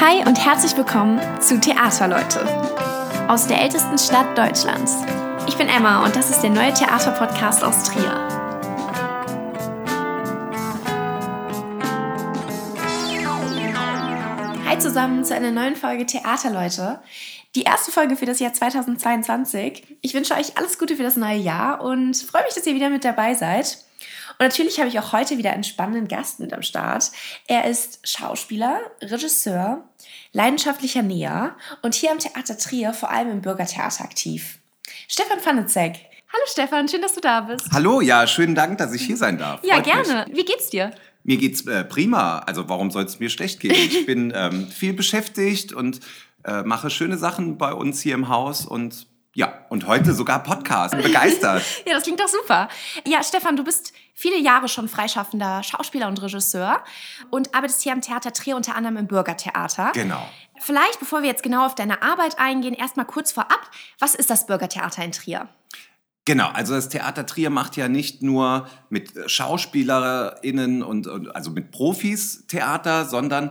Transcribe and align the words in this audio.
Hi 0.00 0.26
und 0.26 0.44
herzlich 0.44 0.76
willkommen 0.76 1.20
zu 1.40 1.60
Theaterleute 1.60 2.40
aus 3.28 3.46
der 3.46 3.60
ältesten 3.62 3.96
Stadt 3.96 4.36
Deutschlands. 4.36 4.96
Ich 5.46 5.56
bin 5.56 5.68
Emma 5.68 6.04
und 6.04 6.16
das 6.16 6.30
ist 6.30 6.40
der 6.40 6.50
neue 6.50 6.74
Theaterpodcast 6.74 7.62
aus 7.62 7.84
Trier. 7.84 8.12
Hi 14.66 14.78
zusammen 14.78 15.24
zu 15.24 15.32
einer 15.32 15.52
neuen 15.52 15.76
Folge 15.76 16.06
Theaterleute. 16.06 16.98
Die 17.54 17.62
erste 17.62 17.92
Folge 17.92 18.16
für 18.16 18.26
das 18.26 18.40
Jahr 18.40 18.52
2022. 18.52 19.98
Ich 20.02 20.12
wünsche 20.12 20.34
euch 20.34 20.58
alles 20.58 20.76
Gute 20.76 20.96
für 20.96 21.04
das 21.04 21.16
neue 21.16 21.38
Jahr 21.38 21.80
und 21.80 22.16
freue 22.16 22.42
mich, 22.42 22.54
dass 22.54 22.66
ihr 22.66 22.74
wieder 22.74 22.90
mit 22.90 23.04
dabei 23.04 23.34
seid. 23.34 23.78
Und 24.38 24.46
natürlich 24.46 24.78
habe 24.78 24.88
ich 24.88 24.98
auch 24.98 25.12
heute 25.12 25.38
wieder 25.38 25.52
einen 25.52 25.64
spannenden 25.64 26.08
Gast 26.08 26.40
mit 26.40 26.52
am 26.52 26.62
Start. 26.62 27.12
Er 27.46 27.66
ist 27.66 28.00
Schauspieler, 28.02 28.80
Regisseur, 29.00 29.88
leidenschaftlicher 30.32 31.02
Näher 31.02 31.56
und 31.82 31.94
hier 31.94 32.10
am 32.10 32.18
Theater 32.18 32.58
Trier 32.58 32.92
vor 32.92 33.10
allem 33.10 33.30
im 33.30 33.42
Bürgertheater 33.42 34.04
aktiv. 34.04 34.58
Stefan 35.08 35.40
Fanezek. 35.40 36.00
Hallo 36.32 36.44
Stefan, 36.46 36.88
schön, 36.88 37.00
dass 37.00 37.14
du 37.14 37.20
da 37.20 37.42
bist. 37.42 37.68
Hallo, 37.70 38.00
ja, 38.00 38.26
schönen 38.26 38.56
Dank, 38.56 38.78
dass 38.78 38.92
ich 38.92 39.02
hier 39.02 39.16
sein 39.16 39.38
darf. 39.38 39.62
Ja, 39.62 39.74
Freut 39.74 39.84
gerne. 39.84 40.26
Mich. 40.28 40.38
Wie 40.38 40.44
geht's 40.44 40.68
dir? 40.70 40.90
Mir 41.22 41.36
geht's 41.36 41.64
äh, 41.66 41.84
prima. 41.84 42.40
Also 42.40 42.68
warum 42.68 42.90
soll 42.90 43.04
es 43.04 43.20
mir 43.20 43.30
schlecht 43.30 43.60
gehen? 43.60 43.72
Ich 43.72 44.04
bin 44.06 44.32
ähm, 44.34 44.66
viel 44.66 44.94
beschäftigt 44.94 45.72
und 45.72 46.00
äh, 46.44 46.62
mache 46.62 46.90
schöne 46.90 47.18
Sachen 47.18 47.56
bei 47.56 47.72
uns 47.72 48.00
hier 48.00 48.14
im 48.14 48.28
Haus 48.28 48.66
und 48.66 49.06
ja, 49.34 49.52
und 49.68 49.86
heute 49.86 50.14
sogar 50.14 50.42
Podcast. 50.42 50.96
Begeistert. 50.96 51.62
ja, 51.86 51.94
das 51.94 52.04
klingt 52.04 52.20
doch 52.20 52.28
super. 52.28 52.68
Ja, 53.06 53.22
Stefan, 53.22 53.56
du 53.56 53.64
bist 53.64 53.92
viele 54.14 54.38
Jahre 54.38 54.68
schon 54.68 54.88
freischaffender 54.88 55.62
Schauspieler 55.62 56.06
und 56.06 56.22
Regisseur 56.22 56.82
und 57.30 57.54
arbeitest 57.54 57.82
hier 57.82 57.92
am 57.92 58.00
Theater 58.00 58.32
Trier 58.32 58.56
unter 58.56 58.76
anderem 58.76 58.96
im 58.96 59.06
Bürgertheater. 59.08 59.90
Genau. 59.92 60.26
Vielleicht, 60.60 61.00
bevor 61.00 61.22
wir 61.22 61.28
jetzt 61.28 61.42
genau 61.42 61.66
auf 61.66 61.74
deine 61.74 62.02
Arbeit 62.02 62.38
eingehen, 62.38 62.74
erstmal 62.74 63.06
kurz 63.06 63.32
vorab. 63.32 63.70
Was 63.98 64.14
ist 64.14 64.30
das 64.30 64.46
Bürgertheater 64.46 65.04
in 65.04 65.10
Trier? 65.10 65.48
Genau, 66.26 66.48
also 66.48 66.74
das 66.74 66.88
Theater 66.88 67.26
Trier 67.26 67.50
macht 67.50 67.76
ja 67.76 67.88
nicht 67.88 68.22
nur 68.22 68.66
mit 68.88 69.12
SchauspielerInnen 69.26 70.82
und, 70.82 71.06
und 71.06 71.34
also 71.36 71.50
mit 71.50 71.70
Profis 71.70 72.46
Theater, 72.46 73.04
sondern 73.04 73.50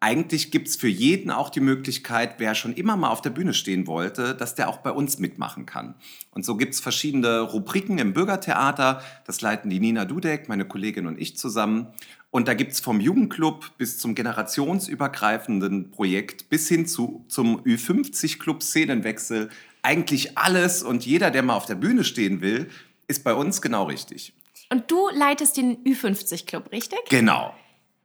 eigentlich 0.00 0.50
gibt's 0.50 0.76
für 0.76 0.88
jeden 0.88 1.30
auch 1.30 1.50
die 1.50 1.60
Möglichkeit, 1.60 2.36
wer 2.38 2.54
schon 2.54 2.72
immer 2.72 2.96
mal 2.96 3.10
auf 3.10 3.20
der 3.20 3.30
Bühne 3.30 3.52
stehen 3.52 3.86
wollte, 3.86 4.34
dass 4.34 4.54
der 4.54 4.70
auch 4.70 4.78
bei 4.78 4.90
uns 4.90 5.18
mitmachen 5.18 5.66
kann. 5.66 5.94
Und 6.30 6.46
so 6.46 6.56
gibt's 6.56 6.80
verschiedene 6.80 7.40
Rubriken 7.40 7.98
im 7.98 8.14
Bürgertheater. 8.14 9.02
Das 9.26 9.42
leiten 9.42 9.68
die 9.68 9.78
Nina 9.78 10.06
Dudek, 10.06 10.48
meine 10.48 10.64
Kollegin 10.64 11.06
und 11.06 11.20
ich 11.20 11.36
zusammen. 11.36 11.88
Und 12.30 12.48
da 12.48 12.54
gibt's 12.54 12.80
vom 12.80 13.00
Jugendclub 13.00 13.76
bis 13.76 13.98
zum 13.98 14.14
generationsübergreifenden 14.14 15.90
Projekt 15.90 16.48
bis 16.48 16.66
hin 16.68 16.86
zu, 16.86 17.26
zum 17.28 17.60
Ü50-Club 17.64 18.62
Szenenwechsel 18.62 19.50
eigentlich 19.82 20.38
alles. 20.38 20.82
Und 20.82 21.04
jeder, 21.04 21.30
der 21.30 21.42
mal 21.42 21.56
auf 21.56 21.66
der 21.66 21.74
Bühne 21.74 22.04
stehen 22.04 22.40
will, 22.40 22.70
ist 23.06 23.22
bei 23.22 23.34
uns 23.34 23.60
genau 23.60 23.84
richtig. 23.84 24.32
Und 24.70 24.90
du 24.90 25.10
leitest 25.12 25.58
den 25.58 25.84
Ü50-Club, 25.84 26.72
richtig? 26.72 27.00
Genau. 27.10 27.52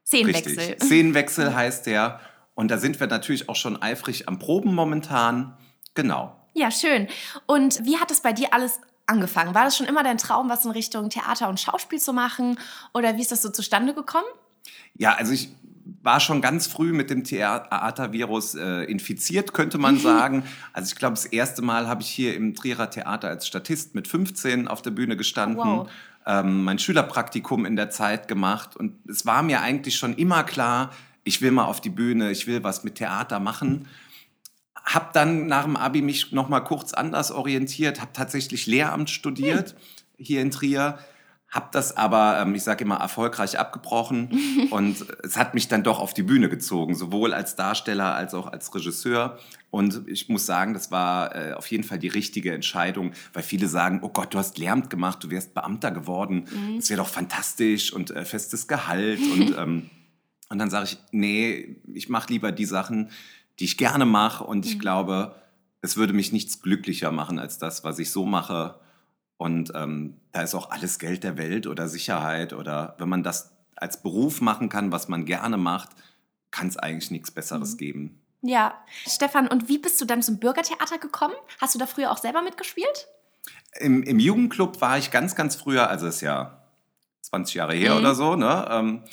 Szenenwechsel. 0.06 0.58
Richtig. 0.58 0.84
Szenenwechsel 0.84 1.56
heißt 1.56 1.86
der. 1.88 2.20
Und 2.54 2.70
da 2.72 2.78
sind 2.78 3.00
wir 3.00 3.08
natürlich 3.08 3.50
auch 3.50 3.56
schon 3.56 3.82
eifrig 3.82 4.28
am 4.28 4.40
Proben 4.40 4.74
momentan. 4.74 5.58
Genau. 5.94 6.36
Ja, 6.54 6.72
schön. 6.72 7.08
Und 7.48 7.84
wie 7.86 7.98
hat 7.98 8.12
es 8.12 8.22
bei 8.22 8.32
dir 8.32 8.54
alles 8.54 8.80
angefangen? 9.08 9.54
War 9.54 9.66
das 9.66 9.76
schon 9.76 9.88
immer 9.88 10.04
dein 10.04 10.18
Traum, 10.18 10.50
was 10.50 10.64
in 10.64 10.72
Richtung 10.72 11.10
Theater 11.10 11.50
und 11.50 11.60
Schauspiel 11.60 12.00
zu 12.00 12.14
machen? 12.14 12.58
Oder 12.94 13.18
wie 13.18 13.22
ist 13.22 13.32
das 13.32 13.42
so 13.42 13.50
zustande 13.50 13.94
gekommen? 13.94 14.28
Ja, 14.96 15.16
also 15.16 15.34
ich 15.34 15.50
war 16.02 16.20
schon 16.20 16.42
ganz 16.42 16.66
früh 16.66 16.94
mit 16.94 17.10
dem 17.10 17.24
Theatervirus 17.24 18.56
äh, 18.56 18.84
infiziert, 18.84 19.54
könnte 19.54 19.78
man 19.78 20.00
sagen. 20.00 20.44
Also 20.72 20.94
ich 20.94 20.96
glaube, 20.98 21.16
das 21.16 21.26
erste 21.26 21.62
Mal 21.62 21.88
habe 21.88 22.02
ich 22.04 22.10
hier 22.10 22.36
im 22.36 22.56
Trierer 22.56 22.90
Theater 22.90 23.28
als 23.28 23.48
Statist 23.48 23.96
mit 23.96 24.08
15 24.08 24.68
auf 24.68 24.82
der 24.82 24.92
Bühne 24.92 25.18
gestanden. 25.18 25.58
Wow 25.58 25.90
ähm, 26.26 26.64
mein 26.64 26.80
Schülerpraktikum 26.80 27.66
in 27.66 27.76
der 27.76 27.90
Zeit 27.90 28.28
gemacht 28.28 28.76
und 28.76 28.98
es 29.10 29.26
war 29.26 29.44
mir 29.44 29.62
eigentlich 29.62 29.96
schon 29.96 30.16
immer 30.16 30.44
klar, 30.44 30.92
ich 31.24 31.42
will 31.42 31.52
mal 31.52 31.66
auf 31.66 31.82
die 31.82 31.90
Bühne, 31.90 32.32
ich 32.32 32.48
will 32.48 32.64
was 32.64 32.84
mit 32.84 32.96
Theater 32.96 33.40
machen. 33.40 33.88
Hab 34.76 35.14
dann 35.14 35.48
nach 35.48 35.64
dem 35.64 35.76
Abi 35.76 36.02
mich 36.02 36.32
noch 36.32 36.50
mal 36.50 36.60
kurz 36.60 36.94
anders 36.94 37.32
orientiert, 37.32 38.02
habe 38.02 38.14
tatsächlich 38.14 38.68
Lehramt 38.68 39.10
studiert 39.10 39.72
hm. 39.72 39.78
hier 40.18 40.42
in 40.42 40.52
Trier 40.52 41.00
habe 41.56 41.70
das 41.72 41.96
aber, 41.96 42.42
ähm, 42.42 42.54
ich 42.54 42.64
sage 42.64 42.84
immer, 42.84 42.98
erfolgreich 42.98 43.58
abgebrochen 43.58 44.68
und 44.72 45.06
es 45.24 45.38
hat 45.38 45.54
mich 45.54 45.70
dann 45.70 45.84
doch 45.84 46.00
auf 46.00 46.14
die 46.14 46.24
Bühne 46.24 46.50
gezogen, 46.50 46.96
sowohl 46.96 47.34
als 47.34 47.56
Darsteller 47.56 48.14
als 48.14 48.34
auch 48.34 48.48
als 48.48 48.76
Regisseur. 48.76 49.40
Und 49.72 50.04
ich 50.08 50.28
muss 50.28 50.46
sagen, 50.46 50.74
das 50.74 50.92
war 50.92 51.34
äh, 51.34 51.54
auf 51.54 51.68
jeden 51.68 51.86
Fall 51.86 51.98
die 51.98 52.10
richtige 52.10 52.54
Entscheidung, 52.54 53.14
weil 53.32 53.42
viele 53.42 53.70
sagen, 53.70 54.02
oh 54.04 54.10
Gott, 54.10 54.34
du 54.34 54.38
hast 54.38 54.58
Lärm 54.58 54.90
gemacht, 54.90 55.24
du 55.24 55.30
wärst 55.32 55.54
Beamter 55.54 55.92
geworden, 55.92 56.48
mhm. 56.52 56.78
das 56.78 56.90
wäre 56.90 57.02
doch 57.02 57.10
fantastisch 57.10 57.94
und 57.94 58.12
äh, 58.12 58.26
festes 58.26 58.68
Gehalt. 58.68 59.22
und, 59.32 59.56
ähm, 59.58 59.90
und 60.50 60.60
dann 60.60 60.70
sage 60.70 60.90
ich, 60.92 60.98
nee, 61.12 61.78
ich 61.94 62.10
mache 62.10 62.34
lieber 62.34 62.52
die 62.52 62.66
Sachen, 62.66 63.10
die 63.60 63.66
ich 63.66 63.78
gerne 63.78 64.06
mache 64.06 64.44
und 64.44 64.66
ich 64.66 64.76
mhm. 64.76 64.80
glaube, 64.80 65.36
es 65.82 65.96
würde 65.96 66.12
mich 66.12 66.34
nichts 66.34 66.62
glücklicher 66.62 67.12
machen 67.12 67.40
als 67.40 67.58
das, 67.60 67.86
was 67.86 67.98
ich 68.00 68.12
so 68.12 68.26
mache 68.26 68.76
und 69.38 69.72
ähm, 69.76 70.20
da 70.32 70.42
ist 70.42 70.56
auch 70.56 70.70
alles 70.70 71.00
Geld 71.00 71.24
der 71.24 71.38
Welt 71.38 71.68
oder 71.68 71.88
Sicherheit 71.88 72.54
oder 72.54 72.96
wenn 72.98 73.10
man 73.10 73.24
das 73.24 73.52
als 73.76 74.02
Beruf 74.02 74.42
machen 74.42 74.70
kann, 74.70 74.92
was 74.92 75.08
man 75.08 75.26
gerne 75.26 75.58
macht, 75.58 75.90
kann 76.52 76.68
es 76.68 76.78
eigentlich 76.78 77.12
nichts 77.12 77.32
Besseres 77.32 77.74
mhm. 77.74 77.78
geben. 77.78 78.22
Ja, 78.42 78.76
Stefan, 79.08 79.48
und 79.48 79.68
wie 79.68 79.80
bist 79.80 80.00
du 80.00 80.06
dann 80.06 80.22
zum 80.22 80.40
Bürgertheater 80.40 81.00
gekommen? 81.00 81.34
Hast 81.60 81.74
du 81.76 81.80
da 81.80 81.88
früher 81.88 82.12
auch 82.12 82.18
selber 82.18 82.42
mitgespielt? 82.42 83.08
Im, 83.80 84.04
im 84.04 84.20
Jugendclub 84.20 84.80
war 84.82 84.98
ich 84.98 85.12
ganz, 85.12 85.36
ganz 85.36 85.56
früher, 85.56 85.90
also 85.90 86.08
ist 86.08 86.22
ja 86.22 86.62
20 87.22 87.56
Jahre 87.56 87.74
her 87.74 87.94
mhm. 87.94 88.00
oder 88.00 88.16
so, 88.16 88.36
ne? 88.36 88.68
Ähm, 88.70 89.04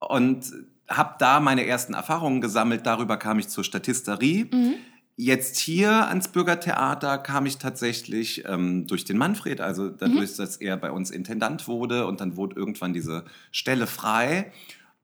und 0.00 0.52
habe 0.88 1.14
da 1.18 1.40
meine 1.40 1.66
ersten 1.66 1.94
Erfahrungen 1.94 2.40
gesammelt. 2.40 2.84
Darüber 2.84 3.16
kam 3.16 3.38
ich 3.38 3.48
zur 3.48 3.64
Statisterie. 3.64 4.44
Mhm. 4.52 4.74
Jetzt 5.16 5.58
hier 5.58 6.08
ans 6.08 6.28
Bürgertheater 6.28 7.18
kam 7.18 7.46
ich 7.46 7.58
tatsächlich 7.58 8.44
ähm, 8.46 8.86
durch 8.88 9.04
den 9.04 9.16
Manfred, 9.16 9.60
also 9.60 9.88
dadurch, 9.88 10.32
mhm. 10.32 10.36
dass 10.38 10.56
er 10.56 10.76
bei 10.76 10.90
uns 10.90 11.10
Intendant 11.12 11.68
wurde 11.68 12.06
und 12.06 12.20
dann 12.20 12.36
wurde 12.36 12.56
irgendwann 12.56 12.92
diese 12.92 13.24
Stelle 13.52 13.86
frei. 13.86 14.52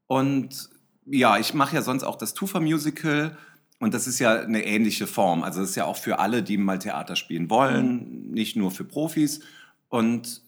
Und 0.09 0.69
ja, 1.07 1.39
ich 1.39 1.55
mache 1.55 1.77
ja 1.77 1.83
sonst 1.83 2.03
auch 2.03 2.17
das 2.17 2.35
Tufa-Musical 2.35 3.37
und 3.79 3.95
das 3.95 4.09
ist 4.09 4.19
ja 4.19 4.41
eine 4.41 4.65
ähnliche 4.65 5.07
Form. 5.07 5.45
Also 5.45 5.61
das 5.61 5.71
ist 5.71 5.77
ja 5.77 5.85
auch 5.85 5.97
für 5.97 6.19
alle, 6.19 6.43
die 6.43 6.59
mal 6.59 6.79
Theater 6.81 7.15
spielen 7.15 7.49
wollen, 7.49 8.27
mhm. 8.27 8.31
nicht 8.33 8.57
nur 8.57 8.73
für 8.73 8.85
Profis. 8.85 9.41
Und 9.89 10.43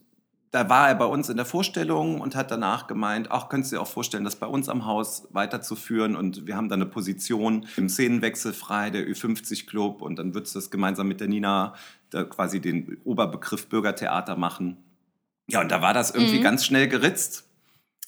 da 0.53 0.69
war 0.69 0.89
er 0.89 0.95
bei 0.95 1.07
uns 1.07 1.31
in 1.31 1.37
der 1.39 1.47
Vorstellung 1.47 2.21
und 2.21 2.37
hat 2.37 2.51
danach 2.51 2.87
gemeint, 2.87 3.31
ach, 3.31 3.49
könntest 3.49 3.73
du 3.73 3.77
dir 3.77 3.83
auch 3.83 3.89
vorstellen, 3.89 4.23
das 4.23 4.37
bei 4.37 4.47
uns 4.47 4.69
am 4.69 4.85
Haus 4.85 5.27
weiterzuführen 5.31 6.15
und 6.15 6.47
wir 6.47 6.57
haben 6.57 6.69
da 6.69 6.75
eine 6.75 6.85
Position 6.85 7.67
im 7.79 7.89
Szenenwechsel 7.89 8.53
frei, 8.53 8.91
der 8.91 9.09
Ü50 9.09 9.67
Club 9.67 10.03
und 10.03 10.19
dann 10.19 10.35
würdest 10.35 10.55
du 10.55 10.59
das 10.59 10.71
gemeinsam 10.71 11.09
mit 11.09 11.21
der 11.21 11.29
Nina 11.29 11.75
da 12.11 12.25
quasi 12.25 12.61
den 12.61 12.99
Oberbegriff 13.05 13.67
Bürgertheater 13.69 14.37
machen. 14.37 14.77
Ja, 15.49 15.63
und 15.63 15.73
da 15.73 15.81
war 15.81 15.95
das 15.95 16.11
irgendwie 16.11 16.39
mhm. 16.39 16.43
ganz 16.43 16.67
schnell 16.67 16.87
geritzt 16.87 17.49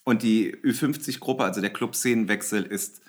und 0.04 0.22
die 0.22 0.54
Ü50 0.54 1.20
Gruppe, 1.20 1.44
also 1.44 1.62
der 1.62 1.72
Club 1.72 1.96
Szenenwechsel 1.96 2.62
ist 2.62 3.00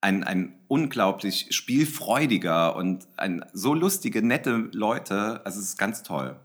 ein, 0.00 0.24
ein 0.24 0.54
unglaublich 0.68 1.48
spielfreudiger 1.50 2.74
und 2.74 3.06
ein 3.16 3.44
so 3.52 3.74
lustige, 3.74 4.22
nette 4.22 4.68
Leute. 4.72 5.42
Also 5.44 5.60
es 5.60 5.70
ist 5.70 5.78
ganz 5.78 6.02
toll. 6.02 6.36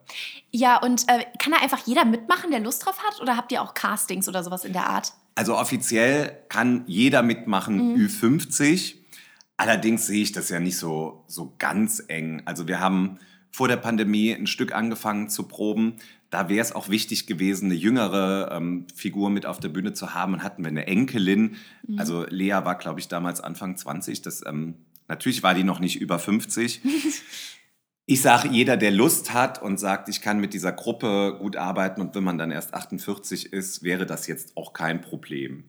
Ja, 0.52 0.78
und 0.78 1.04
äh, 1.08 1.26
kann 1.40 1.54
da 1.54 1.60
einfach 1.60 1.86
jeder 1.86 2.06
mitmachen, 2.06 2.52
der 2.52 2.60
Lust 2.60 2.86
drauf 2.86 3.00
hat? 3.04 3.22
Oder 3.22 3.38
habt 3.38 3.52
ihr 3.52 3.62
auch 3.62 3.74
Castings 3.74 4.28
oder 4.28 4.44
sowas 4.44 4.66
in 4.66 4.74
der 4.74 4.90
Art? 4.90 5.14
Also 5.36 5.58
offiziell 5.58 6.38
kann 6.50 6.84
jeder 6.88 7.24
mitmachen, 7.24 7.94
mhm. 7.94 8.06
Ü50. 8.06 8.96
Allerdings 9.58 10.08
sehe 10.08 10.24
ich 10.24 10.32
das 10.34 10.50
ja 10.50 10.60
nicht 10.60 10.78
so, 10.78 11.24
so 11.28 11.54
ganz 11.58 12.04
eng. 12.08 12.42
Also 12.46 12.68
wir 12.68 12.80
haben 12.80 13.20
vor 13.52 13.70
der 13.70 13.78
Pandemie 13.78 14.34
ein 14.34 14.48
Stück 14.48 14.74
angefangen 14.76 15.30
zu 15.30 15.44
proben 15.44 15.96
da 16.30 16.50
wäre 16.50 16.62
es 16.62 16.74
auch 16.74 16.90
wichtig 16.90 17.28
gewesen, 17.28 17.66
eine 17.66 17.76
jüngere 17.76 18.52
ähm, 18.52 18.88
Figur 18.94 19.30
mit 19.30 19.46
auf 19.46 19.60
der 19.60 19.70
Bühne 19.70 19.94
zu 19.94 20.14
haben. 20.14 20.34
Und 20.34 20.44
hatten 20.44 20.64
wir 20.64 20.70
eine 20.70 20.88
Enkelin. 20.88 21.56
Mhm. 21.88 22.00
Also 22.00 22.26
Lea 22.28 22.52
war, 22.64 22.78
glaube 22.78 23.00
ich, 23.00 23.08
damals 23.08 23.42
Anfang 23.42 23.78
20. 23.78 24.22
Das, 24.22 24.46
ähm, 24.46 24.76
natürlich 25.08 25.44
war 25.44 25.54
die 25.54 25.64
noch 25.64 25.80
nicht 25.80 26.00
über 26.00 26.20
50. 26.20 26.82
ich 28.06 28.22
sage, 28.22 28.50
jeder, 28.50 28.78
der 28.78 28.92
Lust 28.92 29.34
hat 29.34 29.62
und 29.62 29.80
sagt, 29.80 30.10
ich 30.10 30.22
kann 30.22 30.40
mit 30.40 30.54
dieser 30.54 30.72
Gruppe 30.72 31.38
gut 31.40 31.56
arbeiten 31.56 32.02
und 32.02 32.16
wenn 32.16 32.24
man 32.24 32.38
dann 32.38 32.52
erst 32.52 32.74
48 32.74 33.54
ist, 33.54 33.84
wäre 33.84 34.06
das 34.06 34.28
jetzt 34.28 34.58
auch 34.58 34.74
kein 34.74 35.02
Problem. 35.02 35.66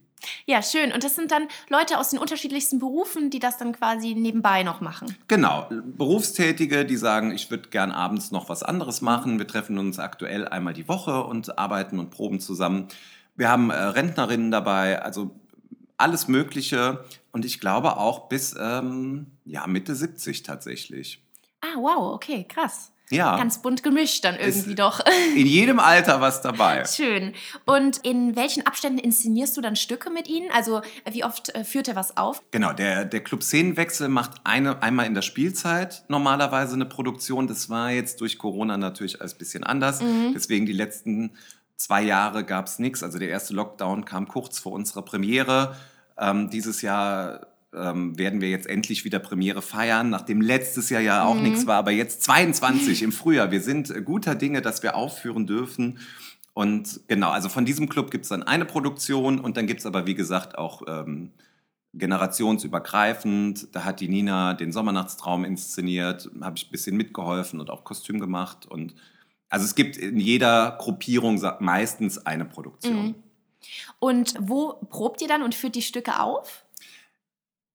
Ja, 0.46 0.62
schön. 0.62 0.92
Und 0.92 1.04
das 1.04 1.16
sind 1.16 1.30
dann 1.30 1.48
Leute 1.68 1.98
aus 1.98 2.10
den 2.10 2.18
unterschiedlichsten 2.18 2.78
Berufen, 2.78 3.30
die 3.30 3.38
das 3.38 3.56
dann 3.56 3.72
quasi 3.72 4.14
nebenbei 4.14 4.62
noch 4.62 4.80
machen. 4.80 5.16
Genau. 5.28 5.68
Berufstätige, 5.96 6.84
die 6.84 6.96
sagen, 6.96 7.32
ich 7.32 7.50
würde 7.50 7.68
gern 7.68 7.90
abends 7.90 8.30
noch 8.30 8.48
was 8.48 8.62
anderes 8.62 9.00
machen. 9.00 9.38
Wir 9.38 9.46
treffen 9.46 9.78
uns 9.78 9.98
aktuell 9.98 10.46
einmal 10.48 10.74
die 10.74 10.88
Woche 10.88 11.24
und 11.24 11.58
arbeiten 11.58 11.98
und 11.98 12.10
proben 12.10 12.40
zusammen. 12.40 12.88
Wir 13.36 13.48
haben 13.50 13.70
äh, 13.70 13.74
Rentnerinnen 13.74 14.50
dabei, 14.50 15.02
also 15.02 15.30
alles 15.98 16.28
Mögliche. 16.28 17.04
und 17.32 17.44
ich 17.44 17.60
glaube 17.60 17.96
auch 17.96 18.28
bis 18.28 18.54
ähm, 18.58 19.26
ja, 19.44 19.66
Mitte 19.66 19.94
70 19.94 20.42
tatsächlich. 20.42 21.22
Ah, 21.60 21.78
wow, 21.78 22.14
okay, 22.14 22.44
krass. 22.48 22.92
Ja. 23.10 23.36
Ganz 23.36 23.62
bunt 23.62 23.82
gemischt 23.82 24.24
dann 24.24 24.34
irgendwie 24.34 24.70
Ist- 24.70 24.78
doch. 24.78 25.00
In 25.36 25.46
jedem 25.46 25.78
Alter 25.78 26.20
was 26.20 26.42
dabei. 26.42 26.84
Schön. 26.84 27.34
Und 27.64 27.98
in 27.98 28.34
welchen 28.34 28.66
Abständen 28.66 28.98
inszenierst 28.98 29.56
du 29.56 29.60
dann 29.60 29.76
Stücke 29.76 30.10
mit 30.10 30.26
ihnen? 30.28 30.48
Also 30.52 30.82
wie 31.10 31.24
oft 31.24 31.54
äh, 31.54 31.62
führt 31.64 31.86
er 31.88 31.94
was 31.96 32.16
auf? 32.16 32.42
Genau, 32.50 32.72
der, 32.72 33.04
der 33.04 33.20
Club 33.22 33.42
Szenenwechsel 33.44 34.08
macht 34.08 34.32
eine, 34.44 34.82
einmal 34.82 35.06
in 35.06 35.14
der 35.14 35.22
Spielzeit 35.22 36.04
normalerweise 36.08 36.74
eine 36.74 36.86
Produktion. 36.86 37.46
Das 37.46 37.70
war 37.70 37.90
jetzt 37.92 38.20
durch 38.20 38.38
Corona 38.38 38.76
natürlich 38.76 39.20
alles 39.20 39.34
ein 39.34 39.38
bisschen 39.38 39.64
anders. 39.64 40.00
Deswegen 40.34 40.66
die 40.66 40.72
letzten 40.72 41.36
zwei 41.76 42.02
Jahre 42.02 42.42
gab 42.44 42.66
es 42.66 42.78
nichts. 42.78 43.02
Also 43.02 43.18
der 43.18 43.28
erste 43.28 43.54
Lockdown 43.54 44.04
kam 44.04 44.26
kurz 44.26 44.58
vor 44.58 44.72
unserer 44.72 45.02
Premiere. 45.02 45.76
Ähm, 46.18 46.50
dieses 46.50 46.82
Jahr 46.82 47.46
ähm, 47.74 48.18
werden 48.18 48.40
wir 48.40 48.50
jetzt 48.50 48.66
endlich 48.66 49.04
wieder 49.04 49.18
Premiere 49.18 49.62
feiern, 49.62 50.10
nachdem 50.10 50.40
letztes 50.40 50.90
Jahr 50.90 51.02
ja 51.02 51.24
auch 51.24 51.36
nichts 51.36 51.66
war, 51.66 51.76
aber 51.76 51.90
jetzt 51.90 52.22
22 52.22 53.02
im 53.02 53.12
Frühjahr. 53.12 53.50
Wir 53.50 53.60
sind 53.60 53.90
äh, 53.90 54.02
guter 54.02 54.34
Dinge, 54.34 54.62
dass 54.62 54.82
wir 54.82 54.94
aufführen 54.96 55.46
dürfen. 55.46 55.98
Und 56.54 57.00
genau, 57.06 57.30
also 57.30 57.48
von 57.48 57.66
diesem 57.66 57.88
Club 57.88 58.10
gibt 58.10 58.24
es 58.24 58.30
dann 58.30 58.42
eine 58.42 58.64
Produktion 58.64 59.40
und 59.40 59.56
dann 59.56 59.66
gibt 59.66 59.80
es 59.80 59.86
aber, 59.86 60.06
wie 60.06 60.14
gesagt, 60.14 60.56
auch 60.56 60.82
ähm, 60.88 61.32
generationsübergreifend. 61.92 63.74
Da 63.74 63.84
hat 63.84 64.00
die 64.00 64.08
Nina 64.08 64.54
den 64.54 64.72
Sommernachtstraum 64.72 65.44
inszeniert, 65.44 66.30
habe 66.40 66.56
ich 66.56 66.68
ein 66.68 66.70
bisschen 66.70 66.96
mitgeholfen 66.96 67.60
und 67.60 67.70
auch 67.70 67.84
Kostüm 67.84 68.20
gemacht. 68.20 68.66
Und 68.66 68.94
also 69.48 69.64
es 69.64 69.74
gibt 69.74 69.96
in 69.96 70.18
jeder 70.18 70.76
Gruppierung 70.78 71.42
meistens 71.60 72.24
eine 72.24 72.44
Produktion. 72.44 73.16
Und 73.98 74.34
wo 74.40 74.74
probt 74.88 75.20
ihr 75.22 75.28
dann 75.28 75.42
und 75.42 75.54
führt 75.54 75.74
die 75.74 75.82
Stücke 75.82 76.20
auf? 76.20 76.65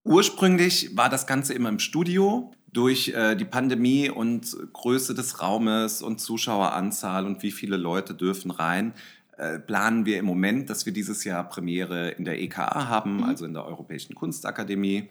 Ursprünglich 0.03 0.95
war 0.97 1.09
das 1.09 1.27
Ganze 1.27 1.53
immer 1.53 1.69
im 1.69 1.79
Studio. 1.79 2.51
Durch 2.73 3.09
äh, 3.09 3.35
die 3.35 3.45
Pandemie 3.45 4.09
und 4.09 4.55
Größe 4.71 5.13
des 5.13 5.41
Raumes 5.41 6.01
und 6.01 6.19
Zuschaueranzahl 6.21 7.25
und 7.25 7.43
wie 7.43 7.51
viele 7.51 7.75
Leute 7.75 8.13
dürfen 8.13 8.49
rein, 8.49 8.93
äh, 9.37 9.59
planen 9.59 10.05
wir 10.05 10.17
im 10.19 10.25
Moment, 10.25 10.69
dass 10.69 10.85
wir 10.85 10.93
dieses 10.93 11.23
Jahr 11.25 11.49
Premiere 11.49 12.11
in 12.11 12.23
der 12.23 12.39
EKA 12.39 12.87
haben, 12.87 13.23
also 13.25 13.43
in 13.45 13.53
der 13.53 13.65
Europäischen 13.65 14.15
Kunstakademie. 14.15 15.09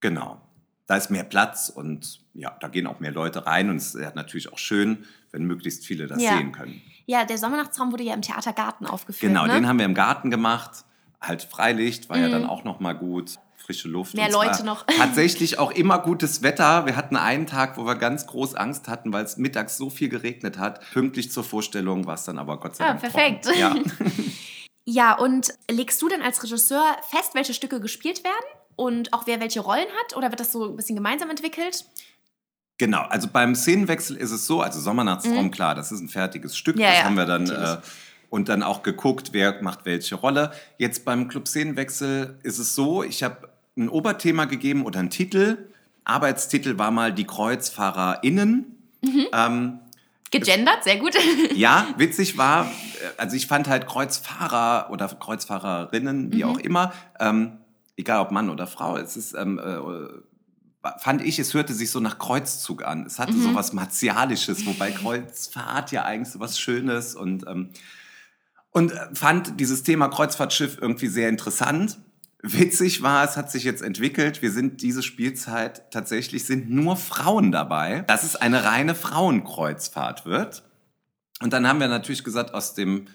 Genau. 0.00 0.40
Da 0.86 0.96
ist 0.96 1.10
mehr 1.10 1.24
Platz 1.24 1.70
und 1.70 2.20
ja, 2.34 2.56
da 2.60 2.68
gehen 2.68 2.86
auch 2.86 3.00
mehr 3.00 3.12
Leute 3.12 3.46
rein 3.46 3.70
und 3.70 3.76
es 3.76 3.94
ist 3.94 4.14
natürlich 4.14 4.52
auch 4.52 4.58
schön, 4.58 5.06
wenn 5.30 5.44
möglichst 5.44 5.86
viele 5.86 6.06
das 6.06 6.22
Ja. 6.22 6.36
sehen 6.36 6.52
können. 6.52 6.82
Ja, 7.06 7.24
der 7.24 7.38
Sommernachtstraum 7.38 7.92
wurde 7.92 8.02
ja 8.02 8.14
im 8.14 8.22
Theatergarten 8.22 8.86
aufgeführt. 8.86 9.32
Genau, 9.32 9.46
ne? 9.46 9.54
den 9.54 9.66
haben 9.66 9.78
wir 9.78 9.86
im 9.86 9.94
Garten 9.94 10.30
gemacht. 10.30 10.84
Halt 11.20 11.42
Freilicht 11.42 12.10
war 12.10 12.18
ja 12.18 12.28
dann 12.28 12.44
auch 12.44 12.64
noch 12.64 12.80
mal 12.80 12.94
gut. 12.94 13.38
Frische 13.64 13.88
Luft. 13.88 14.14
Mhm. 14.14 14.20
Mehr 14.20 14.30
Leute 14.30 14.64
noch. 14.64 14.84
Tatsächlich 14.98 15.58
auch 15.58 15.70
immer 15.70 15.98
gutes 16.00 16.42
Wetter. 16.42 16.84
Wir 16.86 16.96
hatten 16.96 17.16
einen 17.16 17.46
Tag, 17.46 17.76
wo 17.78 17.84
wir 17.86 17.94
ganz 17.94 18.26
groß 18.26 18.54
Angst 18.54 18.88
hatten, 18.88 19.12
weil 19.12 19.24
es 19.24 19.36
mittags 19.36 19.76
so 19.76 19.88
viel 19.90 20.08
geregnet 20.08 20.58
hat. 20.58 20.80
Pünktlich 20.92 21.30
zur 21.30 21.44
Vorstellung 21.44 22.06
war 22.06 22.14
es 22.14 22.24
dann 22.24 22.38
aber 22.38 22.58
Gott 22.58 22.76
sei 22.76 22.84
Ah, 22.84 22.88
Dank. 22.88 23.00
perfekt. 23.00 23.44
Trocken. 23.44 23.58
Ja. 23.60 23.74
Ja, 24.84 25.16
und 25.16 25.54
legst 25.70 26.02
du 26.02 26.08
denn 26.08 26.22
als 26.22 26.42
Regisseur 26.42 26.82
fest, 27.08 27.36
welche 27.36 27.54
Stücke 27.54 27.78
gespielt 27.78 28.24
werden? 28.24 28.34
Und 28.74 29.12
auch 29.12 29.28
wer 29.28 29.38
welche 29.38 29.60
Rollen 29.60 29.86
hat? 30.02 30.16
Oder 30.16 30.30
wird 30.30 30.40
das 30.40 30.50
so 30.50 30.70
ein 30.70 30.74
bisschen 30.76 30.96
gemeinsam 30.96 31.30
entwickelt? 31.30 31.84
Genau, 32.78 33.02
also 33.02 33.28
beim 33.32 33.54
Szenenwechsel 33.54 34.16
ist 34.16 34.32
es 34.32 34.44
so, 34.46 34.60
also 34.60 34.80
Sommernachtstraum, 34.80 35.52
klar, 35.52 35.76
das 35.76 35.92
ist 35.92 36.00
ein 36.00 36.08
fertiges 36.08 36.56
Stück, 36.56 36.74
Mhm. 36.76 36.82
Ja, 36.82 36.88
das 36.88 36.98
ja, 36.98 37.04
haben 37.04 37.16
wir 37.16 37.26
dann 37.26 37.48
äh, 37.48 37.76
und 38.28 38.48
dann 38.48 38.64
auch 38.64 38.82
geguckt, 38.82 39.28
wer 39.32 39.62
macht 39.62 39.84
welche 39.84 40.16
Rolle. 40.16 40.50
Jetzt 40.78 41.04
beim 41.04 41.28
Club 41.28 41.46
Szenenwechsel 41.46 42.40
ist 42.42 42.58
es 42.58 42.74
so, 42.74 43.04
ich 43.04 43.22
habe 43.22 43.50
ein 43.76 43.88
Oberthema 43.88 44.44
gegeben 44.44 44.84
oder 44.84 45.00
einen 45.00 45.10
Titel. 45.10 45.68
Arbeitstitel 46.04 46.78
war 46.78 46.90
mal 46.90 47.12
die 47.12 47.24
KreuzfahrerInnen. 47.24 48.76
Mhm. 49.02 49.26
Ähm, 49.32 49.78
Gegendert, 50.30 50.84
sehr 50.84 50.96
gut. 50.96 51.14
ja, 51.54 51.88
witzig 51.98 52.38
war, 52.38 52.64
äh, 52.64 52.68
also 53.18 53.36
ich 53.36 53.46
fand 53.46 53.68
halt 53.68 53.86
Kreuzfahrer 53.86 54.90
oder 54.90 55.08
Kreuzfahrerinnen, 55.08 56.32
wie 56.32 56.44
auch 56.44 56.58
immer, 56.58 56.92
ähm, 57.20 57.58
egal 57.96 58.20
ob 58.20 58.30
Mann 58.30 58.48
oder 58.48 58.66
Frau, 58.66 58.96
es 58.96 59.16
ist, 59.16 59.34
ähm, 59.34 59.58
äh, 59.58 59.78
fand 60.98 61.22
ich, 61.22 61.38
es 61.38 61.54
hörte 61.54 61.74
sich 61.74 61.90
so 61.90 62.00
nach 62.00 62.18
Kreuzzug 62.18 62.84
an. 62.84 63.06
Es 63.06 63.18
hatte 63.18 63.34
so 63.34 63.54
was 63.54 63.72
Martialisches, 63.72 64.66
wobei 64.66 64.90
Kreuzfahrt 64.90 65.92
ja 65.92 66.04
eigentlich 66.04 66.32
so 66.32 66.40
was 66.40 66.58
Schönes 66.58 67.14
und, 67.14 67.46
ähm, 67.46 67.70
und 68.70 68.92
äh, 68.92 69.14
fand 69.14 69.60
dieses 69.60 69.82
Thema 69.82 70.08
Kreuzfahrtschiff 70.08 70.78
irgendwie 70.80 71.08
sehr 71.08 71.28
interessant. 71.28 71.98
Witzig 72.42 73.02
war, 73.02 73.24
es 73.24 73.36
hat 73.36 73.52
sich 73.52 73.62
jetzt 73.62 73.82
entwickelt. 73.82 74.42
Wir 74.42 74.50
sind 74.50 74.82
diese 74.82 75.04
Spielzeit 75.04 75.90
tatsächlich 75.92 76.44
sind 76.44 76.68
nur 76.68 76.96
Frauen 76.96 77.52
dabei, 77.52 78.00
dass 78.08 78.24
es 78.24 78.34
eine 78.34 78.64
reine 78.64 78.96
Frauenkreuzfahrt 78.96 80.26
wird. 80.26 80.64
Und 81.40 81.52
dann 81.52 81.68
haben 81.68 81.78
wir 81.78 81.86
natürlich 81.86 82.24
gesagt, 82.24 82.52
aus 82.52 82.74
dem 82.74 83.06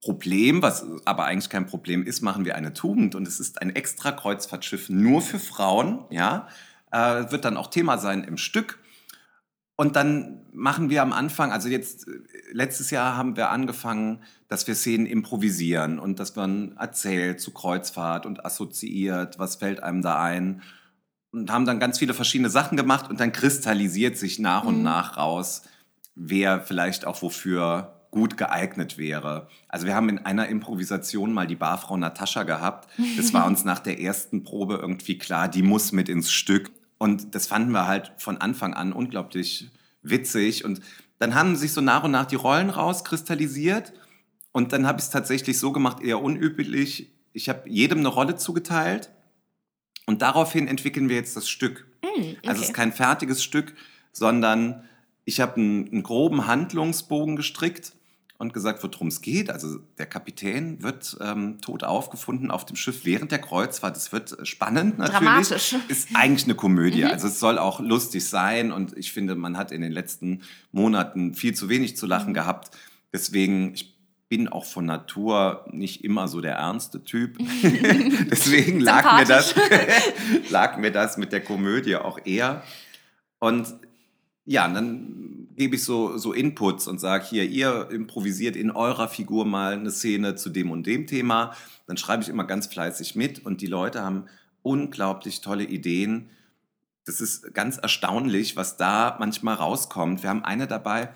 Problem, 0.00 0.62
was 0.62 0.86
aber 1.04 1.24
eigentlich 1.24 1.50
kein 1.50 1.66
Problem 1.66 2.06
ist, 2.06 2.22
machen 2.22 2.44
wir 2.44 2.56
eine 2.56 2.72
Tugend 2.72 3.14
und 3.14 3.28
es 3.28 3.40
ist 3.40 3.60
ein 3.60 3.74
extra 3.74 4.12
Kreuzfahrtschiff 4.12 4.88
nur 4.88 5.22
für 5.22 5.38
Frauen, 5.38 6.04
ja, 6.10 6.48
äh, 6.90 7.30
wird 7.30 7.44
dann 7.44 7.56
auch 7.56 7.68
Thema 7.68 7.98
sein 7.98 8.24
im 8.24 8.36
Stück. 8.36 8.78
Und 9.76 9.96
dann 9.96 10.46
machen 10.52 10.88
wir 10.88 11.02
am 11.02 11.12
Anfang, 11.12 11.50
also 11.50 11.68
jetzt 11.68 12.06
äh, 12.06 12.12
letztes 12.52 12.90
Jahr 12.90 13.16
haben 13.16 13.36
wir 13.36 13.50
angefangen, 13.50 14.22
dass 14.48 14.66
wir 14.66 14.74
Szenen 14.74 15.06
improvisieren 15.06 15.98
und 15.98 16.20
dass 16.20 16.36
man 16.36 16.76
erzählt 16.76 17.40
zu 17.40 17.52
Kreuzfahrt 17.52 18.24
und 18.24 18.44
assoziiert, 18.44 19.38
was 19.38 19.56
fällt 19.56 19.82
einem 19.82 20.02
da 20.02 20.22
ein 20.22 20.62
und 21.32 21.50
haben 21.50 21.66
dann 21.66 21.80
ganz 21.80 21.98
viele 21.98 22.14
verschiedene 22.14 22.50
Sachen 22.50 22.76
gemacht 22.76 23.10
und 23.10 23.18
dann 23.18 23.32
kristallisiert 23.32 24.16
sich 24.16 24.38
nach 24.38 24.64
und 24.64 24.82
nach 24.82 25.16
raus, 25.16 25.62
wer 26.14 26.60
vielleicht 26.60 27.06
auch 27.06 27.20
wofür 27.22 27.94
gut 28.12 28.36
geeignet 28.36 28.96
wäre. 28.96 29.48
Also 29.68 29.86
wir 29.86 29.96
haben 29.96 30.08
in 30.08 30.20
einer 30.20 30.46
Improvisation 30.46 31.32
mal 31.32 31.48
die 31.48 31.56
Barfrau 31.56 31.96
Natascha 31.96 32.44
gehabt. 32.44 32.88
Das 33.16 33.34
war 33.34 33.44
uns 33.48 33.64
nach 33.64 33.80
der 33.80 34.00
ersten 34.00 34.44
Probe 34.44 34.76
irgendwie 34.76 35.18
klar, 35.18 35.48
die 35.48 35.62
muss 35.62 35.90
mit 35.90 36.08
ins 36.08 36.30
Stück. 36.30 36.70
Und 36.98 37.34
das 37.34 37.46
fanden 37.46 37.72
wir 37.72 37.86
halt 37.86 38.12
von 38.18 38.38
Anfang 38.38 38.74
an 38.74 38.92
unglaublich 38.92 39.70
witzig. 40.02 40.64
Und 40.64 40.80
dann 41.18 41.34
haben 41.34 41.56
sich 41.56 41.72
so 41.72 41.80
nach 41.80 42.04
und 42.04 42.10
nach 42.12 42.26
die 42.26 42.36
Rollen 42.36 42.70
rauskristallisiert. 42.70 43.92
Und 44.52 44.72
dann 44.72 44.86
habe 44.86 44.98
ich 44.98 45.06
es 45.06 45.10
tatsächlich 45.10 45.58
so 45.58 45.72
gemacht, 45.72 46.00
eher 46.00 46.22
unüblich. 46.22 47.10
Ich 47.32 47.48
habe 47.48 47.68
jedem 47.68 47.98
eine 47.98 48.08
Rolle 48.08 48.36
zugeteilt. 48.36 49.10
Und 50.06 50.22
daraufhin 50.22 50.68
entwickeln 50.68 51.08
wir 51.08 51.16
jetzt 51.16 51.36
das 51.36 51.48
Stück. 51.48 51.86
Hm, 52.02 52.36
Also 52.42 52.52
es 52.52 52.58
okay. 52.58 52.62
ist 52.66 52.74
kein 52.74 52.92
fertiges 52.92 53.42
Stück, 53.42 53.74
sondern 54.12 54.84
ich 55.24 55.40
habe 55.40 55.56
einen, 55.56 55.88
einen 55.90 56.02
groben 56.02 56.46
Handlungsbogen 56.46 57.36
gestrickt 57.36 57.94
und 58.36 58.52
gesagt, 58.52 58.82
worum 58.82 59.08
es 59.08 59.20
geht. 59.20 59.48
Also 59.48 59.78
der 59.98 60.06
Kapitän 60.06 60.82
wird 60.82 61.16
ähm, 61.20 61.60
tot 61.60 61.84
aufgefunden 61.84 62.50
auf 62.50 62.66
dem 62.66 62.76
Schiff 62.76 63.04
während 63.04 63.30
der 63.30 63.38
Kreuzfahrt. 63.38 63.96
Es 63.96 64.12
wird 64.12 64.36
spannend 64.46 64.98
natürlich. 64.98 65.20
Dramatisch. 65.20 65.76
Ist 65.88 66.08
eigentlich 66.14 66.44
eine 66.44 66.54
Komödie. 66.56 67.04
Mhm. 67.04 67.10
Also 67.10 67.28
es 67.28 67.38
soll 67.38 67.58
auch 67.58 67.80
lustig 67.80 68.26
sein 68.28 68.72
und 68.72 68.96
ich 68.96 69.12
finde, 69.12 69.34
man 69.36 69.56
hat 69.56 69.70
in 69.70 69.80
den 69.80 69.92
letzten 69.92 70.42
Monaten 70.72 71.34
viel 71.34 71.54
zu 71.54 71.68
wenig 71.68 71.96
zu 71.96 72.06
Mhm. 72.06 72.10
lachen 72.10 72.34
gehabt. 72.34 72.76
Deswegen, 73.12 73.72
ich 73.74 73.94
bin 74.28 74.48
auch 74.48 74.64
von 74.64 74.84
Natur 74.84 75.64
nicht 75.70 76.02
immer 76.02 76.26
so 76.26 76.40
der 76.40 76.54
ernste 76.56 77.04
Typ. 77.04 77.38
Deswegen 78.30 78.80
lag 78.80 79.18
mir, 79.20 79.26
das, 79.26 79.54
lag 80.50 80.76
mir 80.78 80.90
das 80.90 81.18
mit 81.18 81.30
der 81.30 81.40
Komödie 81.40 81.94
auch 81.96 82.18
eher. 82.24 82.62
Und 83.38 83.72
ja, 84.46 84.66
und 84.66 84.74
dann 84.74 85.33
gebe 85.56 85.76
ich 85.76 85.84
so, 85.84 86.16
so 86.18 86.32
Inputs 86.32 86.86
und 86.88 87.00
sage 87.00 87.24
hier, 87.24 87.44
ihr 87.44 87.88
improvisiert 87.90 88.56
in 88.56 88.70
eurer 88.70 89.08
Figur 89.08 89.44
mal 89.44 89.74
eine 89.74 89.90
Szene 89.90 90.34
zu 90.34 90.50
dem 90.50 90.70
und 90.70 90.86
dem 90.86 91.06
Thema. 91.06 91.54
Dann 91.86 91.96
schreibe 91.96 92.22
ich 92.22 92.28
immer 92.28 92.44
ganz 92.44 92.66
fleißig 92.66 93.14
mit 93.14 93.44
und 93.44 93.60
die 93.60 93.66
Leute 93.66 94.02
haben 94.02 94.26
unglaublich 94.62 95.40
tolle 95.40 95.64
Ideen. 95.64 96.30
Das 97.04 97.20
ist 97.20 97.54
ganz 97.54 97.76
erstaunlich, 97.76 98.56
was 98.56 98.76
da 98.76 99.16
manchmal 99.18 99.56
rauskommt. 99.56 100.22
Wir 100.22 100.30
haben 100.30 100.44
eine 100.44 100.66
dabei, 100.66 101.10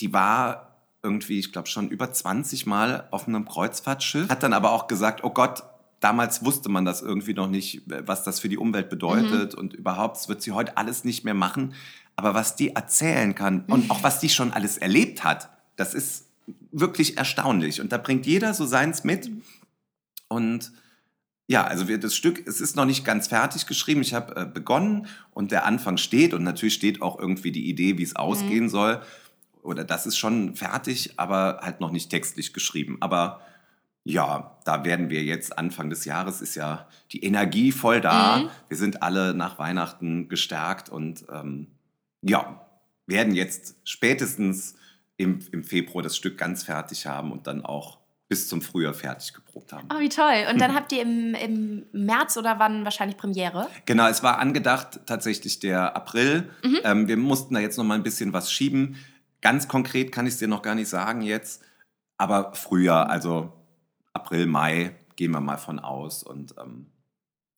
die 0.00 0.12
war 0.12 0.72
irgendwie, 1.02 1.38
ich 1.38 1.52
glaube, 1.52 1.68
schon 1.68 1.88
über 1.88 2.12
20 2.12 2.66
Mal 2.66 3.08
auf 3.10 3.26
einem 3.26 3.44
Kreuzfahrtschiff, 3.44 4.28
hat 4.28 4.42
dann 4.42 4.52
aber 4.52 4.70
auch 4.72 4.86
gesagt, 4.86 5.24
oh 5.24 5.30
Gott, 5.30 5.62
damals 6.02 6.44
wusste 6.44 6.68
man 6.68 6.84
das 6.84 7.00
irgendwie 7.00 7.32
noch 7.32 7.48
nicht, 7.48 7.82
was 7.86 8.24
das 8.24 8.40
für 8.40 8.48
die 8.48 8.58
Umwelt 8.58 8.90
bedeutet 8.90 9.54
und 9.54 9.72
überhaupt, 9.72 10.16
das 10.16 10.28
wird 10.28 10.42
sie 10.42 10.52
heute 10.52 10.76
alles 10.76 11.04
nicht 11.04 11.24
mehr 11.24 11.34
machen. 11.34 11.74
Aber 12.16 12.34
was 12.34 12.56
die 12.56 12.74
erzählen 12.74 13.34
kann 13.34 13.64
und 13.66 13.90
auch 13.90 14.02
was 14.02 14.20
die 14.20 14.28
schon 14.28 14.52
alles 14.52 14.76
erlebt 14.76 15.24
hat, 15.24 15.48
das 15.76 15.94
ist 15.94 16.26
wirklich 16.72 17.16
erstaunlich. 17.16 17.80
Und 17.80 17.92
da 17.92 17.98
bringt 17.98 18.26
jeder 18.26 18.52
so 18.52 18.66
seins 18.66 19.04
mit. 19.04 19.30
Und 20.28 20.72
ja, 21.46 21.64
also 21.64 21.86
wir, 21.86 21.98
das 21.98 22.16
Stück, 22.16 22.46
es 22.46 22.60
ist 22.60 22.76
noch 22.76 22.84
nicht 22.84 23.04
ganz 23.04 23.28
fertig 23.28 23.66
geschrieben. 23.66 24.00
Ich 24.00 24.12
habe 24.12 24.36
äh, 24.36 24.46
begonnen 24.46 25.06
und 25.32 25.52
der 25.52 25.64
Anfang 25.64 25.98
steht 25.98 26.34
und 26.34 26.42
natürlich 26.42 26.74
steht 26.74 27.00
auch 27.00 27.18
irgendwie 27.18 27.52
die 27.52 27.68
Idee, 27.68 27.96
wie 27.96 28.02
es 28.02 28.16
ausgehen 28.16 28.68
soll. 28.68 29.02
Oder 29.62 29.84
das 29.84 30.06
ist 30.06 30.18
schon 30.18 30.56
fertig, 30.56 31.14
aber 31.16 31.60
halt 31.62 31.80
noch 31.80 31.92
nicht 31.92 32.10
textlich 32.10 32.52
geschrieben. 32.52 32.96
Aber 33.00 33.40
Ja, 34.04 34.58
da 34.64 34.84
werden 34.84 35.10
wir 35.10 35.22
jetzt 35.22 35.56
Anfang 35.56 35.88
des 35.88 36.04
Jahres 36.04 36.40
ist 36.40 36.56
ja 36.56 36.88
die 37.12 37.22
Energie 37.24 37.70
voll 37.70 38.00
da. 38.00 38.38
Mhm. 38.38 38.50
Wir 38.68 38.76
sind 38.76 39.02
alle 39.02 39.32
nach 39.34 39.58
Weihnachten 39.58 40.28
gestärkt 40.28 40.88
und 40.88 41.24
ähm, 41.32 41.68
ja, 42.22 42.66
werden 43.06 43.34
jetzt 43.34 43.76
spätestens 43.84 44.74
im, 45.16 45.40
im 45.52 45.62
Februar 45.62 46.02
das 46.02 46.16
Stück 46.16 46.36
ganz 46.36 46.64
fertig 46.64 47.06
haben 47.06 47.30
und 47.30 47.46
dann 47.46 47.64
auch 47.64 47.98
bis 48.28 48.48
zum 48.48 48.62
Frühjahr 48.62 48.94
fertig 48.94 49.34
geprobt 49.34 49.72
haben. 49.72 49.88
Oh, 49.94 50.00
wie 50.00 50.08
toll. 50.08 50.46
Und 50.50 50.60
dann 50.60 50.74
habt 50.74 50.90
ihr 50.92 51.02
im, 51.02 51.34
im 51.34 51.84
März 51.92 52.36
oder 52.36 52.58
wann 52.58 52.84
wahrscheinlich 52.84 53.18
Premiere? 53.18 53.68
Genau, 53.84 54.08
es 54.08 54.22
war 54.22 54.38
angedacht 54.38 55.00
tatsächlich 55.06 55.60
der 55.60 55.94
April. 55.94 56.48
Mhm. 56.64 56.78
Ähm, 56.82 57.08
wir 57.08 57.18
mussten 57.18 57.54
da 57.54 57.60
jetzt 57.60 57.76
noch 57.76 57.84
mal 57.84 57.94
ein 57.94 58.02
bisschen 58.02 58.32
was 58.32 58.50
schieben. 58.50 58.96
Ganz 59.42 59.68
konkret 59.68 60.12
kann 60.12 60.26
ich 60.26 60.34
es 60.34 60.38
dir 60.38 60.48
noch 60.48 60.62
gar 60.62 60.74
nicht 60.74 60.88
sagen 60.88 61.20
jetzt, 61.20 61.62
aber 62.16 62.54
Frühjahr, 62.54 63.10
also 63.10 63.52
April, 64.12 64.46
Mai, 64.46 64.94
gehen 65.16 65.30
wir 65.32 65.40
mal 65.40 65.56
von 65.56 65.78
aus. 65.78 66.22
Und 66.22 66.54
ähm, 66.60 66.86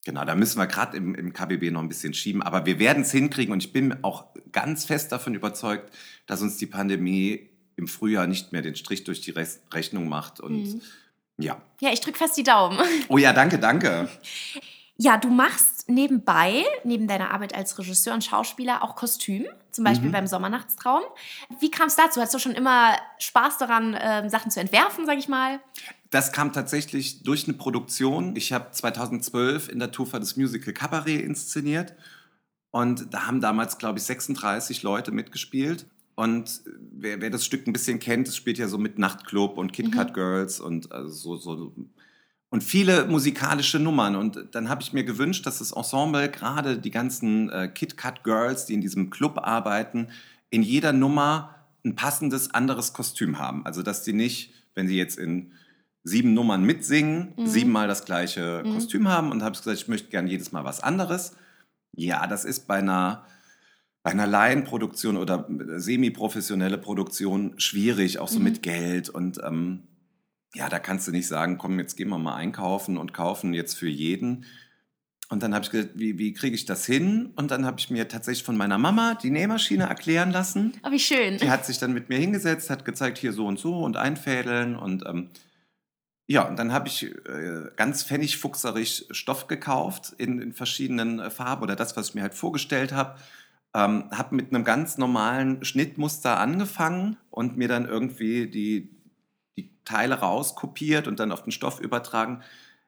genau, 0.05 0.25
da 0.25 0.35
müssen 0.35 0.57
wir 0.59 0.67
gerade 0.67 0.95
im, 0.97 1.15
im 1.15 1.33
KBB 1.33 1.71
noch 1.71 1.81
ein 1.81 1.89
bisschen 1.89 2.13
schieben. 2.13 2.41
Aber 2.43 2.65
wir 2.65 2.79
werden 2.79 3.03
es 3.03 3.11
hinkriegen 3.11 3.51
und 3.53 3.63
ich 3.63 3.73
bin 3.73 4.03
auch 4.03 4.27
ganz 4.51 4.85
fest 4.85 5.11
davon 5.11 5.33
überzeugt, 5.35 5.93
dass 6.27 6.41
uns 6.41 6.57
die 6.57 6.67
Pandemie 6.67 7.49
im 7.77 7.87
Frühjahr 7.87 8.25
nicht 8.27 8.51
mehr 8.53 8.61
den 8.61 8.75
Strich 8.75 9.03
durch 9.03 9.21
die 9.21 9.31
Rechnung 9.73 10.07
macht. 10.07 10.39
Und 10.39 10.63
Mhm. 10.75 10.81
ja. 11.37 11.61
Ja, 11.81 11.91
ich 11.91 11.99
drücke 12.01 12.17
fest 12.17 12.37
die 12.37 12.43
Daumen. 12.43 12.79
Oh 13.09 13.17
ja, 13.17 13.33
danke, 13.33 13.59
danke. 13.59 14.07
Ja, 14.97 15.17
du 15.17 15.27
machst 15.29 15.89
nebenbei, 15.89 16.63
neben 16.85 17.05
deiner 17.05 17.31
Arbeit 17.31 17.53
als 17.53 17.77
Regisseur 17.77 18.13
und 18.13 18.23
Schauspieler, 18.23 18.81
auch 18.81 18.95
Kostüm, 18.95 19.45
zum 19.71 19.83
Beispiel 19.83 20.07
Mhm. 20.07 20.13
beim 20.13 20.27
Sommernachtstraum. 20.27 21.01
Wie 21.59 21.69
kam 21.69 21.87
es 21.87 21.97
dazu? 21.97 22.21
Hast 22.21 22.33
du 22.33 22.39
schon 22.39 22.53
immer 22.53 22.95
Spaß 23.19 23.57
daran, 23.57 23.97
ähm, 23.99 24.29
Sachen 24.29 24.51
zu 24.51 24.61
entwerfen, 24.61 25.05
sag 25.05 25.17
ich 25.17 25.27
mal? 25.27 25.59
Das 26.15 26.31
kam 26.31 26.53
tatsächlich 26.53 27.23
durch 27.23 27.43
eine 27.43 27.57
Produktion. 27.57 28.37
Ich 28.37 28.53
habe 28.53 28.71
2012 28.71 29.67
in 29.67 29.79
der 29.79 29.91
Tufa 29.91 30.17
das 30.17 30.37
Musical 30.37 30.73
Cabaret 30.73 31.21
inszeniert. 31.21 31.93
Und 32.71 33.13
da 33.13 33.27
haben 33.27 33.41
damals, 33.41 33.77
glaube 33.79 33.99
ich, 33.99 34.05
36 34.05 34.81
Leute 34.81 35.11
mitgespielt. 35.11 35.87
Und 36.15 36.61
wer, 36.93 37.19
wer 37.19 37.29
das 37.29 37.43
Stück 37.43 37.67
ein 37.67 37.73
bisschen 37.73 37.99
kennt, 37.99 38.29
es 38.29 38.37
spielt 38.37 38.57
ja 38.57 38.69
so 38.69 38.77
mit 38.77 38.97
Nachtclub 38.97 39.57
und 39.57 39.73
Kit 39.73 39.91
Kat 39.91 40.13
Girls 40.13 40.61
und 40.61 40.89
also 40.93 41.35
so, 41.35 41.35
so 41.35 41.75
und 42.49 42.63
viele 42.63 43.07
musikalische 43.07 43.79
Nummern. 43.79 44.15
Und 44.15 44.55
dann 44.55 44.69
habe 44.69 44.83
ich 44.83 44.93
mir 44.93 45.03
gewünscht, 45.03 45.45
dass 45.45 45.59
das 45.59 45.73
Ensemble, 45.73 46.31
gerade 46.31 46.77
die 46.77 46.91
ganzen 46.91 47.49
äh, 47.49 47.67
Kit 47.67 47.97
Kat 47.97 48.23
Girls, 48.23 48.65
die 48.65 48.75
in 48.75 48.79
diesem 48.79 49.09
Club 49.09 49.37
arbeiten, 49.37 50.07
in 50.49 50.63
jeder 50.63 50.93
Nummer 50.93 51.55
ein 51.83 51.97
passendes 51.97 52.53
anderes 52.53 52.93
Kostüm 52.93 53.37
haben. 53.37 53.65
Also 53.65 53.83
dass 53.83 54.03
die 54.03 54.13
nicht, 54.13 54.53
wenn 54.75 54.87
sie 54.87 54.95
jetzt 54.95 55.19
in 55.19 55.51
sieben 56.07 56.33
Nummern 56.35 56.63
mitsingen, 56.63 57.33
Mhm. 57.35 57.47
siebenmal 57.47 57.87
das 57.87 58.05
gleiche 58.05 58.61
Mhm. 58.63 58.73
Kostüm 58.75 59.07
haben. 59.09 59.31
Und 59.31 59.41
habe 59.43 59.57
gesagt, 59.57 59.75
ich 59.77 59.87
möchte 59.89 60.09
gern 60.09 60.27
jedes 60.27 60.51
Mal 60.51 60.63
was 60.63 60.79
anderes. 60.81 61.35
Ja, 61.93 62.25
das 62.27 62.45
ist 62.45 62.67
bei 62.67 62.77
einer 62.77 63.25
bei 64.03 64.11
einer 64.11 64.27
Laienproduktion 64.27 65.17
oder 65.17 65.47
semi-professionelle 65.77 66.77
Produktion 66.77 67.55
schwierig, 67.57 68.19
auch 68.19 68.27
so 68.27 68.37
Mhm. 68.37 68.43
mit 68.43 68.61
Geld. 68.61 69.09
Und 69.09 69.39
ähm, 69.43 69.79
ja, 70.53 70.69
da 70.69 70.77
kannst 70.77 71.07
du 71.07 71.11
nicht 71.11 71.27
sagen, 71.27 71.57
komm, 71.57 71.79
jetzt 71.79 71.95
gehen 71.95 72.09
wir 72.09 72.19
mal 72.19 72.35
einkaufen 72.35 72.97
und 72.97 73.13
kaufen 73.15 73.55
jetzt 73.55 73.73
für 73.75 73.87
jeden. 73.89 74.45
Und 75.29 75.41
dann 75.41 75.55
habe 75.55 75.65
ich 75.65 75.71
gedacht, 75.71 75.89
wie, 75.95 76.19
wie 76.19 76.33
kriege 76.33 76.55
ich 76.55 76.65
das 76.65 76.85
hin? 76.85 77.31
Und 77.35 77.49
dann 77.49 77.65
habe 77.65 77.79
ich 77.79 77.89
mir 77.89 78.07
tatsächlich 78.07 78.43
von 78.43 78.55
meiner 78.57 78.77
Mama 78.77 79.15
die 79.15 79.31
Nähmaschine 79.31 79.85
erklären 79.85 80.29
lassen. 80.29 80.73
Oh, 80.83 80.91
wie 80.91 80.99
schön. 80.99 81.37
Die 81.39 81.49
hat 81.49 81.65
sich 81.65 81.79
dann 81.79 81.91
mit 81.93 82.09
mir 82.09 82.19
hingesetzt, 82.19 82.69
hat 82.69 82.85
gezeigt, 82.85 83.17
hier 83.17 83.33
so 83.33 83.47
und 83.47 83.57
so 83.57 83.79
und 83.79 83.97
einfädeln. 83.97 84.75
Und 84.75 85.03
ähm, 85.07 85.31
ja, 86.27 86.47
und 86.47 86.57
dann 86.57 86.73
habe 86.73 86.87
ich 86.87 87.03
äh, 87.03 87.69
ganz 87.75 88.03
pfennigfuchserisch 88.03 89.05
Stoff 89.11 89.47
gekauft 89.47 90.13
in, 90.17 90.41
in 90.41 90.53
verschiedenen 90.53 91.19
äh, 91.19 91.29
Farben 91.29 91.61
oder 91.63 91.75
das, 91.75 91.95
was 91.95 92.09
ich 92.09 92.15
mir 92.15 92.21
halt 92.23 92.33
vorgestellt 92.33 92.93
habe. 92.93 93.17
Ähm, 93.75 94.09
habe 94.11 94.35
mit 94.35 94.53
einem 94.53 94.63
ganz 94.63 94.97
normalen 94.97 95.63
Schnittmuster 95.63 96.39
angefangen 96.39 97.17
und 97.29 97.57
mir 97.57 97.67
dann 97.67 97.85
irgendwie 97.85 98.47
die, 98.47 98.89
die 99.57 99.69
Teile 99.83 100.15
rauskopiert 100.15 101.07
und 101.07 101.19
dann 101.19 101.31
auf 101.31 101.43
den 101.43 101.51
Stoff 101.51 101.79
übertragen. 101.81 102.41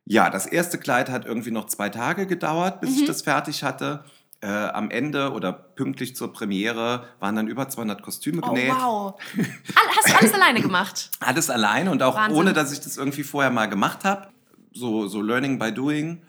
Ja, 0.05 0.29
das 0.29 0.45
erste 0.45 0.77
Kleid 0.77 1.09
hat 1.09 1.25
irgendwie 1.25 1.51
noch 1.51 1.65
zwei 1.65 1.89
Tage 1.89 2.25
gedauert, 2.25 2.79
bis 2.81 2.95
ich 2.95 3.01
Mhm. 3.01 3.07
das 3.07 3.21
fertig 3.21 3.63
hatte. 3.63 4.05
Äh, 4.39 4.47
am 4.47 4.91
Ende 4.91 5.31
oder 5.31 5.51
pünktlich 5.51 6.15
zur 6.15 6.31
Premiere 6.31 7.07
waren 7.19 7.35
dann 7.35 7.47
über 7.47 7.67
200 7.69 8.03
Kostüme 8.03 8.41
Oh, 8.43 8.49
genäht. 8.53 8.69
wow. 8.71 9.19
All- 9.37 9.95
Hast 9.97 10.09
du 10.09 10.15
alles 10.15 10.33
alleine 10.33 10.61
gemacht? 10.61 11.09
Alles 11.19 11.49
alleine 11.49 11.89
und 11.89 12.03
auch 12.03 12.15
Wahnsinn. 12.15 12.37
ohne, 12.39 12.53
dass 12.53 12.71
ich 12.71 12.79
das 12.79 12.97
irgendwie 12.97 13.23
vorher 13.23 13.49
mal 13.49 13.65
gemacht 13.65 14.03
habe. 14.05 14.27
So, 14.73 15.07
so 15.07 15.23
Learning 15.23 15.57
by 15.57 15.71
Doing. 15.73 16.21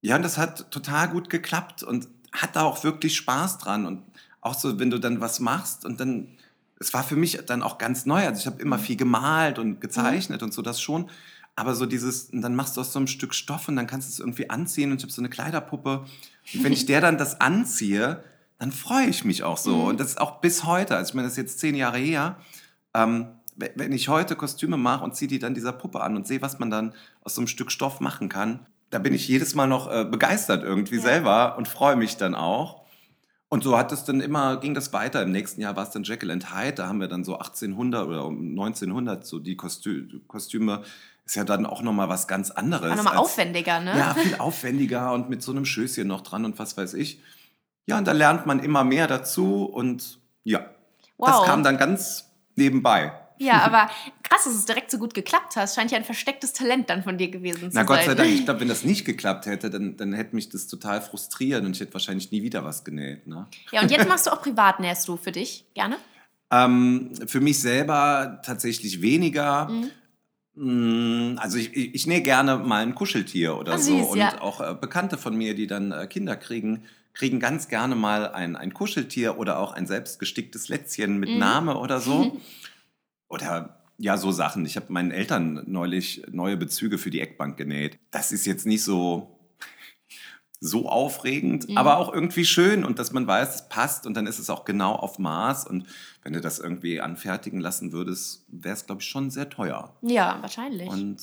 Ja, 0.00 0.16
und 0.16 0.22
das 0.22 0.38
hat 0.38 0.70
total 0.70 1.08
gut 1.10 1.28
geklappt 1.28 1.82
und 1.82 2.08
hat 2.32 2.56
da 2.56 2.62
auch 2.62 2.84
wirklich 2.84 3.14
Spaß 3.16 3.58
dran. 3.58 3.84
Und 3.84 4.02
auch 4.40 4.54
so, 4.54 4.78
wenn 4.78 4.88
du 4.88 4.98
dann 4.98 5.20
was 5.20 5.38
machst 5.38 5.84
und 5.84 6.00
dann, 6.00 6.28
es 6.80 6.94
war 6.94 7.04
für 7.04 7.16
mich 7.16 7.38
dann 7.46 7.62
auch 7.62 7.76
ganz 7.76 8.06
neu. 8.06 8.24
Also 8.26 8.40
ich 8.40 8.46
habe 8.46 8.62
immer 8.62 8.78
viel 8.78 8.96
gemalt 8.96 9.58
und 9.58 9.80
gezeichnet 9.82 10.42
und 10.42 10.54
so 10.54 10.62
das 10.62 10.80
schon. 10.80 11.10
Aber 11.54 11.74
so 11.74 11.84
dieses, 11.84 12.28
dann 12.32 12.54
machst 12.54 12.76
du 12.78 12.80
aus 12.80 12.94
so 12.94 12.98
einem 12.98 13.08
Stück 13.08 13.34
Stoff 13.34 13.68
und 13.68 13.76
dann 13.76 13.86
kannst 13.86 14.08
du 14.08 14.12
es 14.12 14.20
irgendwie 14.20 14.48
anziehen 14.48 14.90
und 14.90 14.98
ich 14.98 15.02
habe 15.02 15.12
so 15.12 15.20
eine 15.20 15.28
Kleiderpuppe. 15.28 16.06
Und 16.54 16.64
wenn 16.64 16.72
ich 16.72 16.86
der 16.86 17.00
dann 17.00 17.18
das 17.18 17.40
anziehe, 17.40 18.22
dann 18.58 18.72
freue 18.72 19.06
ich 19.06 19.24
mich 19.24 19.42
auch 19.42 19.58
so. 19.58 19.76
Mhm. 19.76 19.84
Und 19.84 20.00
das 20.00 20.08
ist 20.08 20.20
auch 20.20 20.40
bis 20.40 20.64
heute. 20.64 20.96
Also 20.96 21.10
ich 21.10 21.14
meine, 21.14 21.26
das 21.26 21.32
ist 21.34 21.38
jetzt 21.38 21.58
zehn 21.60 21.74
Jahre 21.74 21.98
her. 21.98 22.36
Ähm, 22.94 23.26
we- 23.56 23.72
wenn 23.74 23.92
ich 23.92 24.08
heute 24.08 24.36
Kostüme 24.36 24.76
mache 24.76 25.04
und 25.04 25.14
ziehe 25.14 25.28
die 25.28 25.38
dann 25.38 25.54
dieser 25.54 25.72
Puppe 25.72 26.00
an 26.00 26.16
und 26.16 26.26
sehe, 26.26 26.40
was 26.42 26.58
man 26.58 26.70
dann 26.70 26.94
aus 27.22 27.34
so 27.34 27.40
einem 27.40 27.48
Stück 27.48 27.70
Stoff 27.70 28.00
machen 28.00 28.28
kann, 28.28 28.66
da 28.90 28.98
bin 28.98 29.12
ich 29.14 29.26
jedes 29.28 29.54
Mal 29.54 29.66
noch 29.66 29.90
äh, 29.90 30.04
begeistert 30.04 30.62
irgendwie 30.62 30.96
Ja. 30.96 31.02
selber 31.02 31.58
und 31.58 31.68
freue 31.68 31.96
mich 31.96 32.16
dann 32.16 32.34
auch. 32.34 32.86
Und 33.48 33.62
so 33.62 33.76
hat 33.78 33.92
es 33.92 34.04
dann 34.04 34.20
immer, 34.20 34.56
ging 34.58 34.74
das 34.74 34.92
weiter. 34.92 35.22
Im 35.22 35.32
nächsten 35.32 35.60
Jahr 35.60 35.76
war 35.76 35.84
es 35.84 35.90
dann 35.90 36.02
Jekyll 36.02 36.30
and 36.30 36.52
Hyde, 36.54 36.74
da 36.74 36.88
haben 36.88 37.00
wir 37.00 37.08
dann 37.08 37.24
so 37.24 37.34
1800 37.38 38.06
oder 38.06 38.24
um 38.26 38.50
1900 38.50 39.24
so 39.26 39.38
die 39.38 39.56
Kostü 39.56 40.20
Kostüme. 40.26 40.82
Ist 41.26 41.34
ja 41.34 41.42
dann 41.42 41.66
auch 41.66 41.82
nochmal 41.82 42.08
was 42.08 42.28
ganz 42.28 42.52
anderes. 42.52 42.88
War 42.88 42.96
nochmal 42.96 43.16
aufwendiger, 43.16 43.80
ne? 43.80 43.98
ja, 43.98 44.14
viel 44.14 44.36
aufwendiger 44.36 45.12
und 45.12 45.28
mit 45.28 45.42
so 45.42 45.50
einem 45.50 45.64
Schößchen 45.64 46.06
noch 46.06 46.20
dran 46.20 46.44
und 46.44 46.58
was 46.60 46.76
weiß 46.76 46.94
ich. 46.94 47.20
Ja, 47.86 47.98
und 47.98 48.06
da 48.06 48.12
lernt 48.12 48.46
man 48.46 48.60
immer 48.60 48.84
mehr 48.84 49.08
dazu 49.08 49.64
und 49.64 50.20
ja, 50.44 50.70
wow. 51.18 51.28
das 51.28 51.44
kam 51.44 51.64
dann 51.64 51.78
ganz 51.78 52.30
nebenbei. 52.54 53.12
Ja, 53.38 53.62
aber 53.62 53.90
krass, 54.22 54.44
dass 54.44 54.54
es 54.54 54.64
direkt 54.64 54.90
so 54.90 54.98
gut 54.98 55.14
geklappt 55.14 55.56
hat. 55.56 55.68
Scheint 55.68 55.90
ja 55.90 55.98
ein 55.98 56.04
verstecktes 56.04 56.52
Talent 56.52 56.88
dann 56.90 57.02
von 57.02 57.18
dir 57.18 57.30
gewesen 57.30 57.70
zu 57.70 57.76
Na 57.76 57.82
Gott 57.82 57.98
sein. 57.98 58.06
sei 58.06 58.14
Dank, 58.14 58.30
ich 58.30 58.44
glaube, 58.44 58.60
wenn 58.60 58.68
das 58.68 58.84
nicht 58.84 59.04
geklappt 59.04 59.46
hätte, 59.46 59.68
dann, 59.68 59.96
dann 59.96 60.12
hätte 60.12 60.34
mich 60.34 60.48
das 60.48 60.68
total 60.68 61.02
frustriert 61.02 61.64
und 61.64 61.72
ich 61.72 61.80
hätte 61.80 61.92
wahrscheinlich 61.92 62.30
nie 62.30 62.42
wieder 62.42 62.64
was 62.64 62.84
genäht. 62.84 63.26
Ne? 63.26 63.46
Ja, 63.72 63.82
und 63.82 63.90
jetzt 63.90 64.08
machst 64.08 64.26
du 64.26 64.30
auch 64.30 64.40
privat, 64.42 64.80
nähst 64.80 65.06
du 65.08 65.16
für 65.16 65.32
dich 65.32 65.66
gerne? 65.74 65.96
Ähm, 66.50 67.10
für 67.26 67.40
mich 67.40 67.60
selber 67.60 68.40
tatsächlich 68.44 69.02
weniger. 69.02 69.68
Mhm. 69.68 69.90
Mm, 70.56 71.36
Also 71.38 71.58
ich, 71.58 71.74
ich, 71.76 71.94
ich 71.94 72.06
nähe 72.06 72.22
gerne 72.22 72.56
mal 72.58 72.82
ein 72.82 72.94
Kuscheltier 72.94 73.56
oder 73.58 73.74
Ah, 73.74 73.78
so. 73.78 73.98
süß, 73.98 74.06
und 74.08 74.18
ja. 74.18 74.40
auch 74.40 74.60
äh, 74.60 74.74
Bekannte 74.80 75.18
von 75.18 75.36
mir, 75.36 75.54
die 75.54 75.66
dann 75.66 75.92
äh, 75.92 76.06
Kinder 76.06 76.36
kriegen, 76.36 76.84
kriegen 77.14 77.40
ganz 77.40 77.68
gerne 77.68 77.94
mal 77.94 78.28
ein, 78.32 78.56
ein 78.56 78.72
Kuscheltier 78.74 79.38
oder 79.38 79.58
auch 79.58 79.72
ein 79.72 79.86
selbstgesticktes 79.86 80.68
Lätzchen 80.68 81.18
mit 81.18 81.30
Mhm. 81.30 81.38
Name 81.38 81.78
oder 81.78 82.00
so. 82.00 82.40
Oder 83.28 83.82
ja, 83.98 84.16
so 84.18 84.30
Sachen. 84.30 84.64
Ich 84.66 84.76
habe 84.76 84.92
meinen 84.92 85.10
Eltern 85.10 85.64
neulich 85.66 86.22
neue 86.30 86.56
Bezüge 86.56 86.96
für 86.96 87.10
die 87.10 87.20
Eckbank 87.20 87.56
genäht. 87.56 87.98
Das 88.12 88.30
ist 88.30 88.46
jetzt 88.46 88.66
nicht 88.66 88.84
so 88.84 89.32
so 90.60 90.88
aufregend, 90.88 91.68
Mhm. 91.68 91.76
aber 91.76 91.98
auch 91.98 92.12
irgendwie 92.14 92.44
schön 92.44 92.84
und 92.84 92.98
dass 92.98 93.12
man 93.12 93.26
weiß, 93.26 93.54
es 93.56 93.68
passt 93.68 94.06
und 94.06 94.14
dann 94.16 94.26
ist 94.26 94.38
es 94.38 94.48
auch 94.48 94.64
genau 94.64 94.94
auf 94.94 95.18
Maß 95.18 95.66
und 95.66 95.86
wenn 96.26 96.32
du 96.32 96.40
das 96.40 96.58
irgendwie 96.58 97.00
anfertigen 97.00 97.60
lassen 97.60 97.92
würdest, 97.92 98.44
wäre 98.48 98.74
es 98.74 98.84
glaube 98.84 99.00
ich 99.00 99.06
schon 99.06 99.30
sehr 99.30 99.48
teuer. 99.48 99.94
Ja, 100.02 100.38
wahrscheinlich. 100.40 100.88
Und 100.88 101.18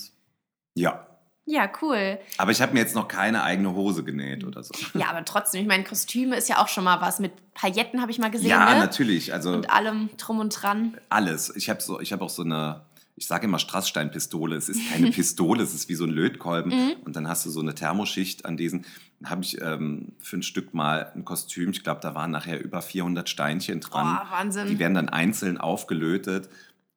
ja, 0.74 1.06
ja, 1.44 1.70
cool. 1.82 2.18
aber 2.38 2.52
ich 2.52 2.62
habe 2.62 2.72
mir 2.72 2.80
jetzt 2.80 2.94
noch 2.94 3.06
keine 3.06 3.42
eigene 3.42 3.74
Hose 3.74 4.02
genäht 4.02 4.44
oder 4.44 4.62
so. 4.62 4.72
Ja, 4.98 5.10
aber 5.10 5.22
trotzdem, 5.26 5.60
ich 5.60 5.66
meine, 5.68 5.84
Kostüme 5.84 6.36
ist 6.36 6.48
ja 6.48 6.62
auch 6.62 6.68
schon 6.68 6.84
mal 6.84 7.02
was. 7.02 7.18
Mit 7.20 7.32
Pailletten 7.52 8.00
habe 8.00 8.10
ich 8.10 8.18
mal 8.18 8.30
gesehen, 8.30 8.48
ja, 8.48 8.72
ne? 8.72 8.80
natürlich, 8.80 9.34
also 9.34 9.52
Und 9.52 9.70
allem 9.70 10.08
drum 10.16 10.38
und 10.38 10.48
dran. 10.50 10.96
alles. 11.10 11.54
Ich 11.54 11.68
habe 11.68 11.82
so, 11.82 12.00
ich 12.00 12.14
habe 12.14 12.24
auch 12.24 12.30
so 12.30 12.42
eine, 12.42 12.86
ich 13.16 13.26
sage 13.26 13.44
immer 13.44 13.58
Strasssteinpistole. 13.58 14.56
Es 14.56 14.70
ist 14.70 14.90
keine 14.90 15.10
Pistole, 15.10 15.62
es 15.62 15.74
ist 15.74 15.90
wie 15.90 15.96
so 15.96 16.04
ein 16.04 16.10
Lötkolben. 16.10 16.72
Mhm. 16.72 16.92
Und 17.04 17.14
dann 17.14 17.28
hast 17.28 17.44
du 17.44 17.50
so 17.50 17.60
eine 17.60 17.74
Thermoschicht 17.74 18.46
an 18.46 18.56
diesen. 18.56 18.86
Habe 19.24 19.42
ich 19.42 19.60
ähm, 19.60 20.12
für 20.20 20.36
ein 20.36 20.42
Stück 20.42 20.74
mal 20.74 21.10
ein 21.14 21.24
Kostüm. 21.24 21.70
Ich 21.70 21.82
glaube, 21.82 22.00
da 22.00 22.14
waren 22.14 22.30
nachher 22.30 22.62
über 22.62 22.82
400 22.82 23.28
Steinchen 23.28 23.80
Oh, 23.84 23.88
dran. 23.88 24.18
Wahnsinn. 24.30 24.68
Die 24.68 24.78
werden 24.78 24.94
dann 24.94 25.08
einzeln 25.08 25.58
aufgelötet. 25.58 26.48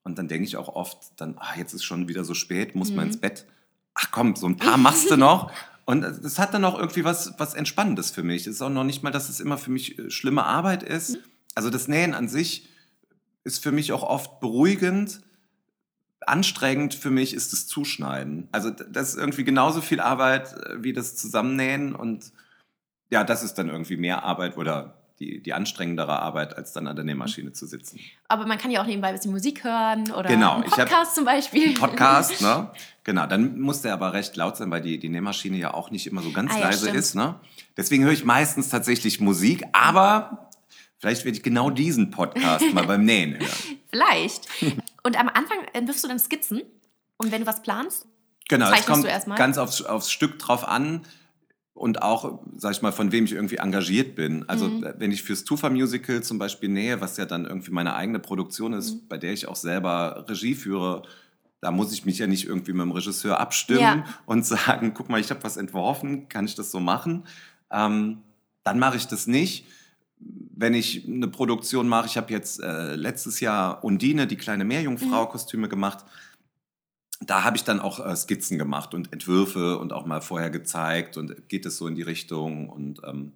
Und 0.04 0.18
dann 0.18 0.28
denke 0.28 0.46
ich 0.46 0.56
auch 0.58 0.70
oft, 0.70 0.98
dann, 1.18 1.36
ah, 1.38 1.56
jetzt 1.58 1.74
ist 1.74 1.84
schon 1.84 2.08
wieder 2.08 2.24
so 2.24 2.34
spät, 2.34 2.76
muss 2.76 2.90
man 2.92 3.06
Mhm. 3.06 3.12
ins 3.12 3.22
Bett. 3.22 3.46
Ach 3.94 4.10
komm, 4.12 4.36
so 4.36 4.48
ein 4.48 4.58
paar 4.58 4.78
machst 4.78 5.10
du 5.12 5.18
noch. 5.18 5.52
Und 5.86 6.02
das 6.02 6.38
hat 6.40 6.54
dann 6.54 6.66
auch 6.66 6.78
irgendwie 6.78 7.04
was, 7.04 7.34
was 7.38 7.54
Entspannendes 7.54 8.12
für 8.12 8.24
mich. 8.24 8.42
Es 8.48 8.56
ist 8.56 8.62
auch 8.62 8.70
noch 8.70 8.84
nicht 8.84 9.04
mal, 9.04 9.12
dass 9.12 9.30
es 9.30 9.40
immer 9.40 9.58
für 9.58 9.72
mich 9.72 9.98
äh, 10.00 10.10
schlimme 10.12 10.44
Arbeit 10.46 10.84
ist. 10.84 11.12
Mhm. 11.16 11.18
Also 11.56 11.70
das 11.70 11.88
Nähen 11.88 12.14
an 12.14 12.28
sich 12.28 12.68
ist 13.44 13.64
für 13.64 13.72
mich 13.72 13.92
auch 13.94 14.04
oft 14.04 14.40
beruhigend, 14.40 15.22
anstrengend 16.26 16.96
für 16.96 17.10
mich 17.12 17.34
ist 17.34 17.54
das 17.54 17.68
Zuschneiden. 17.68 18.48
Also 18.52 18.70
das 18.72 19.10
ist 19.10 19.18
irgendwie 19.18 19.44
genauso 19.44 19.82
viel 19.82 20.00
Arbeit 20.00 20.54
äh, 20.54 20.84
wie 20.84 20.94
das 20.94 21.16
Zusammennähen 21.16 21.96
und 21.96 22.32
ja, 23.10 23.24
das 23.24 23.44
ist 23.44 23.56
dann 23.56 23.70
irgendwie 23.70 23.98
mehr 23.98 24.24
Arbeit 24.24 24.58
oder 24.58 24.96
die, 25.20 25.42
die 25.42 25.54
anstrengendere 25.54 26.20
Arbeit, 26.20 26.56
als 26.58 26.74
dann 26.74 26.88
an 26.88 26.96
der 26.96 27.06
Nähmaschine 27.06 27.52
zu 27.52 27.66
sitzen. 27.66 28.00
Aber 28.28 28.46
man 28.46 28.58
kann 28.58 28.70
ja 28.70 28.82
auch 28.82 28.86
nebenbei 28.86 29.08
ein 29.08 29.16
bisschen 29.16 29.32
Musik 29.32 29.64
hören 29.64 30.12
oder 30.12 30.30
Genau, 30.30 30.62
Podcast 30.62 31.16
zum 31.16 31.26
Beispiel. 31.26 31.74
Podcast, 31.74 32.42
ne? 32.42 32.70
Genau, 33.04 33.26
dann 33.26 33.60
muss 33.60 33.82
der 33.82 33.94
aber 33.94 34.14
recht 34.14 34.36
laut 34.36 34.58
sein, 34.58 34.70
weil 34.70 34.82
die, 34.82 35.00
die 35.00 35.10
Nähmaschine 35.10 35.58
ja 35.58 35.74
auch 35.74 35.90
nicht 35.90 36.06
immer 36.06 36.22
so 36.22 36.32
ganz 36.32 36.54
Ah 36.54 36.60
ja, 36.60 36.66
leise 36.66 36.86
stimmt. 36.86 36.98
ist, 36.98 37.16
ne? 37.16 37.36
Deswegen 37.76 38.04
höre 38.04 38.12
ich 38.12 38.26
meistens 38.26 38.70
tatsächlich 38.70 39.20
Musik, 39.20 39.64
aber 39.74 40.47
vielleicht 41.00 41.26
werde 41.26 41.38
ich 41.38 41.44
genau 41.44 41.70
diesen 41.70 42.12
Podcast 42.12 42.74
mal 42.74 42.86
beim 42.86 43.06
Nähen 43.06 43.34
hören. 43.40 43.50
Vielleicht. 43.90 44.48
Und 45.04 45.20
am 45.20 45.30
Anfang 45.30 45.58
entwirfst 45.74 46.04
du 46.04 46.08
dann 46.08 46.20
Skizzen. 46.20 46.62
Und 47.18 47.32
wenn 47.32 47.42
du 47.42 47.48
was 47.48 47.62
planst, 47.62 48.06
Genau, 48.50 48.66
es 48.66 48.72
Zeichnest 48.72 48.88
kommt 48.90 49.04
du 49.04 49.10
erst 49.10 49.28
mal? 49.28 49.36
ganz 49.36 49.58
aufs, 49.58 49.82
aufs 49.82 50.10
Stück 50.12 50.40
drauf 50.40 50.66
an 50.68 51.02
und 51.74 52.02
auch, 52.02 52.40
sag 52.56 52.72
ich 52.72 52.82
mal, 52.82 52.92
von 52.92 53.12
wem 53.12 53.26
ich 53.26 53.34
irgendwie 53.34 53.58
engagiert 53.58 54.16
bin. 54.16 54.48
Also 54.48 54.68
Mhm. 54.70 54.94
wenn 54.98 55.12
ich 55.12 55.22
fürs 55.24 55.44
Tufa-Musical 55.44 56.24
zum 56.24 56.40
Beispiel 56.40 56.70
nähe, 56.70 57.02
was 57.02 57.18
ja 57.18 57.26
dann 57.26 57.46
irgendwie 57.46 57.72
meine 57.72 57.94
eigene 57.96 58.20
Produktion 58.20 58.74
ist, 58.74 58.94
Mhm. 58.94 59.08
bei 59.10 59.18
der 59.18 59.34
ich 59.34 59.48
auch 59.48 59.56
selber 59.58 60.26
Regie 60.30 60.56
führe, 60.56 61.02
da 61.60 61.72
muss 61.72 61.92
ich 61.92 62.06
mich 62.06 62.20
ja 62.20 62.28
nicht 62.28 62.46
irgendwie 62.46 62.72
mit 62.74 62.82
dem 62.84 62.92
Regisseur 62.92 63.40
abstimmen 63.40 63.80
Ja. 63.82 64.06
und 64.26 64.46
sagen, 64.46 64.94
guck 64.94 65.10
mal, 65.10 65.20
ich 65.20 65.30
habe 65.30 65.44
was 65.44 65.58
entworfen, 65.58 66.30
kann 66.30 66.46
ich 66.46 66.56
das 66.56 66.72
so 66.72 66.80
machen? 66.80 67.26
Ähm, 67.72 68.22
dann 68.64 68.80
mache 68.80 68.96
ich 68.98 69.08
das 69.08 69.28
nicht. 69.28 69.66
Wenn 70.60 70.74
ich 70.74 71.08
eine 71.08 71.28
Produktion 71.28 71.88
mache, 71.88 72.08
ich 72.08 72.18
habe 72.18 72.34
jetzt 72.34 72.60
äh, 72.62 72.96
letztes 72.96 73.40
Jahr 73.40 73.84
Undine, 73.84 74.26
die 74.28 74.38
kleine 74.38 74.66
Meerjungfrau, 74.66 75.26
Mhm. 75.26 75.30
Kostüme 75.30 75.70
gemacht 75.70 76.06
da 77.20 77.44
habe 77.44 77.58
ich 77.58 77.64
dann 77.64 77.80
auch 77.80 78.00
äh, 78.06 78.16
Skizzen 78.16 78.58
gemacht 78.58 78.94
und 78.94 79.12
Entwürfe 79.12 79.80
und 79.80 79.92
auch 79.94 80.06
mal 80.06 80.22
vorher 80.22 80.50
gezeigt 80.50 81.18
und 81.18 81.50
geht 81.50 81.66
es 81.66 81.78
so 81.78 81.88
in 81.88 81.96
die 81.96 82.04
Richtung 82.04 82.70
und 82.70 83.02
ähm, 83.04 83.34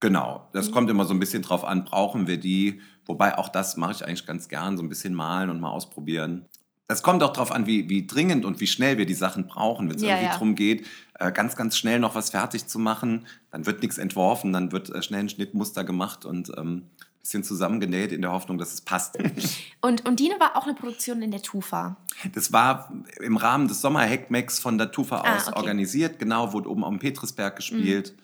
genau, 0.00 0.48
das 0.52 0.68
Mhm. 0.68 0.72
kommt 0.72 0.90
immer 0.90 1.04
so 1.04 1.14
ein 1.14 1.20
bisschen 1.20 1.42
drauf 1.42 1.64
an, 1.64 1.84
brauchen 1.84 2.26
wir 2.26 2.38
die, 2.38 2.80
wobei 3.06 3.38
auch 3.38 3.48
das 3.48 3.76
mache 3.76 3.92
ich 3.92 4.04
eigentlich 4.06 4.26
ganz 4.26 4.48
gern, 4.48 4.76
so 4.76 4.82
ein 4.82 4.88
bisschen 4.88 5.14
malen 5.14 5.50
und 5.50 5.60
mal 5.60 5.70
ausprobieren. 5.70 6.46
Das 6.90 7.04
kommt 7.04 7.22
auch 7.22 7.32
drauf 7.32 7.52
an, 7.52 7.66
wie, 7.68 7.88
wie 7.88 8.04
dringend 8.04 8.44
und 8.44 8.58
wie 8.58 8.66
schnell 8.66 8.98
wir 8.98 9.06
die 9.06 9.14
Sachen 9.14 9.46
brauchen. 9.46 9.88
Wenn 9.88 9.94
es 9.94 10.02
Ja, 10.02 10.08
irgendwie 10.08 10.24
ja. 10.24 10.32
darum 10.32 10.56
geht, 10.56 10.86
äh, 11.20 11.30
ganz, 11.30 11.54
ganz 11.54 11.76
schnell 11.76 12.00
noch 12.00 12.16
was 12.16 12.30
fertig 12.30 12.66
zu 12.66 12.80
machen, 12.80 13.28
dann 13.52 13.64
wird 13.64 13.80
nichts 13.80 13.96
entworfen, 13.96 14.52
dann 14.52 14.72
wird 14.72 14.90
äh, 14.90 15.00
schnell 15.00 15.20
ein 15.20 15.28
Schnittmuster 15.28 15.84
gemacht 15.84 16.24
und 16.24 16.48
ähm, 16.58 16.86
ein 16.88 17.20
bisschen 17.22 17.44
zusammengenäht 17.44 18.10
in 18.10 18.22
der 18.22 18.32
Hoffnung, 18.32 18.58
dass 18.58 18.74
es 18.74 18.80
passt. 18.80 19.16
Und, 19.82 20.06
und 20.06 20.18
Dine 20.18 20.34
war 20.40 20.56
auch 20.56 20.64
eine 20.64 20.74
Produktion 20.74 21.22
in 21.22 21.30
der 21.30 21.42
Tufa. 21.42 21.96
Das 22.34 22.52
war 22.52 22.92
im 23.20 23.36
Rahmen 23.36 23.68
des 23.68 23.80
Sommerheckmecks 23.80 24.58
von 24.58 24.76
der 24.76 24.90
Tufa 24.90 25.20
Ah, 25.20 25.36
aus 25.36 25.46
okay. 25.46 25.56
organisiert. 25.58 26.18
Genau, 26.18 26.52
wurde 26.52 26.68
oben 26.68 26.84
am 26.84 26.98
Petrisberg 26.98 27.54
gespielt. 27.54 28.14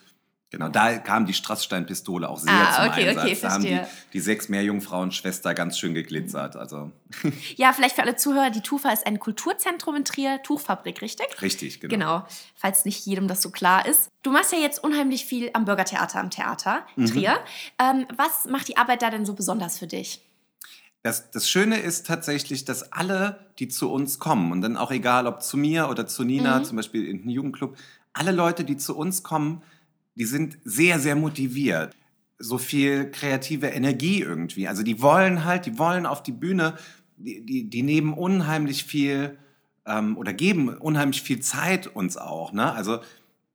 Genau, 0.50 0.68
da 0.68 0.98
kam 0.98 1.26
die 1.26 1.34
Strassstein-Pistole 1.34 2.28
auch 2.28 2.38
sehr 2.38 2.52
Ah, 2.52 2.72
zum 2.76 2.84
okay, 2.92 3.08
Einsatz. 3.08 3.24
okay, 3.24 3.38
da 3.42 3.50
haben 3.50 3.64
die, 3.64 3.80
die 4.12 4.20
sechs 4.20 4.48
Meerjungfrauen-Schwester 4.48 5.54
ganz 5.54 5.76
schön 5.76 5.92
geglitzert. 5.92 6.54
Also 6.54 6.92
Ja, 7.56 7.72
vielleicht 7.72 7.96
für 7.96 8.02
alle 8.02 8.14
Zuhörer, 8.14 8.50
die 8.50 8.60
Tufa 8.60 8.90
ist 8.90 9.06
ein 9.08 9.18
Kulturzentrum 9.18 9.96
in 9.96 10.04
Trier, 10.04 10.40
Tuchfabrik, 10.44 11.02
richtig? 11.02 11.26
richtig, 11.42 11.80
genau. 11.80 11.92
Genau, 11.92 12.26
falls 12.54 12.84
nicht 12.84 13.04
jedem 13.06 13.26
das 13.26 13.42
so 13.42 13.50
klar 13.50 13.86
ist. 13.86 14.08
Du 14.22 14.30
machst 14.30 14.52
ja 14.52 14.58
jetzt 14.58 14.82
unheimlich 14.84 15.24
viel 15.24 15.50
am 15.52 15.64
Bürgertheater, 15.64 16.20
am 16.20 16.30
Theater 16.30 16.86
Mhm. 16.94 17.06
Trier. 17.06 17.38
Ähm, 17.80 18.06
was 18.16 18.44
macht 18.48 18.68
die 18.68 18.76
Arbeit 18.76 19.02
da 19.02 19.10
denn 19.10 19.26
so 19.26 19.34
besonders 19.34 19.78
für 19.80 19.88
dich? 19.88 20.22
Das, 21.02 21.30
das 21.32 21.48
Schöne 21.50 21.78
ist 21.78 22.06
tatsächlich, 22.06 22.64
dass 22.64 22.92
alle, 22.92 23.46
die 23.58 23.66
zu 23.68 23.90
uns 23.92 24.18
kommen, 24.20 24.50
und 24.52 24.60
dann 24.62 24.76
auch 24.76 24.90
egal, 24.92 25.26
ob 25.26 25.42
zu 25.42 25.56
mir 25.56 25.88
oder 25.88 26.06
zu 26.06 26.22
Nina, 26.24 26.60
Mhm. 26.60 26.64
zum 26.64 26.76
Beispiel 26.76 27.06
in 27.08 27.22
den 27.22 27.30
Jugendclub, 27.30 27.76
alle 28.12 28.32
Leute, 28.32 28.64
die 28.64 28.76
zu 28.76 28.96
uns 28.96 29.22
kommen, 29.24 29.62
die 30.16 30.24
sind 30.24 30.58
sehr, 30.64 30.98
sehr 30.98 31.14
motiviert. 31.16 31.94
So 32.38 32.58
viel 32.58 33.10
kreative 33.10 33.68
Energie 33.68 34.20
irgendwie. 34.20 34.68
Also 34.68 34.82
die 34.82 35.00
wollen 35.00 35.44
halt, 35.44 35.64
die 35.66 35.78
wollen 35.78 36.04
auf 36.04 36.22
die 36.22 36.32
Bühne, 36.32 36.74
die, 37.16 37.46
die, 37.46 37.70
die 37.70 37.82
nehmen 37.82 38.12
unheimlich 38.12 38.84
viel 38.84 39.38
ähm, 39.86 40.16
oder 40.18 40.32
geben 40.34 40.68
unheimlich 40.68 41.22
viel 41.22 41.40
Zeit 41.40 41.86
uns 41.86 42.16
auch. 42.16 42.52
Ne? 42.52 42.72
Also 42.72 42.98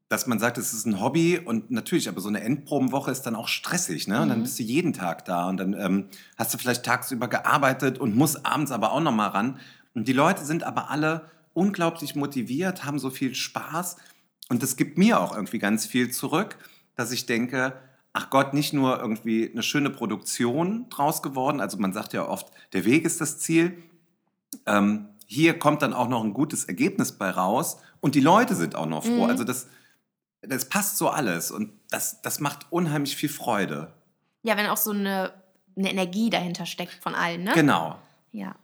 dass 0.10 0.28
man 0.28 0.40
sagt, 0.40 0.58
es 0.58 0.74
ist 0.74 0.86
ein 0.86 1.00
Hobby 1.00 1.40
und 1.40 1.72
natürlich, 1.72 2.10
aber 2.10 2.20
so 2.20 2.28
eine 2.28 2.42
Endprobenwoche 2.42 3.12
ist 3.12 3.22
dann 3.22 3.34
auch 3.34 3.48
stressig, 3.48 4.10
ne? 4.10 4.22
Und 4.22 4.28
dann 4.28 4.40
Mhm. 4.40 4.44
bist 4.44 4.60
du 4.60 4.64
jeden 4.64 4.92
Tag 4.92 5.24
da 5.24 5.48
und 5.48 5.56
dann 5.56 5.74
ähm, 5.74 6.08
hast 6.38 6.54
du 6.54 6.58
vielleicht 6.58 6.84
tagsüber 6.84 7.30
gearbeitet 7.30 7.98
und 7.98 8.14
musst 8.14 8.46
abends 8.46 8.72
aber 8.72 8.92
auch 8.92 9.00
noch 9.00 9.14
mal 9.14 9.28
ran. 9.28 9.58
Und 9.94 10.10
die 10.10 10.14
Leute 10.14 10.44
sind 10.44 10.64
aber 10.64 10.90
alle 10.92 11.32
unglaublich 11.54 12.14
motiviert, 12.16 12.84
haben 12.84 13.00
so 13.00 13.10
viel 13.10 13.34
Spaß 13.36 13.96
und 14.52 14.62
das 14.62 14.76
gibt 14.76 14.98
mir 14.98 15.22
auch 15.22 15.34
irgendwie 15.34 15.60
ganz 15.60 15.86
viel 15.86 16.12
zurück, 16.12 16.58
dass 16.98 17.14
ich 17.14 17.26
denke, 17.26 17.72
ach 18.12 18.30
Gott, 18.30 18.54
nicht 18.54 18.74
nur 18.74 19.00
irgendwie 19.00 19.50
eine 19.50 19.64
schöne 19.64 19.90
Produktion 19.90 20.90
draus 20.90 21.24
geworden, 21.24 21.62
also 21.62 21.78
man 21.78 21.94
sagt 21.94 22.12
ja 22.12 22.28
oft, 22.28 22.52
der 22.74 22.84
Weg 22.84 23.06
ist 23.06 23.22
das 23.22 23.40
Ziel. 23.40 23.82
Ähm, 24.66 25.08
hier 25.26 25.58
kommt 25.58 25.82
dann 25.82 25.94
auch 25.94 26.10
noch 26.10 26.22
ein 26.22 26.34
gutes 26.34 26.66
Ergebnis 26.66 27.14
bei 27.14 27.30
raus 27.30 27.78
und 28.02 28.14
die 28.14 28.20
Leute 28.20 28.56
sind 28.56 28.76
auch 28.76 28.88
noch 28.88 29.06
froh. 29.06 29.24
Mhm. 29.24 29.30
Also 29.30 29.46
das, 29.46 29.70
das 30.42 30.68
passt 30.68 30.98
so 30.98 31.08
alles 31.08 31.50
und 31.50 31.72
das, 31.90 32.22
das 32.22 32.42
macht 32.42 32.70
unheimlich 32.72 33.16
viel 33.16 33.30
Freude. 33.30 33.94
Ja, 34.44 34.58
wenn 34.58 34.68
auch 34.68 34.76
so 34.76 34.92
eine, 34.92 35.32
eine 35.78 35.92
Energie 35.92 36.30
dahinter 36.30 36.66
steckt 36.66 37.02
von 37.02 37.16
allen, 37.16 37.46
ne? 37.46 37.54
Genau. 37.54 37.98
Ja. 38.34 38.58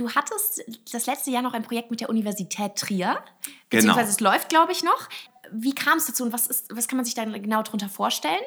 Du 0.00 0.10
hattest 0.10 0.64
das 0.90 1.04
letzte 1.04 1.30
Jahr 1.30 1.42
noch 1.42 1.52
ein 1.52 1.62
Projekt 1.62 1.90
mit 1.90 2.00
der 2.00 2.08
Universität 2.08 2.74
Trier. 2.76 3.18
Genau. 3.18 3.22
Beziehungsweise 3.68 4.10
es 4.10 4.20
läuft, 4.20 4.48
glaube 4.48 4.72
ich, 4.72 4.82
noch. 4.82 5.10
Wie 5.52 5.74
kam 5.74 5.98
es 5.98 6.06
dazu 6.06 6.24
und 6.24 6.32
was, 6.32 6.46
ist, 6.46 6.74
was 6.74 6.88
kann 6.88 6.96
man 6.96 7.04
sich 7.04 7.12
da 7.12 7.26
genau 7.26 7.62
darunter 7.62 7.90
vorstellen? 7.90 8.40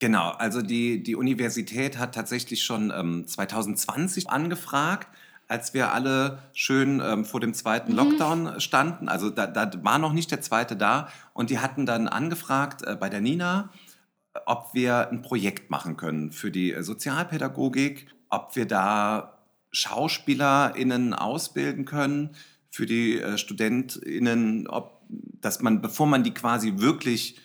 Genau, 0.00 0.32
also 0.32 0.60
die, 0.60 1.02
die 1.02 1.14
Universität 1.14 1.96
hat 1.96 2.14
tatsächlich 2.14 2.62
schon 2.62 2.92
ähm, 2.94 3.26
2020 3.26 4.28
angefragt, 4.28 5.08
als 5.48 5.72
wir 5.72 5.94
alle 5.94 6.42
schön 6.52 7.00
ähm, 7.02 7.24
vor 7.24 7.40
dem 7.40 7.54
zweiten 7.54 7.92
Mhm. 7.92 7.96
Lockdown 7.96 8.60
standen. 8.60 9.08
Also 9.08 9.30
da, 9.30 9.46
da 9.46 9.70
war 9.82 9.98
noch 9.98 10.12
nicht 10.12 10.30
der 10.30 10.42
zweite 10.42 10.76
da. 10.76 11.08
Und 11.32 11.48
die 11.48 11.58
hatten 11.58 11.86
dann 11.86 12.06
angefragt 12.06 12.82
äh, 12.82 12.96
bei 12.96 13.08
der 13.08 13.22
Nina, 13.22 13.70
ob 14.44 14.74
wir 14.74 15.08
ein 15.08 15.22
Projekt 15.22 15.70
machen 15.70 15.96
können 15.96 16.32
für 16.32 16.50
die 16.50 16.76
Sozialpädagogik, 16.78 18.08
ob 18.28 18.56
wir 18.56 18.66
da 18.66 19.35
SchauspielerInnen 19.76 21.12
ausbilden 21.12 21.84
können 21.84 22.30
für 22.70 22.86
die 22.86 23.20
äh, 23.20 23.36
StudentInnen, 23.36 24.68
ob, 24.68 25.02
dass 25.08 25.60
man, 25.60 25.82
bevor 25.82 26.06
man 26.06 26.24
die 26.24 26.32
quasi 26.32 26.78
wirklich 26.78 27.38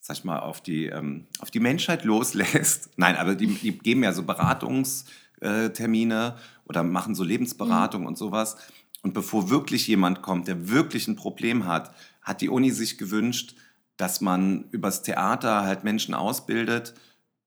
sag 0.00 0.16
ich 0.16 0.24
mal, 0.24 0.40
auf 0.40 0.60
die, 0.62 0.86
ähm, 0.86 1.26
auf 1.38 1.50
die 1.50 1.60
Menschheit 1.60 2.04
loslässt. 2.04 2.88
Nein, 2.96 3.16
aber 3.16 3.34
die, 3.34 3.46
die 3.46 3.78
geben 3.78 4.02
ja 4.02 4.14
so 4.14 4.22
Beratungstermine 4.22 6.36
oder 6.64 6.82
machen 6.82 7.14
so 7.14 7.24
Lebensberatung 7.24 8.06
und 8.06 8.16
sowas. 8.16 8.56
Und 9.02 9.12
bevor 9.12 9.50
wirklich 9.50 9.86
jemand 9.86 10.22
kommt, 10.22 10.48
der 10.48 10.70
wirklich 10.70 11.08
ein 11.08 11.16
Problem 11.16 11.66
hat, 11.66 11.94
hat 12.22 12.40
die 12.40 12.48
Uni 12.48 12.70
sich 12.70 12.96
gewünscht, 12.96 13.54
dass 13.98 14.22
man 14.22 14.64
übers 14.70 15.02
Theater 15.02 15.60
halt 15.62 15.84
Menschen 15.84 16.14
ausbildet, 16.14 16.94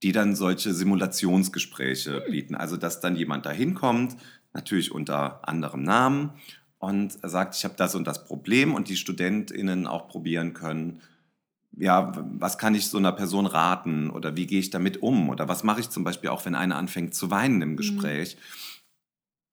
die 0.04 0.12
dann 0.12 0.36
solche 0.36 0.74
Simulationsgespräche 0.74 2.22
bieten. 2.30 2.56
Also 2.56 2.78
dass 2.78 3.00
dann 3.00 3.16
jemand 3.16 3.46
da 3.46 3.52
hinkommt, 3.52 4.16
natürlich 4.54 4.92
unter 4.92 5.48
anderem 5.48 5.84
Namen, 5.84 6.32
und 6.82 7.16
sagt, 7.22 7.56
ich 7.56 7.64
habe 7.64 7.76
das 7.78 7.94
und 7.94 8.08
das 8.08 8.26
Problem 8.26 8.74
und 8.74 8.90
die 8.90 8.98
StudentInnen 8.98 9.86
auch 9.86 10.08
probieren 10.08 10.54
können, 10.54 11.00
ja, 11.78 12.12
was 12.40 12.58
kann 12.58 12.76
ich 12.76 12.88
so 12.88 12.98
einer 12.98 13.12
Person 13.12 13.46
raten 13.46 14.10
oder 14.10 14.36
wie 14.36 14.48
gehe 14.48 14.60
ich 14.60 14.72
damit 14.72 15.02
um 15.02 15.30
oder 15.30 15.48
was 15.48 15.64
mache 15.64 15.80
ich 15.80 15.90
zum 15.90 16.04
Beispiel 16.04 16.32
auch, 16.32 16.44
wenn 16.46 16.56
einer 16.56 16.76
anfängt 16.76 17.14
zu 17.14 17.30
weinen 17.30 17.62
im 17.62 17.78
Gespräch. 17.78 18.36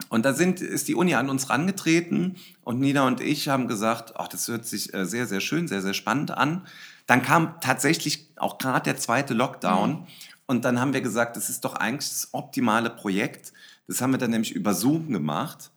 Und 0.08 0.24
da 0.24 0.32
sind, 0.32 0.60
ist 0.60 0.88
die 0.88 0.94
Uni 0.94 1.14
an 1.14 1.28
uns 1.28 1.50
rangetreten 1.50 2.36
und 2.62 2.80
Nina 2.80 3.06
und 3.06 3.20
ich 3.20 3.48
haben 3.48 3.68
gesagt, 3.68 4.14
ach, 4.16 4.28
das 4.28 4.48
hört 4.48 4.64
sich 4.64 4.94
äh, 4.94 5.04
sehr, 5.04 5.26
sehr 5.26 5.40
schön, 5.40 5.68
sehr, 5.68 5.82
sehr 5.82 5.94
spannend 5.94 6.30
an. 6.30 6.66
Dann 7.06 7.22
kam 7.22 7.60
tatsächlich 7.60 8.30
auch 8.36 8.58
gerade 8.58 8.84
der 8.84 8.96
zweite 8.96 9.34
Lockdown 9.34 10.06
und 10.48 10.64
dann 10.64 10.80
haben 10.80 10.94
wir 10.94 11.02
gesagt, 11.02 11.36
das 11.36 11.50
ist 11.50 11.64
doch 11.64 11.74
eigentlich 11.74 12.08
das 12.08 12.30
optimale 12.32 12.88
Projekt. 12.88 13.52
Das 13.86 14.00
haben 14.00 14.12
wir 14.12 14.18
dann 14.18 14.30
nämlich 14.30 14.52
über 14.52 14.72
Zoom 14.72 15.12
gemacht 15.12 15.70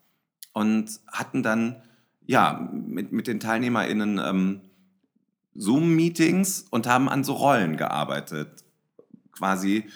und 0.53 0.89
hatten 1.07 1.43
dann 1.43 1.83
ja 2.25 2.69
mit, 2.71 3.11
mit 3.11 3.27
den 3.27 3.41
TeilnehmerInnen 3.41 4.17
ähm, 4.17 4.61
Zoom-Meetings 5.55 6.67
und 6.69 6.87
haben 6.87 7.09
an 7.09 7.25
so 7.25 7.33
Rollen 7.33 7.75
gearbeitet. 7.75 8.63
Quasi 9.33 9.89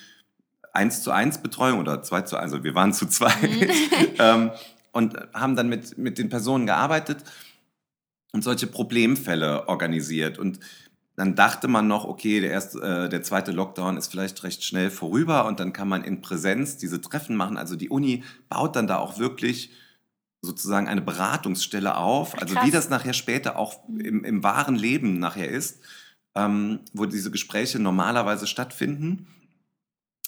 eins 0.74 1.04
zu 1.04 1.12
eins 1.12 1.38
Betreuung 1.38 1.80
oder 1.80 2.04
zwei 2.04 2.24
zu 2.24 2.36
eins, 2.36 2.52
also 2.52 2.66
wir 2.66 2.76
waren 2.76 2.92
zu 2.92 3.06
zwei 3.06 3.32
ähm, 4.20 4.52
und 4.92 5.16
haben 5.34 5.56
dann 5.56 5.70
mit, 5.70 5.98
mit 5.98 6.18
den 6.18 6.28
Personen 6.28 6.66
gearbeitet 6.66 7.24
und 8.34 8.44
solche 8.44 8.68
Problemfälle 8.68 9.70
organisiert. 9.70 10.38
Und 10.38 10.60
dann 11.15 11.36
dachte 11.36 11.67
man 11.67 11.88
noch, 11.88 12.06
okay, 12.06 12.41
der, 12.41 12.51
erste, 12.51 12.80
äh, 12.82 13.10
der 13.10 13.23
zweite 13.23 13.51
Lockdown 13.51 13.97
ist 13.97 14.12
vielleicht 14.12 14.43
recht 14.43 14.63
schnell 14.63 14.89
vorüber 14.91 15.45
und 15.45 15.60
dann 15.60 15.71
kann 15.71 15.88
man 15.88 16.04
in 16.04 16.21
Präsenz 16.21 16.78
diese 16.78 16.99
Treffen 16.99 17.36
machen. 17.36 17.58
Also 17.58 17.75
die 17.75 17.89
Uni 17.89 18.23
baut 18.49 18.75
dann 18.75 18.88
da 18.88 18.97
auch 18.97 19.17
wirklich 19.17 19.71
sozusagen 20.41 20.88
eine 20.88 21.01
Beratungsstelle 21.01 21.97
auf, 21.97 22.39
also 22.39 22.56
wie 22.63 22.71
das 22.71 22.89
nachher 22.89 23.13
später 23.13 23.58
auch 23.58 23.88
im, 23.88 24.23
im 24.23 24.43
wahren 24.43 24.75
Leben 24.75 25.17
nachher 25.17 25.49
ist, 25.49 25.82
ähm, 26.36 26.82
wo 26.93 27.06
diese 27.06 27.32
Gespräche 27.32 27.80
normalerweise 27.80 28.45
stattfinden. 28.45 29.28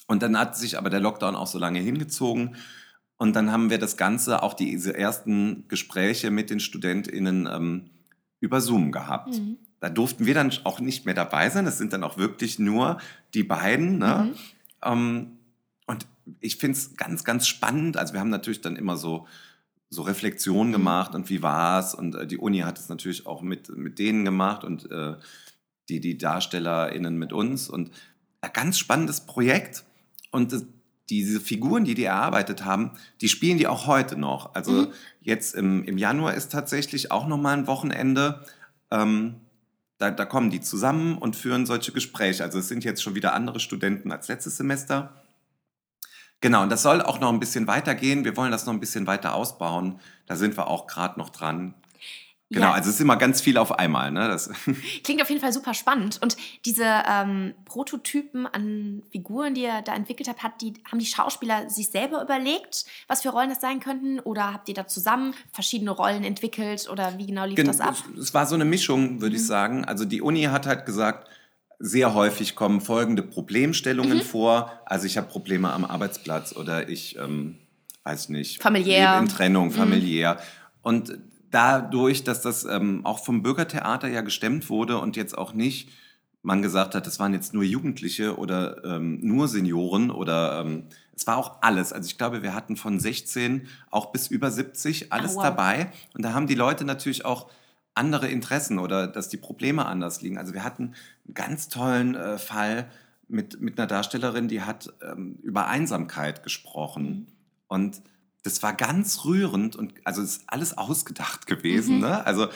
Und 0.07 0.23
dann 0.23 0.39
hat 0.39 0.57
sich 0.57 0.77
aber 0.77 0.89
der 0.89 1.01
Lockdown 1.01 1.35
auch 1.35 1.47
so 1.47 1.59
lange 1.59 1.79
hingezogen. 1.79 2.55
Und 3.17 3.35
dann 3.35 3.51
haben 3.51 3.69
wir 3.69 3.77
das 3.77 3.97
Ganze, 3.97 4.41
auch 4.41 4.53
diese 4.53 4.95
ersten 4.95 5.67
Gespräche 5.67 6.31
mit 6.31 6.49
den 6.49 6.61
StudentInnen 6.61 7.47
ähm, 7.51 7.89
über 8.39 8.61
Zoom 8.61 8.91
gehabt. 8.91 9.37
Mhm. 9.37 9.57
Da 9.79 9.89
durften 9.89 10.25
wir 10.25 10.33
dann 10.33 10.51
auch 10.63 10.79
nicht 10.79 11.05
mehr 11.05 11.13
dabei 11.13 11.49
sein. 11.49 11.65
Das 11.65 11.77
sind 11.77 11.93
dann 11.93 12.03
auch 12.03 12.17
wirklich 12.17 12.57
nur 12.59 12.99
die 13.33 13.43
beiden. 13.43 13.99
Ne? 13.99 14.33
Mhm. 14.33 14.35
Ähm, 14.83 15.31
und 15.85 16.07
ich 16.41 16.57
finde 16.57 16.77
es 16.77 16.95
ganz, 16.97 17.23
ganz 17.23 17.47
spannend. 17.47 17.97
Also 17.97 18.13
wir 18.13 18.19
haben 18.19 18.29
natürlich 18.29 18.61
dann 18.61 18.75
immer 18.75 18.97
so, 18.97 19.27
so 19.89 20.01
Reflexionen 20.01 20.69
Mhm. 20.69 20.73
gemacht 20.73 21.15
und 21.15 21.29
wie 21.29 21.41
war's 21.41 21.93
Und 21.95 22.15
äh, 22.15 22.27
die 22.27 22.37
Uni 22.37 22.59
hat 22.59 22.77
es 22.79 22.89
natürlich 22.89 23.25
auch 23.25 23.41
mit, 23.41 23.69
mit 23.69 23.99
denen 23.99 24.25
gemacht 24.25 24.63
und 24.63 24.91
äh, 24.91 25.15
die, 25.89 26.01
die 26.01 26.17
DarstellerInnen 26.17 27.17
mit 27.17 27.31
uns. 27.31 27.69
Und 27.69 27.91
ein 28.41 28.51
ganz 28.53 28.77
spannendes 28.77 29.21
Projekt. 29.21 29.85
Und 30.31 30.51
das, 30.51 30.65
diese 31.09 31.39
Figuren, 31.39 31.85
die 31.85 31.93
die 31.93 32.03
erarbeitet 32.03 32.65
haben, 32.65 32.91
die 33.21 33.29
spielen 33.29 33.57
die 33.57 33.67
auch 33.67 33.87
heute 33.87 34.17
noch. 34.17 34.53
Also 34.55 34.71
Mhm. 34.71 34.87
jetzt 35.21 35.55
im, 35.55 35.83
im 35.85 35.97
Januar 35.97 36.33
ist 36.33 36.51
tatsächlich 36.51 37.11
auch 37.11 37.27
nochmal 37.27 37.57
ein 37.57 37.67
Wochenende. 37.67 38.43
Ähm, 38.91 39.35
da, 39.97 40.11
da 40.11 40.25
kommen 40.25 40.49
die 40.49 40.61
zusammen 40.61 41.17
und 41.17 41.35
führen 41.35 41.65
solche 41.65 41.91
Gespräche. 41.91 42.43
Also 42.43 42.59
es 42.59 42.67
sind 42.67 42.83
jetzt 42.83 43.01
schon 43.01 43.15
wieder 43.15 43.33
andere 43.33 43.59
Studenten 43.59 44.11
als 44.11 44.27
letztes 44.27 44.57
Semester. 44.57 45.13
Genau, 46.39 46.61
und 46.63 46.69
das 46.69 46.83
soll 46.83 47.01
auch 47.01 47.19
noch 47.19 47.33
ein 47.33 47.39
bisschen 47.39 47.65
weitergehen. 47.65 48.23
Wir 48.23 48.37
wollen 48.37 48.51
das 48.51 48.67
noch 48.67 48.73
ein 48.73 48.79
bisschen 48.79 49.07
weiter 49.07 49.33
ausbauen. 49.33 49.99
Da 50.27 50.35
sind 50.35 50.55
wir 50.55 50.67
auch 50.67 50.85
gerade 50.85 51.19
noch 51.19 51.31
dran. 51.31 51.73
Genau, 52.49 52.67
Ja. 52.67 52.73
also 52.73 52.89
es 52.89 52.95
ist 52.95 53.01
immer 53.01 53.17
ganz 53.17 53.41
viel 53.41 53.57
auf 53.57 53.77
einmal. 53.77 54.09
Ne? 54.11 54.27
Das, 54.29 54.49
Klingt 55.03 55.21
auf 55.21 55.29
jeden 55.29 55.41
Fall 55.41 55.51
super 55.51 55.73
spannend. 55.73 56.19
Und 56.23 56.37
diese 56.65 56.85
ähm, 56.85 57.53
Prototypen 57.65 58.47
an 58.47 59.03
Figuren, 59.11 59.53
die 59.53 59.63
ihr 59.63 59.81
da 59.83 59.93
entwickelt 59.93 60.29
habt, 60.29 60.43
hat 60.43 60.61
die, 60.61 60.73
haben 60.89 60.99
die 60.99 61.05
Schauspieler 61.05 61.69
sich 61.69 61.89
selber 61.89 62.21
überlegt, 62.23 62.85
was 63.09 63.21
für 63.23 63.29
Rollen 63.29 63.49
das 63.49 63.59
sein 63.59 63.81
könnten? 63.81 64.19
Oder 64.21 64.53
habt 64.53 64.69
ihr 64.69 64.75
da 64.75 64.87
zusammen 64.87 65.33
verschiedene 65.51 65.91
Rollen 65.91 66.23
entwickelt? 66.23 66.87
Oder 66.89 67.17
wie 67.17 67.27
genau 67.27 67.43
lief 67.45 67.55
Gen- 67.57 67.67
das 67.67 67.81
ab? 67.81 67.95
Es 68.17 68.33
war 68.33 68.45
so 68.45 68.55
eine 68.55 68.65
Mischung, 68.65 69.19
würde 69.21 69.35
ich 69.35 69.41
Mhm. 69.41 69.45
sagen. 69.47 69.85
Also 69.85 70.05
die 70.05 70.21
Uni 70.21 70.43
hat 70.43 70.65
halt 70.67 70.85
gesagt, 70.85 71.27
sehr 71.79 72.13
häufig 72.13 72.55
kommen 72.55 72.79
folgende 72.79 73.23
Mhm. 73.23 73.29
Problemstellungen 73.29 74.21
vor. 74.21 74.71
Also 74.85 75.05
ich 75.05 75.17
habe 75.17 75.27
Probleme 75.27 75.71
am 75.73 75.83
Arbeitsplatz 75.83 76.55
oder 76.55 76.87
ich 76.87 77.17
ähm, 77.17 77.57
weiß 78.03 78.29
nicht, 78.29 78.63
Familiär. 78.63 79.19
in 79.19 79.27
Trennung, 79.27 79.67
Mhm. 79.67 79.71
familiär. 79.73 80.37
Und 80.81 81.17
dadurch, 81.51 82.23
dass 82.23 82.41
das 82.41 82.65
ähm, 82.65 83.05
auch 83.05 83.23
vom 83.23 83.43
Bürgertheater 83.43 84.07
ja 84.07 84.21
gestemmt 84.21 84.69
wurde 84.69 84.99
und 84.99 85.15
jetzt 85.15 85.37
auch 85.37 85.53
nicht 85.53 85.89
man 86.47 86.61
gesagt 86.61 86.95
hat, 86.95 87.05
das 87.05 87.19
waren 87.19 87.33
jetzt 87.33 87.53
nur 87.53 87.63
Jugendliche 87.63 88.37
oder 88.37 88.83
ähm, 88.85 89.19
nur 89.21 89.49
Senioren 89.49 90.09
oder 90.09 90.61
ähm, 90.61 90.83
es 91.13 91.27
war 91.27 91.35
auch 91.35 91.57
alles. 91.61 91.91
Also 91.91 92.07
ich 92.07 92.17
glaube, 92.17 92.41
wir 92.41 92.53
hatten 92.53 92.77
von 92.77 92.99
16 92.99 93.67
auch 93.89 94.13
bis 94.13 94.27
über 94.27 94.49
70 94.49 95.11
alles 95.11 95.35
wow. 95.35 95.43
dabei. 95.43 95.91
Und 96.13 96.23
da 96.23 96.33
haben 96.33 96.47
die 96.47 96.55
Leute 96.55 96.85
natürlich 96.85 97.25
auch 97.25 97.49
andere 97.95 98.27
Interessen 98.27 98.79
oder 98.79 99.07
dass 99.07 99.27
die 99.27 99.37
Probleme 99.37 99.85
anders 99.87 100.21
liegen. 100.21 100.37
Also 100.37 100.53
wir 100.53 100.63
hatten 100.63 100.93
einen 101.25 101.33
ganz 101.33 101.67
tollen 101.67 102.15
äh, 102.15 102.37
Fall 102.37 102.89
mit, 103.27 103.59
mit 103.59 103.77
einer 103.77 103.87
Darstellerin, 103.87 104.47
die 104.47 104.61
hat 104.61 104.93
ähm, 105.01 105.39
über 105.41 105.67
Einsamkeit 105.67 106.43
gesprochen. 106.43 107.27
Und 107.67 108.01
das 108.43 108.63
war 108.63 108.73
ganz 108.73 109.25
rührend 109.25 109.75
und 109.75 109.93
also 110.03 110.21
ist 110.21 110.43
alles 110.47 110.77
ausgedacht 110.77 111.47
gewesen. 111.47 111.95
Mhm. 111.95 112.01
Ne? 112.01 112.25
Also 112.25 112.49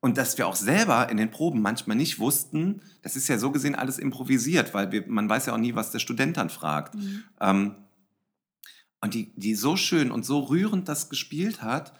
und 0.00 0.16
dass 0.16 0.38
wir 0.38 0.46
auch 0.46 0.56
selber 0.56 1.10
in 1.10 1.18
den 1.18 1.30
Proben 1.30 1.60
manchmal 1.60 1.96
nicht 1.96 2.18
wussten, 2.18 2.80
das 3.02 3.16
ist 3.16 3.28
ja 3.28 3.38
so 3.38 3.50
gesehen 3.50 3.74
alles 3.74 3.98
improvisiert, 3.98 4.72
weil 4.72 4.92
wir, 4.92 5.04
man 5.06 5.28
weiß 5.28 5.46
ja 5.46 5.52
auch 5.52 5.58
nie, 5.58 5.74
was 5.74 5.90
der 5.90 5.98
Student 5.98 6.38
dann 6.38 6.48
fragt. 6.48 6.94
Mhm. 6.94 7.24
Ähm, 7.40 7.74
und 9.02 9.14
die, 9.14 9.32
die 9.36 9.54
so 9.54 9.76
schön 9.76 10.10
und 10.10 10.24
so 10.24 10.40
rührend 10.40 10.88
das 10.88 11.10
gespielt 11.10 11.62
hat, 11.62 11.92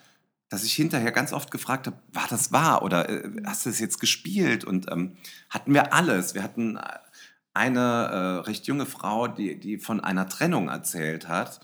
dass 0.49 0.63
ich 0.63 0.73
hinterher 0.73 1.11
ganz 1.11 1.31
oft 1.31 1.51
gefragt 1.51 1.87
habe, 1.87 1.97
war 2.11 2.27
das 2.27 2.51
wahr 2.51 2.81
oder 2.83 3.07
äh, 3.07 3.43
hast 3.45 3.65
du 3.65 3.69
es 3.69 3.79
jetzt 3.79 3.99
gespielt? 3.99 4.65
Und 4.65 4.91
ähm, 4.91 5.15
hatten 5.49 5.73
wir 5.73 5.93
alles. 5.93 6.33
Wir 6.33 6.43
hatten 6.43 6.77
äh, 6.77 6.81
eine 7.53 7.79
äh, 7.79 8.17
recht 8.47 8.65
junge 8.67 8.85
Frau, 8.85 9.27
die, 9.27 9.59
die 9.59 9.77
von 9.77 9.99
einer 9.99 10.27
Trennung 10.27 10.69
erzählt 10.69 11.27
hat 11.27 11.61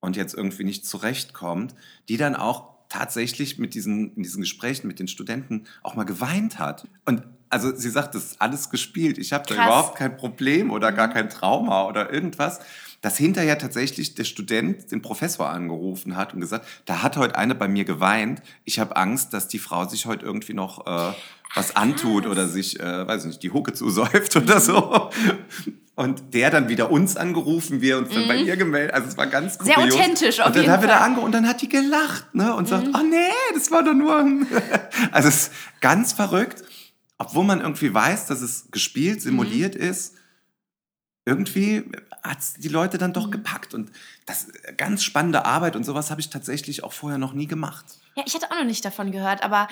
und 0.00 0.16
jetzt 0.16 0.34
irgendwie 0.34 0.64
nicht 0.64 0.86
zurechtkommt, 0.86 1.74
die 2.08 2.16
dann 2.16 2.34
auch 2.34 2.70
tatsächlich 2.88 3.58
mit 3.58 3.74
diesen, 3.74 4.14
in 4.16 4.22
diesen 4.22 4.42
Gesprächen 4.42 4.86
mit 4.86 4.98
den 4.98 5.08
Studenten 5.08 5.64
auch 5.82 5.94
mal 5.94 6.04
geweint 6.04 6.58
hat. 6.58 6.88
Und 7.04 7.22
also 7.48 7.74
sie 7.74 7.90
sagt, 7.90 8.14
das 8.14 8.24
ist 8.26 8.40
alles 8.40 8.70
gespielt. 8.70 9.18
Ich 9.18 9.32
habe 9.32 9.44
da 9.46 9.54
überhaupt 9.54 9.96
kein 9.96 10.16
Problem 10.16 10.70
oder 10.70 10.92
gar 10.92 11.08
kein 11.08 11.28
Trauma 11.30 11.86
oder 11.86 12.12
irgendwas. 12.12 12.60
Dass 13.00 13.16
hinterher 13.16 13.58
tatsächlich 13.58 14.14
der 14.14 14.24
Student 14.24 14.92
den 14.92 15.00
Professor 15.00 15.48
angerufen 15.48 16.16
hat 16.16 16.34
und 16.34 16.40
gesagt, 16.40 16.66
da 16.84 17.02
hat 17.02 17.16
heute 17.16 17.36
eine 17.36 17.54
bei 17.54 17.66
mir 17.66 17.84
geweint. 17.84 18.42
Ich 18.64 18.78
habe 18.78 18.94
Angst, 18.96 19.32
dass 19.32 19.48
die 19.48 19.58
Frau 19.58 19.88
sich 19.88 20.04
heute 20.04 20.26
irgendwie 20.26 20.52
noch 20.52 20.86
äh, 20.86 21.12
was 21.54 21.74
antut 21.76 22.26
oder 22.26 22.46
sich, 22.46 22.78
äh, 22.78 23.06
weiß 23.08 23.22
ich 23.22 23.28
nicht, 23.28 23.42
die 23.42 23.52
Hucke 23.52 23.72
zusäuft 23.72 24.36
oder 24.36 24.60
so. 24.60 25.10
Und 26.00 26.32
der 26.32 26.50
dann 26.50 26.70
wieder 26.70 26.90
uns 26.90 27.18
angerufen, 27.18 27.82
wir 27.82 27.98
uns 27.98 28.08
dann 28.14 28.26
bei 28.26 28.36
ihr 28.36 28.56
gemeldet. 28.56 28.94
Also 28.94 29.08
es 29.08 29.18
war 29.18 29.26
ganz 29.26 29.58
Mhm. 29.58 29.64
Sehr 29.66 29.74
kurios. 29.74 29.94
authentisch 29.94 30.40
auf 30.40 30.46
Und 30.46 30.56
dann 30.56 30.62
jeden 30.62 30.72
haben 30.72 30.80
wir 30.82 30.88
da. 30.88 30.96
Mhm. 30.96 31.04
ange 31.16 31.20
und 31.20 31.32
dann 31.32 31.46
hat 31.46 31.60
die 31.60 31.68
gelacht 31.68 32.34
ne? 32.34 32.54
und 32.54 32.68
sagt, 32.68 32.88
oh 32.94 33.02
nee, 33.02 33.28
das 33.52 33.70
war 33.70 33.82
doch 33.84 33.92
nur... 33.92 34.16
ein-" 34.18 34.46
also 35.12 35.28
es 35.28 35.48
ist 35.48 35.52
ganz 35.82 36.12
verrückt, 36.14 36.62
obwohl 37.18 37.44
man 37.44 37.60
irgendwie 37.60 37.92
weiß, 37.92 38.26
dass 38.28 38.40
es 38.40 38.68
gespielt, 38.70 39.20
simuliert 39.20 39.74
Mhm. 39.74 39.80
ist. 39.82 40.14
Irgendwie 41.26 41.84
hat 42.22 42.38
die 42.58 42.68
Leute 42.68 42.96
dann 42.96 43.10
Mhm. 43.10 43.14
doch 43.14 43.30
gepackt. 43.30 43.74
Und 43.74 43.90
das 44.24 44.48
äh, 44.48 44.72
ganz 44.74 45.04
spannende 45.04 45.44
Arbeit 45.44 45.76
und 45.76 45.84
sowas 45.84 46.10
habe 46.10 46.22
ich 46.22 46.30
tatsächlich 46.30 46.82
auch 46.82 46.94
vorher 46.94 47.18
noch 47.18 47.34
nie 47.34 47.46
gemacht. 47.46 47.99
Ja, 48.16 48.24
ich 48.26 48.34
hatte 48.34 48.50
auch 48.50 48.56
noch 48.56 48.64
nicht 48.64 48.84
davon 48.84 49.12
gehört, 49.12 49.42
aber 49.42 49.68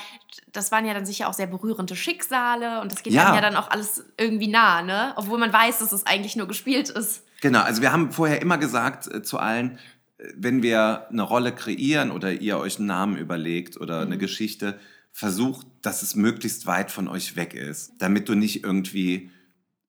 das 0.52 0.70
waren 0.70 0.86
ja 0.86 0.94
dann 0.94 1.06
sicher 1.06 1.28
auch 1.28 1.34
sehr 1.34 1.46
berührende 1.46 1.96
Schicksale 1.96 2.80
und 2.80 2.92
das 2.92 3.02
geht 3.02 3.12
Ja. 3.12 3.26
einem 3.26 3.34
ja 3.34 3.40
dann 3.40 3.56
auch 3.56 3.70
alles 3.70 4.04
irgendwie 4.16 4.48
nah, 4.48 4.82
ne? 4.82 5.12
Obwohl 5.16 5.38
man 5.38 5.52
weiß, 5.52 5.78
dass 5.80 5.92
es 5.92 6.06
eigentlich 6.06 6.36
nur 6.36 6.46
gespielt 6.46 6.88
ist. 6.88 7.24
Genau, 7.40 7.60
also 7.60 7.82
wir 7.82 7.92
haben 7.92 8.12
vorher 8.12 8.40
immer 8.40 8.58
gesagt 8.58 9.12
äh, 9.12 9.22
zu 9.22 9.38
allen, 9.38 9.78
äh, 10.18 10.24
wenn 10.36 10.62
wir 10.62 11.08
eine 11.10 11.22
Rolle 11.22 11.52
kreieren 11.52 12.10
oder 12.10 12.32
ihr 12.32 12.58
euch 12.58 12.78
einen 12.78 12.86
Namen 12.86 13.16
überlegt 13.16 13.76
oder 13.76 14.00
eine 14.00 14.18
Geschichte, 14.18 14.78
versucht, 15.12 15.66
dass 15.82 16.02
es 16.02 16.14
möglichst 16.14 16.66
weit 16.66 16.92
von 16.92 17.08
euch 17.08 17.34
weg 17.34 17.54
ist, 17.54 17.92
damit 17.98 18.28
du 18.28 18.34
nicht 18.34 18.62
irgendwie 18.62 19.30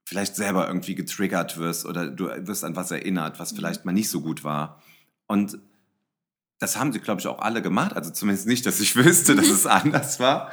vielleicht 0.05 0.35
selber 0.35 0.67
irgendwie 0.67 0.95
getriggert 0.95 1.57
wirst 1.59 1.85
oder 1.85 2.07
du 2.09 2.25
wirst 2.47 2.63
an 2.63 2.75
was 2.75 2.89
erinnert, 2.89 3.39
was 3.39 3.51
vielleicht 3.51 3.85
mal 3.85 3.91
nicht 3.91 4.09
so 4.09 4.21
gut 4.21 4.43
war. 4.43 4.81
Und 5.27 5.59
das 6.59 6.77
haben 6.77 6.91
sie, 6.93 6.99
glaube 6.99 7.21
ich, 7.21 7.27
auch 7.27 7.39
alle 7.39 7.61
gemacht. 7.61 7.93
Also 7.93 8.11
zumindest 8.11 8.47
nicht, 8.47 8.65
dass 8.65 8.79
ich 8.79 8.95
wüsste, 8.95 9.35
dass 9.35 9.47
es 9.47 9.65
anders 9.67 10.19
war. 10.19 10.51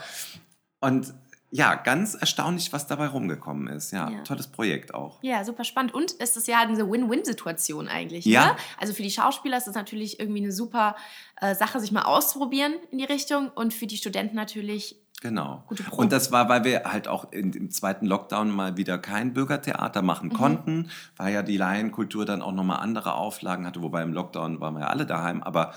Und 0.81 1.13
ja, 1.53 1.75
ganz 1.77 2.15
erstaunlich, 2.15 2.73
was 2.73 2.87
dabei 2.87 3.07
rumgekommen 3.07 3.69
ist. 3.69 3.93
Ja, 3.93 4.11
Ja. 4.11 4.21
tolles 4.23 4.49
Projekt 4.49 4.95
auch. 4.95 5.23
Ja, 5.23 5.45
super 5.45 5.65
spannend. 5.65 5.95
Und 5.95 6.15
es 6.19 6.37
ist 6.37 6.49
ja 6.49 6.59
eine 6.61 6.91
Win-Win-Situation 6.91 7.89
eigentlich. 7.89 8.25
Ja. 8.25 8.47
Ne? 8.47 8.57
Also 8.79 8.93
für 8.93 9.03
die 9.03 9.11
Schauspieler 9.11 9.57
ist 9.57 9.69
es 9.69 9.75
natürlich 9.75 10.19
irgendwie 10.21 10.43
eine 10.43 10.53
super 10.53 10.97
äh, 11.41 11.55
Sache, 11.55 11.81
sich 11.81 11.93
mal 11.93 12.03
auszuprobieren 12.03 12.75
in 12.91 12.99
die 12.99 13.05
Richtung. 13.05 13.49
Und 13.55 13.73
für 13.73 13.87
die 13.87 13.97
Studenten 13.97 14.35
natürlich 14.37 14.97
Genau. 15.23 15.65
Und 15.93 16.13
das 16.13 16.31
war, 16.31 16.49
weil 16.49 16.65
wir 16.65 16.85
halt 16.85 17.09
auch 17.09 17.33
in, 17.33 17.53
im 17.55 17.71
zweiten 17.71 18.05
Lockdown 18.07 18.51
mal 18.51 18.77
wieder 18.77 18.99
kein 18.99 19.33
Bürgertheater 19.33 20.03
machen 20.03 20.29
Mhm. 20.29 20.35
konnten, 20.35 20.91
weil 21.17 21.33
ja 21.33 21.43
die 21.43 21.57
Laienkultur 21.57 22.27
dann 22.27 22.43
auch 22.43 22.53
nochmal 22.53 22.81
andere 22.81 23.15
Auflagen 23.15 23.67
hatte, 23.67 23.83
wobei 23.83 24.03
im 24.03 24.13
Lockdown 24.13 24.61
waren 24.61 24.75
wir 24.75 24.81
ja 24.83 24.87
alle 24.89 25.07
daheim, 25.07 25.43
aber 25.43 25.73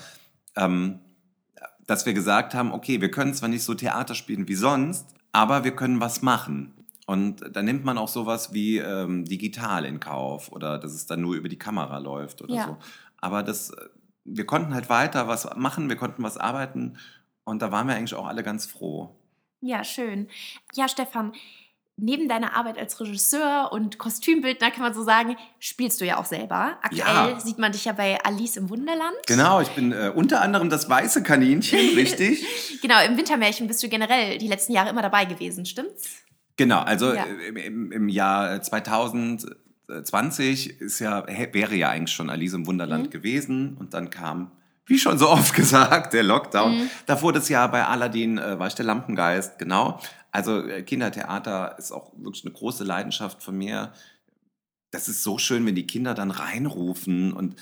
ähm, 0.56 1.00
dass 1.86 2.06
wir 2.06 2.12
gesagt 2.12 2.54
haben, 2.54 2.72
okay, 2.72 3.00
wir 3.00 3.10
können 3.10 3.34
zwar 3.34 3.48
nicht 3.48 3.64
so 3.64 3.74
Theater 3.74 4.14
spielen 4.14 4.46
wie 4.46 4.54
sonst, 4.54 5.06
aber 5.32 5.64
wir 5.64 5.74
können 5.74 6.00
was 6.00 6.22
machen. 6.22 6.74
Und 7.06 7.42
da 7.56 7.62
nimmt 7.62 7.84
man 7.84 7.98
auch 7.98 8.08
sowas 8.08 8.52
wie 8.52 8.78
ähm, 8.78 9.24
digital 9.24 9.84
in 9.84 9.98
Kauf 9.98 10.52
oder 10.52 10.78
dass 10.78 10.92
es 10.92 11.06
dann 11.06 11.20
nur 11.22 11.34
über 11.34 11.48
die 11.48 11.58
Kamera 11.58 11.98
läuft 11.98 12.42
oder 12.42 12.54
Ja. 12.54 12.64
so. 12.66 12.76
Aber 13.20 13.42
das, 13.42 13.70
äh, 13.70 13.76
wir 14.24 14.46
konnten 14.46 14.74
halt 14.74 14.88
weiter 14.90 15.26
was 15.26 15.48
machen, 15.56 15.88
wir 15.88 15.96
konnten 15.96 16.22
was 16.22 16.36
arbeiten 16.36 16.98
und 17.44 17.62
da 17.62 17.72
waren 17.72 17.88
wir 17.88 17.96
eigentlich 17.96 18.14
auch 18.14 18.26
alle 18.28 18.42
ganz 18.44 18.66
froh. 18.66 19.16
Ja, 19.60 19.84
schön. 19.84 20.28
Ja, 20.74 20.88
Stefan, 20.88 21.32
neben 21.96 22.28
deiner 22.28 22.56
Arbeit 22.56 22.78
als 22.78 22.98
Regisseur 22.98 23.70
und 23.72 23.98
Kostümbildner 23.98 24.70
kann 24.70 24.82
man 24.82 24.94
so 24.94 25.02
sagen, 25.04 25.36
spielst 25.58 26.00
du 26.00 26.06
ja 26.06 26.16
auch 26.18 26.24
selber. 26.24 26.78
Aktuell 26.82 27.04
Ja. 27.30 27.38
sieht 27.40 27.58
man 27.58 27.72
dich 27.72 27.84
ja 27.84 27.92
bei 27.92 28.18
Alice 28.24 28.56
im 28.56 28.70
Wunderland. 28.70 29.14
Genau, 29.26 29.60
ich 29.60 29.68
bin 29.70 29.92
äh, 29.92 30.10
unter 30.14 30.40
anderem 30.40 30.70
das 30.70 30.88
weiße 30.88 31.22
Kaninchen, 31.22 31.78
richtig? 31.94 32.80
Genau, 32.80 33.02
im 33.04 33.18
Wintermärchen 33.18 33.66
bist 33.66 33.82
du 33.82 33.88
generell 33.90 34.38
die 34.38 34.48
letzten 34.48 34.72
Jahre 34.72 34.88
immer 34.90 35.02
dabei 35.02 35.26
gewesen, 35.26 35.66
stimmt's? 35.66 36.22
genau, 36.56 36.80
also 36.80 37.12
Ja. 37.12 37.24
äh, 37.24 37.48
im, 37.66 37.92
im, 37.92 38.08
Jahr 38.08 38.60
2020 38.62 40.80
ist 40.80 40.98
ja, 41.00 41.26
wäre 41.26 41.74
ja 41.74 41.88
eigentlich 41.90 42.14
schon 42.14 42.30
Alice 42.30 42.52
im 42.54 42.66
Wunderland 42.66 43.06
Mhm. 43.08 43.10
gewesen 43.10 43.76
und 43.78 43.92
dann 43.94 44.08
kam 44.10 44.52
wie 44.90 44.98
schon 44.98 45.18
so 45.18 45.28
oft 45.28 45.54
gesagt, 45.54 46.12
der 46.12 46.22
Lockdown. 46.22 46.76
Mhm. 46.76 46.90
Davor 47.06 47.32
das 47.32 47.48
Jahr 47.48 47.70
bei 47.70 47.86
Aladdin 47.86 48.38
äh, 48.38 48.58
war 48.58 48.66
ich 48.66 48.74
der 48.74 48.84
Lampengeist, 48.84 49.58
genau. 49.58 50.00
Also 50.32 50.66
äh, 50.66 50.82
Kindertheater 50.82 51.76
ist 51.78 51.92
auch 51.92 52.12
wirklich 52.16 52.44
eine 52.44 52.52
große 52.52 52.84
Leidenschaft 52.84 53.42
von 53.42 53.56
mir. 53.56 53.92
Das 54.90 55.08
ist 55.08 55.22
so 55.22 55.38
schön, 55.38 55.64
wenn 55.64 55.76
die 55.76 55.86
Kinder 55.86 56.14
dann 56.14 56.30
reinrufen 56.30 57.32
und 57.32 57.56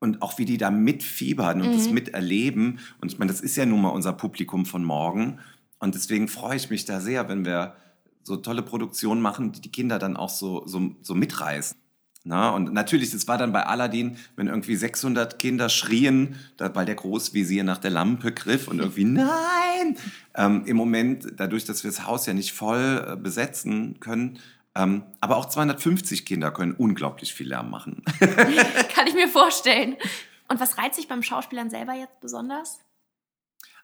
und 0.00 0.20
auch 0.20 0.36
wie 0.36 0.44
die 0.44 0.58
da 0.58 0.70
mitfiebern 0.70 1.62
und 1.62 1.70
mhm. 1.70 1.72
das 1.72 1.88
miterleben. 1.88 2.78
Und 3.00 3.10
ich 3.10 3.18
meine, 3.18 3.32
das 3.32 3.40
ist 3.40 3.56
ja 3.56 3.64
nun 3.64 3.80
mal 3.80 3.88
unser 3.88 4.12
Publikum 4.12 4.66
von 4.66 4.84
morgen. 4.84 5.38
Und 5.78 5.94
deswegen 5.94 6.28
freue 6.28 6.56
ich 6.56 6.68
mich 6.68 6.84
da 6.84 7.00
sehr, 7.00 7.26
wenn 7.30 7.46
wir 7.46 7.74
so 8.22 8.36
tolle 8.36 8.62
Produktionen 8.62 9.22
machen, 9.22 9.52
die 9.52 9.62
die 9.62 9.72
Kinder 9.72 9.98
dann 9.98 10.18
auch 10.18 10.28
so, 10.28 10.66
so, 10.66 10.94
so 11.00 11.14
mitreißen. 11.14 11.78
Na, 12.26 12.50
und 12.50 12.72
natürlich, 12.72 13.12
es 13.12 13.28
war 13.28 13.36
dann 13.36 13.52
bei 13.52 13.66
Aladdin, 13.66 14.16
wenn 14.34 14.46
irgendwie 14.46 14.76
600 14.76 15.38
Kinder 15.38 15.68
schrien, 15.68 16.36
da, 16.56 16.74
weil 16.74 16.86
der 16.86 16.94
Großvisier 16.94 17.64
nach 17.64 17.76
der 17.76 17.90
Lampe 17.90 18.32
griff 18.32 18.66
und 18.66 18.78
irgendwie 18.78 19.04
nein. 19.04 19.98
Ähm, 20.34 20.64
Im 20.64 20.78
Moment, 20.78 21.26
dadurch, 21.36 21.66
dass 21.66 21.84
wir 21.84 21.90
das 21.90 22.06
Haus 22.06 22.24
ja 22.24 22.32
nicht 22.32 22.52
voll 22.52 23.06
äh, 23.06 23.16
besetzen 23.16 24.00
können, 24.00 24.38
ähm, 24.74 25.04
aber 25.20 25.36
auch 25.36 25.44
250 25.44 26.24
Kinder 26.24 26.50
können 26.50 26.72
unglaublich 26.72 27.34
viel 27.34 27.48
Lärm 27.48 27.70
machen. 27.70 28.02
Kann 28.18 29.06
ich 29.06 29.14
mir 29.14 29.28
vorstellen. 29.28 29.96
Und 30.48 30.60
was 30.60 30.78
reizt 30.78 30.96
sich 30.96 31.08
beim 31.08 31.22
Schauspielern 31.22 31.68
selber 31.68 31.92
jetzt 31.92 32.20
besonders? 32.20 32.80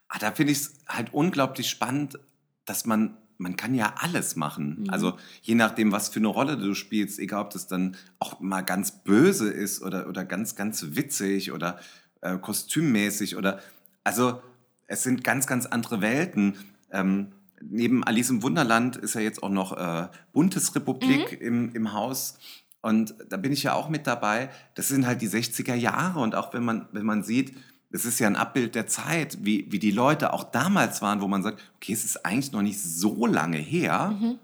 Ah, 0.09 0.18
da 0.18 0.33
finde 0.33 0.53
ich 0.53 0.59
es 0.59 0.79
halt 0.88 1.12
unglaublich 1.12 1.68
spannend, 1.68 2.18
dass 2.64 2.87
man 2.87 3.18
man 3.40 3.57
kann 3.57 3.74
ja 3.74 3.94
alles 3.96 4.37
machen. 4.37 4.81
Mhm. 4.81 4.90
Also 4.90 5.16
je 5.42 5.55
nachdem, 5.55 5.92
was 5.92 6.11
für 6.11 6.20
eine 6.20 6.29
Rolle 6.29 6.57
du 6.59 6.74
spielst, 6.74 7.18
egal 7.18 7.42
ob 7.42 7.50
das 7.50 7.66
dann 7.66 7.96
auch 8.18 8.38
mal 8.40 8.61
ganz 8.61 9.03
böse 9.03 9.50
ist 9.50 9.83
oder, 9.83 10.09
oder 10.09 10.24
ganz, 10.24 10.55
ganz 10.55 10.85
witzig 10.90 11.50
oder 11.50 11.81
äh, 12.20 12.37
kostümmäßig 12.37 13.37
oder 13.37 13.61
also 14.05 14.40
es 14.87 15.03
sind 15.03 15.24
ganz, 15.24 15.46
ganz 15.46 15.66
andere 15.66 16.00
Welten. 16.00 16.57
Ähm, 16.90 17.33
neben 17.62 18.05
Alice 18.05 18.31
im 18.31 18.42
Wunderland 18.42 18.96
ist 18.96 19.14
ja 19.14 19.20
jetzt 19.20 19.42
auch 19.42 19.50
noch 19.50 19.76
äh, 19.76 20.09
Bundesrepublik 20.33 21.40
mhm. 21.40 21.46
im, 21.46 21.74
im 21.74 21.92
Haus. 21.92 22.38
Und 22.83 23.14
da 23.29 23.37
bin 23.37 23.53
ich 23.53 23.62
ja 23.62 23.74
auch 23.74 23.88
mit 23.88 24.07
dabei. 24.07 24.50
Das 24.74 24.88
sind 24.88 25.07
halt 25.07 25.22
die 25.22 25.29
60er 25.29 25.74
Jahre. 25.74 26.20
Und 26.20 26.35
auch 26.35 26.53
wenn 26.55 26.64
man, 26.64 26.88
wenn 26.92 27.07
man 27.07 27.22
sieht, 27.22 27.55
es 27.92 28.05
ist 28.05 28.18
ja 28.20 28.26
ein 28.26 28.37
Abbild 28.37 28.74
der 28.74 28.87
Zeit, 28.87 29.38
wie, 29.40 29.66
wie 29.70 29.79
die 29.79 29.90
Leute 29.90 30.33
auch 30.33 30.44
damals 30.44 31.03
waren, 31.03 31.20
wo 31.20 31.29
man 31.29 31.42
sagt, 31.42 31.61
okay, 31.76 31.92
es 31.92 32.05
ist 32.05 32.24
eigentlich 32.24 32.53
noch 32.53 32.62
nicht 32.62 32.81
so 32.81 33.26
lange 33.26 33.59
her, 33.59 34.16
mhm. 34.18 34.38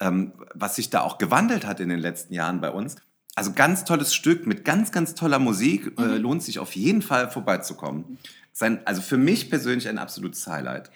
ähm, 0.00 0.32
was 0.54 0.76
sich 0.76 0.90
da 0.90 1.00
auch 1.00 1.18
gewandelt 1.18 1.66
hat 1.66 1.80
in 1.80 1.88
den 1.88 1.98
letzten 1.98 2.34
Jahren 2.34 2.60
bei 2.60 2.70
uns. 2.70 2.96
Also 3.34 3.52
ganz 3.52 3.84
tolles 3.84 4.14
Stück 4.14 4.46
mit 4.46 4.64
ganz, 4.64 4.92
ganz 4.92 5.14
toller 5.14 5.38
Musik. 5.38 5.92
Äh, 5.98 6.02
mhm. 6.02 6.10
Äh, 6.10 6.18
lohnt 6.18 6.42
sich 6.42 6.58
auf 6.58 6.74
jeden 6.76 7.02
Fall 7.02 7.30
vorbeizukommen. 7.30 8.18
Sein, 8.52 8.80
also 8.84 9.02
für 9.02 9.16
mich 9.16 9.50
persönlich 9.50 9.88
ein 9.88 9.98
absolutes 9.98 10.46
Highlight. 10.46 10.90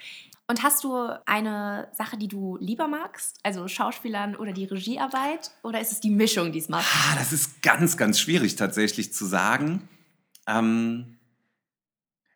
Und 0.48 0.62
hast 0.62 0.84
du 0.84 1.08
eine 1.24 1.88
Sache, 1.96 2.16
die 2.16 2.28
du 2.28 2.58
lieber 2.60 2.88
magst? 2.88 3.38
Also 3.42 3.68
Schauspielern 3.68 4.36
oder 4.36 4.52
die 4.52 4.64
Regiearbeit? 4.64 5.52
Oder 5.62 5.80
ist 5.80 5.92
es 5.92 6.00
die 6.00 6.10
Mischung, 6.10 6.52
die 6.52 6.58
es 6.58 6.68
macht? 6.68 6.86
Ah, 6.92 7.14
das 7.16 7.32
ist 7.32 7.62
ganz, 7.62 7.96
ganz 7.96 8.20
schwierig 8.20 8.56
tatsächlich 8.56 9.12
zu 9.14 9.24
sagen. 9.24 9.88
Ähm, 10.46 11.16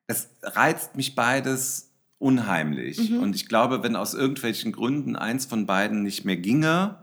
es 0.07 0.29
reizt 0.43 0.97
mich 0.97 1.15
beides 1.15 1.91
unheimlich. 2.19 3.11
Mhm. 3.11 3.21
Und 3.21 3.37
ich 3.37 3.49
glaube, 3.49 3.83
wenn 3.83 3.97
aus 3.97 4.15
irgendwelchen 4.15 4.73
Gründen 4.73 5.17
eins 5.17 5.47
von 5.47 5.67
beiden 5.67 6.03
nicht 6.03 6.25
mehr 6.25 6.37
ginge, 6.37 6.99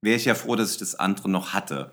wäre 0.00 0.16
ich 0.16 0.24
ja 0.24 0.34
froh, 0.34 0.56
dass 0.56 0.72
ich 0.72 0.78
das 0.78 0.94
andere 0.94 1.28
noch 1.30 1.52
hatte. 1.52 1.92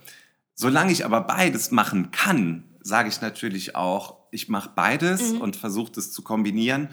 Solange 0.55 0.91
ich 0.91 1.05
aber 1.05 1.21
beides 1.21 1.71
machen 1.71 2.11
kann, 2.11 2.63
sage 2.81 3.09
ich 3.09 3.21
natürlich 3.21 3.75
auch, 3.75 4.17
ich 4.31 4.49
mache 4.49 4.71
beides 4.75 5.33
mhm. 5.33 5.41
und 5.41 5.55
versuche 5.55 5.91
das 5.91 6.11
zu 6.11 6.21
kombinieren. 6.21 6.89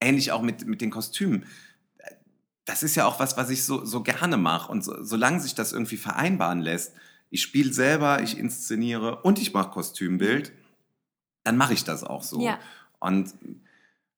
Ähnlich 0.00 0.32
auch 0.32 0.42
mit, 0.42 0.66
mit 0.66 0.80
den 0.80 0.90
Kostümen. 0.90 1.46
Das 2.64 2.82
ist 2.82 2.94
ja 2.94 3.06
auch 3.06 3.20
was, 3.20 3.36
was 3.36 3.50
ich 3.50 3.64
so, 3.64 3.84
so 3.84 4.02
gerne 4.02 4.36
mache. 4.36 4.72
Und 4.72 4.82
so, 4.82 5.02
solange 5.02 5.40
sich 5.40 5.54
das 5.54 5.72
irgendwie 5.72 5.98
vereinbaren 5.98 6.60
lässt, 6.60 6.94
ich 7.30 7.42
spiele 7.42 7.72
selber, 7.72 8.22
ich 8.22 8.38
inszeniere 8.38 9.22
und 9.22 9.38
ich 9.38 9.52
mache 9.52 9.70
Kostümbild, 9.70 10.52
dann 11.44 11.56
mache 11.56 11.74
ich 11.74 11.84
das 11.84 12.02
auch 12.02 12.22
so. 12.22 12.40
Ja. 12.40 12.58
Und 12.98 13.34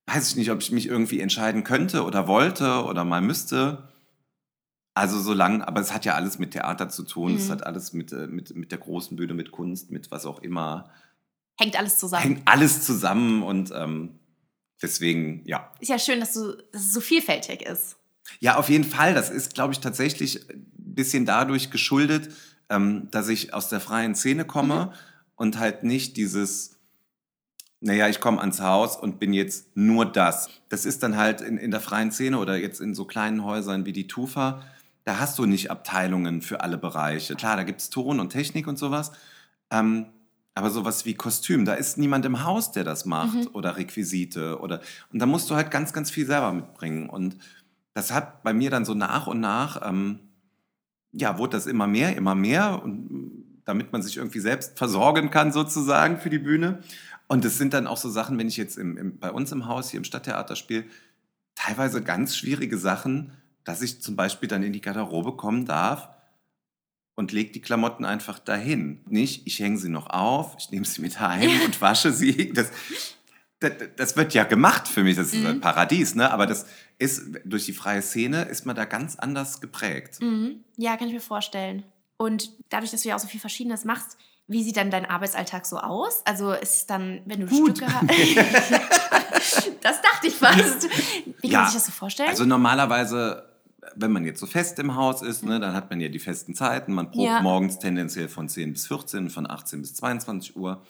weiß 0.07 0.31
ich 0.31 0.37
nicht, 0.37 0.51
ob 0.51 0.63
ich 0.63 0.71
mich 0.71 0.87
irgendwie 0.87 1.21
entscheiden 1.21 1.65
könnte 1.65 2.05
oder 2.05 2.29
wollte 2.29 2.85
oder 2.85 3.05
mal 3.05 3.21
müsste. 3.21 3.89
Also 4.95 5.21
so 5.21 5.35
lang, 5.35 5.61
aber 5.61 5.81
es 5.81 5.93
hat 5.93 6.07
ja 6.07 6.15
alles 6.15 6.39
mit 6.39 6.53
Theater 6.53 6.89
zu 6.89 7.03
tun, 7.03 7.33
mhm. 7.33 7.39
es 7.39 7.51
hat 7.51 7.67
alles 7.67 7.93
mit, 7.93 8.13
äh, 8.13 8.29
mit, 8.29 8.57
mit 8.57 8.71
der 8.71 8.79
großen 8.79 9.15
Bühne, 9.17 9.35
mit 9.35 9.51
Kunst, 9.51 9.91
mit 9.91 10.11
was 10.11 10.25
auch 10.25 10.41
immer. 10.41 10.91
Hängt 11.59 11.77
alles 11.77 11.99
zusammen. 11.99 12.23
Hängt 12.23 12.49
alles 12.49 12.87
zusammen 12.87 13.43
und 13.43 13.73
ähm, 13.75 14.19
deswegen, 14.81 15.43
ja. 15.45 15.71
Ist 15.81 15.89
ja 15.89 15.99
schön, 15.99 16.21
dass, 16.21 16.33
du, 16.33 16.57
dass 16.73 16.83
es 16.83 16.95
so 16.95 17.01
vielfältig 17.01 17.63
ist. 17.63 17.97
Ja, 18.41 18.57
auf 18.57 18.69
jeden 18.71 18.85
Fall. 18.85 19.13
Das 19.13 19.29
ist, 19.29 19.55
glaube 19.55 19.73
ich, 19.73 19.81
tatsächlich 19.81 20.49
ein 20.49 20.67
bisschen 20.75 21.27
dadurch 21.27 21.71
geschuldet, 21.71 22.31
ähm, 22.71 23.09
dass 23.11 23.29
ich 23.29 23.53
aus 23.53 23.69
der 23.69 23.81
freien 23.81 24.15
Szene 24.15 24.45
komme 24.45 24.87
mhm. 24.87 24.93
und 25.35 25.59
halt 25.59 25.83
nicht 25.83 26.17
dieses 26.17 26.76
naja, 27.81 28.09
ich 28.09 28.21
komme 28.21 28.41
ans 28.41 28.61
Haus 28.61 28.97
und 28.97 29.19
bin 29.19 29.33
jetzt 29.33 29.77
nur 29.77 30.07
das. 30.07 30.49
Das 30.69 30.85
ist 30.85 31.03
dann 31.03 31.17
halt 31.17 31.41
in, 31.41 31.59
in 31.59 31.71
der 31.71 31.81
freien 31.81 32.11
Szene 32.11 32.39
oder 32.39 32.57
jetzt 32.57 32.81
in 32.81 32.95
so 32.95 33.05
kleinen 33.05 33.45
Häusern 33.45 33.85
wie 33.85 33.93
die 33.93 34.07
Tufa, 34.07 34.63
da 35.05 35.21
hast 35.21 35.39
du 35.39 35.47
nicht 35.47 35.71
Abteilungen 35.71 36.43
für 36.43 36.63
alle 36.63 36.79
Bereiche. 36.79 37.37
Klar, 37.37 37.57
da 37.57 37.63
gibt 37.63 37.81
es 37.81 37.91
Ton 37.91 38.19
und 38.19 38.31
Technik 38.31 38.67
und 38.67 38.77
sowas. 38.77 39.13
Ähm, 39.71 40.07
aber 40.57 40.71
sowas 40.71 41.05
wie 41.05 41.15
Kostüm, 41.15 41.65
da 41.65 41.75
ist 41.75 41.99
niemand 41.99 42.25
im 42.25 42.43
Haus, 42.43 42.73
der 42.73 42.83
das 42.83 43.05
macht 43.05 43.35
mhm. 43.35 43.49
oder 43.53 43.77
Requisite 43.77 44.59
oder 44.59 44.81
und 45.13 45.19
da 45.19 45.27
musst 45.27 45.51
du 45.51 45.55
halt 45.55 45.71
ganz, 45.71 45.93
ganz 45.93 46.11
viel 46.11 46.27
selber 46.27 46.51
mitbringen. 46.53 47.11
Und 47.11 47.37
das 47.93 48.13
hat 48.13 48.43
bei 48.43 48.55
mir 48.55 48.71
dann 48.71 48.87
so 48.87 48.95
nach 48.95 49.27
und 49.27 49.39
nach, 49.39 49.87
ähm, 49.87 50.19
ja, 51.13 51.39
wurde 51.39 51.57
das 51.57 51.67
immer 51.67 51.87
mehr, 51.87 52.17
immer 52.17 52.35
mehr 52.35 52.83
und 52.83 53.61
damit 53.67 53.93
man 53.93 54.03
sich 54.03 54.17
irgendwie 54.17 54.41
selbst 54.41 54.79
versorgen 54.79 55.31
kann 55.31 55.53
sozusagen 55.53 56.19
für 56.19 56.31
die 56.31 56.39
Bühne. 56.39 56.79
Und 57.29 57.45
es 57.45 57.59
sind 57.59 57.75
dann 57.75 57.87
auch 57.87 57.97
so 57.97 58.09
Sachen, 58.09 58.39
wenn 58.39 58.49
ich 58.49 58.57
jetzt 58.57 58.79
im, 58.79 58.97
im, 58.97 59.19
bei 59.19 59.31
uns 59.31 59.53
im 59.53 59.67
Haus 59.67 59.91
hier 59.91 59.99
im 59.99 60.05
Stadttheater 60.05 60.57
spiele, 60.57 60.85
teilweise 61.55 62.03
ganz 62.03 62.37
schwierige 62.37 62.79
Sachen, 62.79 63.33
dass 63.65 63.83
ich 63.83 64.01
zum 64.01 64.15
Beispiel 64.15 64.49
dann 64.49 64.63
in 64.63 64.73
die 64.73 64.81
Garderobe 64.81 65.33
kommen 65.33 65.65
darf 65.65 66.09
und 67.17 67.33
lege 67.33 67.51
die 67.51 67.61
Klamotten 67.61 68.05
einfach 68.05 68.39
dahin. 68.39 69.01
Nicht, 69.09 69.47
ich 69.47 69.59
hänge 69.59 69.79
sie 69.79 69.89
noch 69.89 70.09
auf, 70.09 70.55
ich 70.59 70.71
nehme 70.71 70.85
sie 70.85 71.01
mit 71.01 71.19
heim 71.19 71.51
und 71.65 71.81
wasche 71.81 72.13
sie. 72.13 72.53
Das, 72.53 72.71
das, 73.59 73.73
das, 73.97 74.17
wird 74.17 74.35
ja 74.35 74.45
gemacht 74.45 74.87
für 74.87 75.03
mich, 75.03 75.17
das 75.17 75.33
ist 75.33 75.41
mhm. 75.41 75.47
ein 75.47 75.61
Paradies, 75.61 76.15
ne? 76.15 76.31
aber 76.31 76.47
das 76.47 76.67
ist 76.99 77.23
durch 77.45 77.65
die 77.65 77.73
freie 77.73 78.03
Szene 78.03 78.43
ist 78.43 78.67
man 78.67 78.77
da 78.77 78.85
ganz 78.85 79.17
anders 79.17 79.61
geprägt. 79.61 80.21
Mhm. 80.21 80.61
Ja, 80.77 80.97
kann 80.97 81.09
ich 81.09 81.15
mir 81.15 81.21
vorstellen. 81.21 81.83
Und 82.19 82.51
dadurch, 82.69 82.91
dass 82.91 83.03
du 83.03 83.09
ja 83.09 83.17
auch 83.17 83.21
so 83.21 83.29
viel 83.29 83.41
Verschiedenes 83.41 83.85
machst, 83.85 84.17
wie 84.49 84.63
sieht 84.63 84.77
dann 84.77 84.91
dein 84.91 85.07
Arbeitsalltag 85.07 85.67
so 85.67 85.79
aus? 85.79 86.23
Also 86.25 86.53
ist 86.53 86.75
es 86.75 86.87
dann, 86.87 87.21
wenn 87.25 87.41
du 87.41 87.47
Gut. 87.47 87.79
Stücke 87.79 87.93
hast. 87.93 88.11
das 89.83 90.03
dachte 90.03 90.29
ich 90.29 90.35
fast. 90.35 90.89
Wie 91.25 91.49
kann 91.49 91.51
ja, 91.51 91.61
man 91.61 91.67
sich 91.67 91.75
das 91.75 91.87
so 91.87 91.93
vorstellen? 91.93 92.29
Also 92.29 92.45
normalerweise, 92.45 93.45
wenn 93.97 94.13
man 94.13 94.25
jetzt 94.25 94.39
so 94.39 94.47
fest 94.47 94.79
im 94.79 94.95
Haus 94.95 95.23
ist, 95.23 95.45
ne, 95.45 95.59
dann 95.59 95.75
hat 95.75 95.91
man 95.91 96.01
ja 96.01 96.09
die 96.09 96.21
festen 96.21 96.55
Zeiten. 96.55 96.95
Man 96.95 97.11
probt 97.11 97.27
ja. 97.27 97.41
morgens 97.41 97.81
tendenziell 97.81 98.29
von 98.29 98.49
10 98.49 98.73
bis 98.73 98.87
14, 98.87 99.31
von 99.31 99.51
18 99.51 99.81
bis 99.81 99.95
22 99.95 100.57
Uhr. 100.57 100.83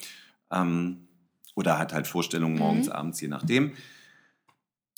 Ähm, 0.50 1.08
oder 1.54 1.78
hat 1.78 1.94
halt 1.94 2.06
Vorstellungen 2.06 2.58
morgens, 2.58 2.86
mhm. 2.86 2.92
abends, 2.92 3.20
je 3.22 3.28
nachdem. 3.28 3.72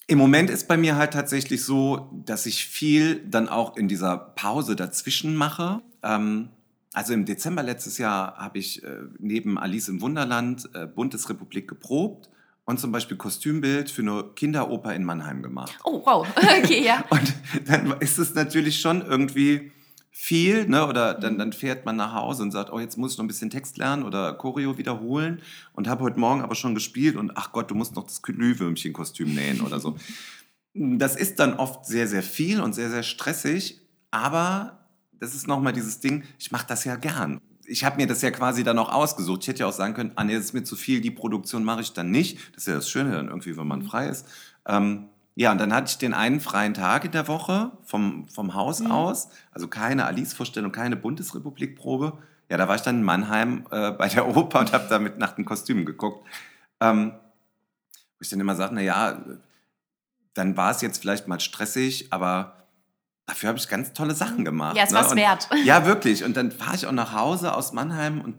Im 0.08 0.18
Moment 0.18 0.50
ist 0.50 0.66
bei 0.66 0.76
mir 0.76 0.96
halt 0.96 1.12
tatsächlich 1.12 1.62
so, 1.62 2.10
dass 2.24 2.46
ich 2.46 2.64
viel 2.64 3.22
dann 3.24 3.48
auch 3.48 3.76
in 3.76 3.86
dieser 3.86 4.16
Pause 4.16 4.74
dazwischen 4.74 5.36
mache. 5.36 5.80
Ähm, 6.02 6.48
also 6.92 7.12
im 7.12 7.24
Dezember 7.24 7.62
letztes 7.62 7.98
Jahr 7.98 8.36
habe 8.36 8.58
ich 8.58 8.82
äh, 8.82 9.02
neben 9.18 9.58
Alice 9.58 9.88
im 9.88 10.00
Wunderland 10.00 10.68
äh, 10.74 10.86
Bundesrepublik 10.86 11.68
geprobt 11.68 12.30
und 12.64 12.80
zum 12.80 12.92
Beispiel 12.92 13.16
Kostümbild 13.16 13.90
für 13.90 14.02
eine 14.02 14.24
Kinderoper 14.34 14.94
in 14.94 15.04
Mannheim 15.04 15.42
gemacht. 15.42 15.78
Oh, 15.84 16.02
wow. 16.04 16.26
Okay, 16.62 16.84
ja. 16.84 17.04
und 17.10 17.34
dann 17.66 17.92
ist 18.00 18.18
es 18.18 18.34
natürlich 18.34 18.80
schon 18.80 19.02
irgendwie 19.02 19.72
viel, 20.10 20.66
ne? 20.66 20.86
oder 20.86 21.14
dann, 21.14 21.34
mhm. 21.34 21.38
dann 21.38 21.52
fährt 21.52 21.86
man 21.86 21.96
nach 21.96 22.12
Hause 22.12 22.42
und 22.42 22.50
sagt, 22.50 22.72
oh, 22.72 22.80
jetzt 22.80 22.98
muss 22.98 23.12
ich 23.12 23.18
noch 23.18 23.24
ein 23.24 23.28
bisschen 23.28 23.50
Text 23.50 23.78
lernen 23.78 24.02
oder 24.02 24.32
Choreo 24.34 24.76
wiederholen 24.76 25.40
und 25.74 25.86
habe 25.86 26.02
heute 26.02 26.18
Morgen 26.18 26.42
aber 26.42 26.56
schon 26.56 26.74
gespielt 26.74 27.16
und 27.16 27.36
ach 27.36 27.52
Gott, 27.52 27.70
du 27.70 27.74
musst 27.74 27.94
noch 27.94 28.04
das 28.04 28.22
Glühwürmchen-Kostüm 28.22 29.34
nähen 29.34 29.60
oder 29.60 29.80
so. 29.80 29.96
Das 30.74 31.16
ist 31.16 31.40
dann 31.40 31.54
oft 31.54 31.86
sehr, 31.86 32.06
sehr 32.06 32.22
viel 32.22 32.60
und 32.60 32.72
sehr, 32.72 32.88
sehr 32.90 33.02
stressig, 33.02 33.80
aber 34.12 34.78
das 35.20 35.34
ist 35.34 35.46
nochmal 35.46 35.72
dieses 35.72 36.00
Ding, 36.00 36.24
ich 36.38 36.50
mache 36.50 36.66
das 36.66 36.84
ja 36.84 36.96
gern. 36.96 37.40
Ich 37.66 37.84
habe 37.84 37.96
mir 37.96 38.06
das 38.06 38.22
ja 38.22 38.30
quasi 38.30 38.64
dann 38.64 38.78
auch 38.78 38.90
ausgesucht. 38.90 39.42
Ich 39.42 39.48
hätte 39.48 39.60
ja 39.60 39.66
auch 39.66 39.72
sagen 39.72 39.94
können, 39.94 40.12
ah 40.16 40.24
nee, 40.24 40.34
das 40.34 40.46
ist 40.46 40.52
mir 40.54 40.64
zu 40.64 40.74
viel, 40.74 41.00
die 41.00 41.10
Produktion 41.10 41.64
mache 41.64 41.82
ich 41.82 41.92
dann 41.92 42.10
nicht. 42.10 42.38
Das 42.54 42.62
ist 42.62 42.68
ja 42.68 42.74
das 42.74 42.88
Schöne 42.88 43.12
dann 43.12 43.28
irgendwie, 43.28 43.56
wenn 43.56 43.66
man 43.66 43.82
frei 43.82 44.08
ist. 44.08 44.26
Ähm, 44.66 45.08
ja, 45.34 45.52
und 45.52 45.58
dann 45.58 45.72
hatte 45.72 45.90
ich 45.90 45.98
den 45.98 46.14
einen 46.14 46.40
freien 46.40 46.74
Tag 46.74 47.04
in 47.04 47.12
der 47.12 47.28
Woche 47.28 47.70
vom, 47.84 48.28
vom 48.28 48.54
Haus 48.54 48.80
mhm. 48.80 48.90
aus. 48.90 49.28
Also 49.52 49.68
keine 49.68 50.06
Alice-Vorstellung, 50.06 50.72
keine 50.72 50.96
Bundesrepublik-Probe. 50.96 52.18
Ja, 52.50 52.56
da 52.56 52.66
war 52.66 52.74
ich 52.74 52.82
dann 52.82 52.96
in 52.96 53.02
Mannheim 53.02 53.66
äh, 53.70 53.92
bei 53.92 54.08
der 54.08 54.34
Oper 54.36 54.60
und 54.60 54.72
habe 54.72 54.86
da 54.88 54.98
mit 54.98 55.18
Nacht 55.18 55.38
ein 55.38 55.44
Kostüm 55.44 55.84
geguckt. 55.84 56.26
Ähm, 56.80 57.12
wo 58.18 58.22
ich 58.22 58.30
dann 58.30 58.40
immer 58.40 58.56
sage, 58.56 58.74
naja, 58.74 59.22
dann 60.34 60.56
war 60.56 60.70
es 60.70 60.80
jetzt 60.80 60.98
vielleicht 60.98 61.28
mal 61.28 61.38
stressig, 61.38 62.12
aber 62.12 62.67
dafür 63.28 63.50
habe 63.50 63.58
ich 63.58 63.68
ganz 63.68 63.92
tolle 63.92 64.14
Sachen 64.14 64.44
gemacht. 64.44 64.76
Ja, 64.76 64.82
es 64.84 64.90
ne? 64.90 64.96
war's 64.96 65.12
Und- 65.12 65.18
wert. 65.18 65.48
Ja, 65.64 65.86
wirklich. 65.86 66.24
Und 66.24 66.36
dann 66.36 66.50
fahre 66.50 66.74
ich 66.74 66.86
auch 66.86 66.92
nach 66.92 67.12
Hause 67.12 67.54
aus 67.54 67.72
Mannheim 67.72 68.20
und 68.20 68.36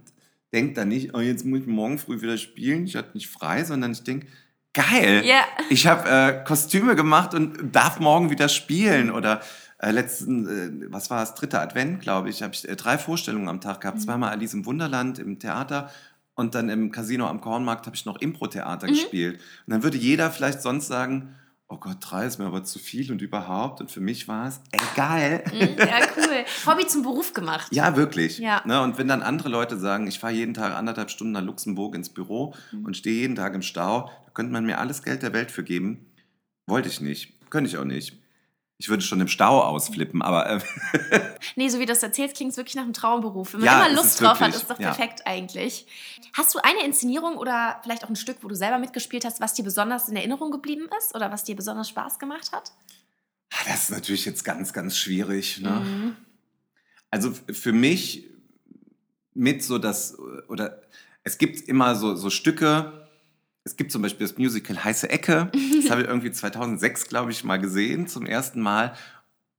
denke 0.54 0.74
dann 0.74 0.88
nicht, 0.90 1.14
oh, 1.14 1.20
jetzt 1.20 1.46
muss 1.46 1.60
ich 1.62 1.68
morgen 1.68 1.98
früh 2.00 2.22
wieder 2.22 2.38
spielen, 2.38 2.86
ich 2.86 2.96
hatte 2.96 3.12
nicht 3.14 3.30
frei, 3.30 3.64
sondern 3.64 3.92
ich 3.92 4.04
denke, 4.04 4.28
geil, 4.74 5.24
Ja. 5.26 5.42
ich 5.70 5.88
habe 5.88 6.10
äh, 6.10 6.44
Kostüme 6.44 6.96
gemacht 6.96 7.34
und 7.34 7.74
darf 7.76 8.00
morgen 8.00 8.30
wieder 8.32 8.50
spielen. 8.50 9.12
Oder 9.12 9.42
äh, 9.78 9.92
letzten, 9.92 10.48
äh, 10.88 10.92
was 10.92 11.10
war 11.10 11.22
es, 11.24 11.36
dritter 11.36 11.62
Advent, 11.62 12.02
glaube 12.02 12.30
ich, 12.30 12.42
habe 12.42 12.54
ich 12.54 12.68
äh, 12.68 12.76
drei 12.76 12.98
Vorstellungen 12.98 13.48
am 13.48 13.62
Tag 13.62 13.82
gehabt. 13.82 14.02
Zweimal 14.02 14.32
Alice 14.32 14.54
im 14.54 14.66
Wunderland 14.66 15.20
im 15.20 15.38
Theater 15.40 15.90
und 16.36 16.56
dann 16.56 16.70
im 16.70 16.92
Casino 16.92 17.28
am 17.28 17.42
Kornmarkt 17.42 17.86
habe 17.86 17.96
ich 17.96 18.06
noch 18.06 18.18
Impro-Theater 18.20 18.88
gespielt. 18.88 19.40
Und 19.68 19.72
dann 19.74 19.84
würde 19.84 19.98
jeder 19.98 20.32
vielleicht 20.32 20.62
sonst 20.62 20.88
sagen, 20.88 21.36
oh 21.72 21.78
Gott, 21.78 21.98
drei 22.02 22.26
ist 22.26 22.40
mir 22.40 22.46
aber 22.48 22.64
zu 22.64 22.80
viel 22.80 23.12
und 23.12 23.22
überhaupt. 23.22 23.80
Und 23.80 23.92
für 23.92 24.02
mich 24.02 24.28
war 24.28 24.48
es, 24.48 24.60
ey, 24.72 24.80
geil. 24.96 25.44
Mhm, 25.54 25.78
Ja, 25.78 26.00
cool. 26.18 26.46
Hobby 26.66 26.88
zum 26.88 27.04
Beruf 27.04 27.34
gemacht. 27.34 27.68
Ja, 27.72 27.96
wirklich. 27.96 28.40
Ja. 28.40 28.62
Ne? 28.66 28.82
Und 28.82 28.98
wenn 28.98 29.08
dann 29.08 29.22
andere 29.22 29.50
Leute 29.50 29.78
sagen, 29.78 30.08
ich 30.08 30.20
fahre 30.20 30.34
jeden 30.34 30.54
Tag 30.54 30.74
anderthalb 30.76 31.10
Stunden 31.12 31.34
nach 31.34 31.44
Luxemburg 31.44 31.96
ins 31.96 32.10
Büro 32.10 32.54
Mhm. 32.72 32.86
und 32.86 32.98
stehe 32.98 33.22
jeden 33.22 33.36
Tag 33.36 33.54
im 33.54 33.62
Stau, 33.62 34.10
da 34.26 34.32
könnte 34.34 34.52
man 34.52 34.66
mir 34.66 34.80
alles 34.80 35.04
Geld 35.04 35.22
der 35.22 35.34
Welt 35.34 35.52
für 35.52 35.64
geben. 35.64 36.06
Wollte 36.68 36.90
ich 36.90 37.02
nicht. 37.02 37.34
Könnte 37.50 37.70
ich 37.70 37.78
auch 37.78 37.86
nicht. 37.86 38.18
Ich 38.82 38.88
würde 38.88 39.04
schon 39.04 39.20
im 39.20 39.28
Stau 39.28 39.62
ausflippen, 39.62 40.22
aber 40.22 40.50
äh, 40.50 40.60
Nee, 41.58 41.68
so 41.68 41.80
wie 41.80 41.86
du 41.86 41.92
das 41.92 42.02
erzählst, 42.02 42.38
klingt 42.38 42.52
es 42.52 42.58
wirklich 42.58 42.76
nach 42.76 42.84
einem 42.84 42.94
Traumberuf. 42.94 43.52
Wenn 43.52 43.60
man 43.60 43.68
Ja, 43.68 43.86
immer 43.86 43.96
Lust 44.02 44.22
drauf 44.22 44.40
hat, 44.40 44.54
wirklich, 44.54 44.62
ist 44.62 44.70
doch 44.70 44.80
ja. 44.80 44.94
perfekt 44.94 45.24
eigentlich. 45.26 45.86
Hast 46.34 46.56
du 46.56 46.60
eine 46.64 46.86
Inszenierung 46.86 47.36
oder 47.36 47.80
vielleicht 47.84 48.06
auch 48.06 48.10
ein 48.10 48.16
Stück, 48.16 48.38
wo 48.42 48.48
du 48.48 48.56
selber 48.56 48.78
mitgespielt 48.78 49.26
hast, 49.26 49.42
was 49.42 49.54
dir 49.54 49.64
besonders 49.64 50.08
in 50.08 50.16
Erinnerung 50.16 50.50
geblieben 50.50 50.88
ist 50.98 51.14
oder 51.14 51.30
was 51.30 51.44
dir 51.44 51.58
besonders 51.58 51.90
Spaß 51.90 52.20
gemacht 52.20 52.52
hat? 52.54 52.72
das 53.68 53.84
ist 53.84 53.92
natürlich 53.92 54.26
jetzt 54.26 54.46
ganz, 54.46 54.72
ganz 54.74 54.98
schwierig. 54.98 55.60
Ne? 55.60 55.72
Mhm. 55.72 56.16
Also 57.10 57.34
für 57.52 57.74
mich 57.74 58.28
mit 59.34 59.64
so 59.64 59.78
das, 59.78 60.18
oder 60.48 60.82
es 61.24 61.38
gibt 61.38 61.68
immer 61.68 61.96
so, 61.96 62.16
so 62.16 62.30
Stücke, 62.30 63.09
es 63.64 63.76
gibt 63.76 63.92
zum 63.92 64.02
Beispiel 64.02 64.26
das 64.26 64.38
Musical 64.38 64.84
Heiße 64.84 65.10
Ecke, 65.10 65.52
das 65.82 65.92
habe 65.92 66.02
ich 66.02 66.08
irgendwie 66.08 66.32
2006, 66.32 67.08
glaube 67.08 67.32
ich, 67.32 67.44
mal 67.44 67.58
gesehen, 67.58 68.08
zum 68.08 68.26
ersten 68.26 68.62
Mal. 68.62 68.94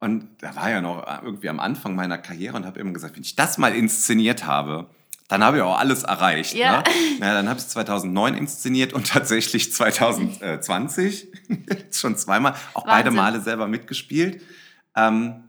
Und 0.00 0.28
da 0.38 0.56
war 0.56 0.70
ja 0.70 0.80
noch 0.80 1.06
irgendwie 1.22 1.48
am 1.48 1.60
Anfang 1.60 1.94
meiner 1.94 2.18
Karriere 2.18 2.56
und 2.56 2.64
habe 2.64 2.80
immer 2.80 2.92
gesagt, 2.92 3.16
wenn 3.16 3.22
ich 3.22 3.36
das 3.36 3.58
mal 3.58 3.74
inszeniert 3.74 4.46
habe, 4.46 4.88
dann 5.28 5.44
habe 5.44 5.58
ich 5.58 5.62
auch 5.62 5.78
alles 5.78 6.02
erreicht. 6.02 6.54
Ja. 6.54 6.78
Ne? 6.78 6.84
Na, 7.20 7.34
dann 7.34 7.48
habe 7.48 7.60
ich 7.60 7.66
es 7.66 7.70
2009 7.70 8.34
inszeniert 8.34 8.92
und 8.92 9.06
tatsächlich 9.06 9.72
2020, 9.72 11.28
schon 11.92 12.16
zweimal, 12.16 12.54
auch 12.74 12.84
beide 12.84 13.10
Wahnsinn. 13.10 13.14
Male 13.14 13.40
selber 13.40 13.68
mitgespielt. 13.68 14.42
Ähm, 14.96 15.44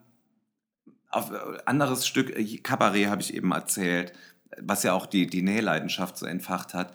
auf 1.09 1.31
äh, 1.31 1.35
anderes 1.65 2.05
Stück, 2.05 2.29
äh, 2.29 2.57
Kabarett 2.57 3.09
habe 3.09 3.21
ich 3.21 3.33
eben 3.33 3.51
erzählt, 3.51 4.13
was 4.61 4.83
ja 4.83 4.93
auch 4.93 5.07
die, 5.07 5.25
die 5.27 5.41
Nähleidenschaft 5.41 6.17
so 6.17 6.25
entfacht 6.25 6.73
hat, 6.73 6.93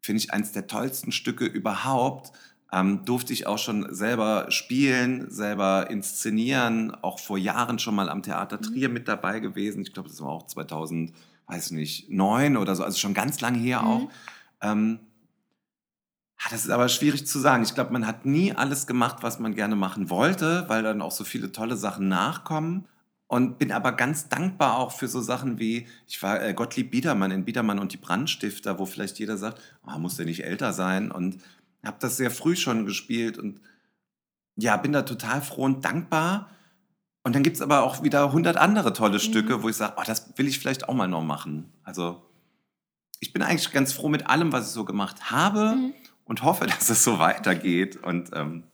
finde 0.00 0.20
ich 0.22 0.32
eines 0.32 0.52
der 0.52 0.66
tollsten 0.66 1.12
Stücke 1.12 1.44
überhaupt. 1.44 2.32
Ähm, 2.72 3.04
durfte 3.04 3.32
ich 3.32 3.46
auch 3.46 3.58
schon 3.58 3.92
selber 3.92 4.46
spielen, 4.50 5.30
selber 5.30 5.90
inszenieren, 5.90 6.94
auch 7.02 7.18
vor 7.18 7.36
Jahren 7.36 7.78
schon 7.80 7.96
mal 7.96 8.08
am 8.08 8.22
Theater 8.22 8.60
Trier 8.60 8.88
mit 8.88 9.08
dabei 9.08 9.40
gewesen. 9.40 9.82
Ich 9.82 9.92
glaube, 9.92 10.08
das 10.08 10.20
war 10.20 10.28
auch 10.28 10.46
2000, 10.46 11.12
weiß 11.48 11.72
nicht, 11.72 12.10
neun 12.10 12.56
oder 12.56 12.76
so, 12.76 12.84
also 12.84 12.96
schon 12.98 13.14
ganz 13.14 13.40
lange 13.40 13.58
her 13.58 13.82
Mhm. 13.82 13.86
auch. 13.88 14.08
Ähm, 14.62 15.00
ah, 16.38 16.48
das 16.50 16.64
ist 16.64 16.70
aber 16.70 16.88
schwierig 16.88 17.26
zu 17.26 17.38
sagen. 17.40 17.64
Ich 17.64 17.74
glaube, 17.74 17.92
man 17.92 18.06
hat 18.06 18.24
nie 18.24 18.52
alles 18.52 18.86
gemacht, 18.86 19.18
was 19.22 19.40
man 19.40 19.54
gerne 19.56 19.74
machen 19.74 20.08
wollte, 20.08 20.64
weil 20.68 20.82
dann 20.84 21.02
auch 21.02 21.12
so 21.12 21.24
viele 21.24 21.50
tolle 21.50 21.76
Sachen 21.76 22.08
nachkommen. 22.08 22.86
Und 23.30 23.58
bin 23.58 23.70
aber 23.70 23.92
ganz 23.92 24.28
dankbar 24.28 24.76
auch 24.76 24.90
für 24.90 25.06
so 25.06 25.20
Sachen 25.20 25.60
wie, 25.60 25.86
ich 26.08 26.20
war 26.20 26.42
äh, 26.42 26.52
Gottlieb 26.52 26.90
Biedermann 26.90 27.30
in 27.30 27.44
Biedermann 27.44 27.78
und 27.78 27.92
die 27.92 27.96
Brandstifter, 27.96 28.80
wo 28.80 28.86
vielleicht 28.86 29.20
jeder 29.20 29.36
sagt, 29.36 29.62
oh, 29.86 29.96
muss 30.00 30.16
der 30.16 30.26
nicht 30.26 30.42
älter 30.42 30.72
sein? 30.72 31.12
Und 31.12 31.38
habe 31.84 31.98
das 32.00 32.16
sehr 32.16 32.32
früh 32.32 32.56
schon 32.56 32.86
gespielt 32.86 33.38
und 33.38 33.60
ja, 34.56 34.76
bin 34.76 34.90
da 34.90 35.02
total 35.02 35.42
froh 35.42 35.62
und 35.62 35.84
dankbar. 35.84 36.50
Und 37.22 37.36
dann 37.36 37.44
gibt 37.44 37.54
es 37.54 37.62
aber 37.62 37.84
auch 37.84 38.02
wieder 38.02 38.32
hundert 38.32 38.56
andere 38.56 38.92
tolle 38.94 39.20
Stücke, 39.20 39.62
wo 39.62 39.68
ich 39.68 39.76
sage, 39.76 39.94
oh, 39.96 40.02
das 40.04 40.36
will 40.36 40.48
ich 40.48 40.58
vielleicht 40.58 40.88
auch 40.88 40.94
mal 40.94 41.06
noch 41.06 41.22
machen. 41.22 41.72
Also 41.84 42.20
ich 43.20 43.32
bin 43.32 43.42
eigentlich 43.42 43.70
ganz 43.70 43.92
froh 43.92 44.08
mit 44.08 44.26
allem, 44.26 44.52
was 44.52 44.66
ich 44.66 44.72
so 44.72 44.84
gemacht 44.84 45.30
habe 45.30 45.76
Mhm. 45.76 45.94
und 46.24 46.42
hoffe, 46.42 46.66
dass 46.66 46.90
es 46.90 47.04
so 47.04 47.20
weitergeht 47.20 47.96
und 48.02 48.30
ähm, 48.32 48.64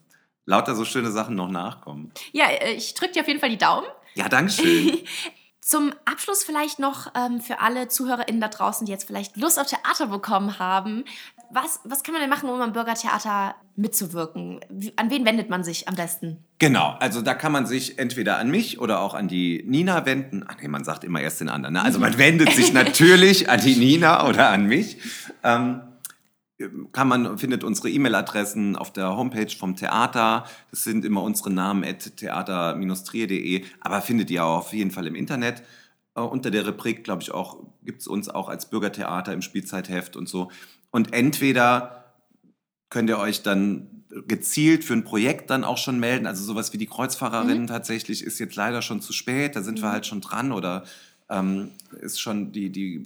lauter 0.47 0.73
so 0.75 0.83
schöne 0.83 1.11
Sachen 1.11 1.35
noch 1.35 1.51
nachkommen. 1.51 2.11
Ja, 2.31 2.47
äh, 2.49 2.73
ich 2.73 2.95
drücke 2.95 3.13
dir 3.13 3.21
auf 3.21 3.27
jeden 3.27 3.39
Fall 3.39 3.51
die 3.51 3.57
Daumen. 3.59 3.85
Ja, 4.17 4.27
Dankeschön. 4.29 4.97
Zum 5.61 5.93
Abschluss 6.05 6.43
vielleicht 6.43 6.79
noch 6.79 7.11
ähm, 7.13 7.39
für 7.39 7.59
alle 7.59 7.87
ZuhörerInnen 7.87 8.41
da 8.41 8.47
draußen, 8.47 8.85
die 8.85 8.91
jetzt 8.91 9.05
vielleicht 9.05 9.35
Lust 9.35 9.59
auf 9.59 9.67
Theater 9.67 10.07
bekommen 10.07 10.59
haben. 10.59 11.03
Was, 11.51 11.81
was 11.83 12.03
kann 12.03 12.13
man 12.13 12.21
denn 12.21 12.29
machen, 12.29 12.49
um 12.49 12.59
am 12.61 12.71
Bürgertheater 12.71 13.55
mitzuwirken? 13.75 14.61
Wie, 14.69 14.93
an 14.95 15.11
wen 15.11 15.25
wendet 15.25 15.49
man 15.49 15.63
sich 15.63 15.87
am 15.87 15.95
besten? 15.95 16.43
Genau, 16.57 16.95
also 16.99 17.21
da 17.21 17.33
kann 17.33 17.51
man 17.51 17.65
sich 17.67 17.99
entweder 17.99 18.37
an 18.37 18.49
mich 18.49 18.79
oder 18.79 19.01
auch 19.01 19.13
an 19.13 19.27
die 19.27 19.63
Nina 19.67 20.05
wenden. 20.05 20.45
Ach 20.47 20.55
nee, 20.59 20.67
man 20.67 20.83
sagt 20.83 21.03
immer 21.03 21.19
erst 21.19 21.41
den 21.41 21.49
anderen. 21.49 21.73
Ne? 21.73 21.83
Also 21.83 21.99
man 21.99 22.17
wendet 22.17 22.53
sich 22.53 22.73
natürlich 22.73 23.49
an 23.49 23.59
die 23.59 23.75
Nina 23.75 24.27
oder 24.27 24.49
an 24.49 24.65
mich. 24.65 24.97
Ähm, 25.43 25.81
kann 26.91 27.07
man, 27.07 27.37
findet 27.37 27.63
unsere 27.63 27.89
E-Mail-Adressen 27.89 28.75
auf 28.75 28.91
der 28.91 29.15
Homepage 29.15 29.55
vom 29.55 29.75
Theater. 29.75 30.45
Das 30.71 30.83
sind 30.83 31.05
immer 31.05 31.21
unsere 31.21 31.51
Namen 31.51 31.83
at 31.83 32.17
theater-trier.de, 32.17 33.63
aber 33.79 34.01
findet 34.01 34.31
ihr 34.31 34.43
auch 34.43 34.57
auf 34.59 34.73
jeden 34.73 34.91
Fall 34.91 35.05
im 35.07 35.15
Internet. 35.15 35.61
Äh, 36.15 36.21
unter 36.21 36.49
der 36.49 36.65
Rubrik, 36.65 37.03
glaube 37.03 37.21
ich, 37.21 37.31
auch, 37.31 37.63
gibt 37.83 38.01
es 38.01 38.07
uns 38.07 38.27
auch 38.27 38.49
als 38.49 38.69
Bürgertheater 38.69 39.33
im 39.33 39.41
Spielzeitheft 39.41 40.15
und 40.15 40.27
so. 40.27 40.51
Und 40.89 41.13
entweder 41.13 42.15
könnt 42.89 43.09
ihr 43.09 43.19
euch 43.19 43.43
dann 43.43 44.05
gezielt 44.27 44.83
für 44.83 44.93
ein 44.93 45.03
Projekt 45.03 45.49
dann 45.49 45.63
auch 45.63 45.77
schon 45.77 45.99
melden. 45.99 46.25
Also 46.25 46.43
sowas 46.43 46.73
wie 46.73 46.77
die 46.77 46.87
Kreuzfahrerin 46.87 47.67
tatsächlich 47.67 48.23
ist 48.23 48.39
jetzt 48.39 48.55
leider 48.55 48.81
schon 48.81 49.01
zu 49.01 49.13
spät. 49.13 49.55
Da 49.55 49.61
sind 49.61 49.81
wir 49.81 49.91
halt 49.91 50.05
schon 50.05 50.21
dran 50.21 50.51
oder 50.51 50.85
ähm, 51.29 51.71
ist 52.01 52.21
schon 52.21 52.51
die, 52.51 52.71
die 52.71 53.05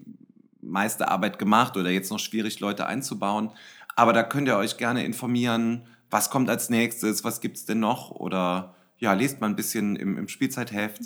meiste 0.71 1.09
Arbeit 1.09 1.37
gemacht 1.39 1.77
oder 1.77 1.89
jetzt 1.89 2.09
noch 2.11 2.19
schwierig, 2.19 2.59
Leute 2.59 2.85
einzubauen. 2.87 3.51
Aber 3.95 4.13
da 4.13 4.23
könnt 4.23 4.47
ihr 4.47 4.57
euch 4.57 4.77
gerne 4.77 5.03
informieren, 5.05 5.85
was 6.09 6.29
kommt 6.29 6.49
als 6.49 6.69
nächstes, 6.69 7.23
was 7.23 7.41
gibt's 7.41 7.65
denn 7.65 7.79
noch 7.79 8.11
oder 8.11 8.75
ja, 8.97 9.13
lest 9.13 9.41
mal 9.41 9.47
ein 9.47 9.55
bisschen 9.55 9.95
im, 9.95 10.17
im 10.17 10.27
Spielzeitheft. 10.27 11.01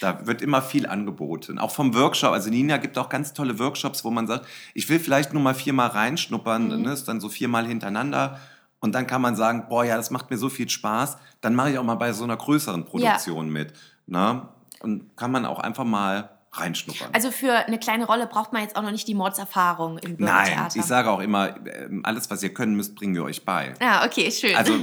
Da 0.00 0.26
wird 0.26 0.42
immer 0.42 0.62
viel 0.62 0.86
angeboten. 0.86 1.58
Auch 1.58 1.72
vom 1.72 1.92
Workshop. 1.94 2.30
Also 2.32 2.50
Nina 2.50 2.76
gibt 2.76 2.96
auch 2.98 3.08
ganz 3.08 3.32
tolle 3.32 3.58
Workshops, 3.58 4.04
wo 4.04 4.10
man 4.10 4.28
sagt, 4.28 4.46
ich 4.74 4.88
will 4.88 5.00
vielleicht 5.00 5.32
nur 5.32 5.42
mal 5.42 5.54
viermal 5.54 5.88
reinschnuppern, 5.88 6.68
Mhm. 6.68 6.82
ne, 6.82 6.92
ist 6.92 7.08
dann 7.08 7.20
so 7.20 7.28
viermal 7.28 7.66
hintereinander. 7.66 8.38
Und 8.80 8.94
dann 8.94 9.08
kann 9.08 9.20
man 9.20 9.34
sagen, 9.34 9.66
boah, 9.68 9.84
ja, 9.84 9.96
das 9.96 10.12
macht 10.12 10.30
mir 10.30 10.38
so 10.38 10.48
viel 10.48 10.68
Spaß. 10.68 11.18
Dann 11.40 11.56
mache 11.56 11.72
ich 11.72 11.78
auch 11.78 11.82
mal 11.84 11.96
bei 11.96 12.12
so 12.12 12.22
einer 12.22 12.36
größeren 12.36 12.84
Produktion 12.84 13.50
mit. 13.50 13.72
Ne? 14.06 14.46
Und 14.80 15.16
kann 15.16 15.32
man 15.32 15.44
auch 15.44 15.58
einfach 15.58 15.84
mal 15.84 16.37
reinschnuppern. 16.52 17.10
Also 17.12 17.30
für 17.30 17.52
eine 17.66 17.78
kleine 17.78 18.06
Rolle 18.06 18.26
braucht 18.26 18.52
man 18.52 18.62
jetzt 18.62 18.76
auch 18.76 18.82
noch 18.82 18.90
nicht 18.90 19.06
die 19.08 19.14
Mordserfahrung 19.14 19.98
im 19.98 20.16
Nein, 20.18 20.44
Bürgertheater. 20.44 20.78
ich 20.78 20.84
sage 20.84 21.10
auch 21.10 21.20
immer, 21.20 21.54
ähm, 21.66 22.00
alles, 22.04 22.30
was 22.30 22.42
ihr 22.42 22.52
können 22.54 22.74
müsst, 22.74 22.94
bringen 22.94 23.14
wir 23.14 23.24
euch 23.24 23.44
bei. 23.44 23.74
Ah, 23.80 24.04
okay, 24.06 24.30
schön. 24.30 24.56
Also, 24.56 24.74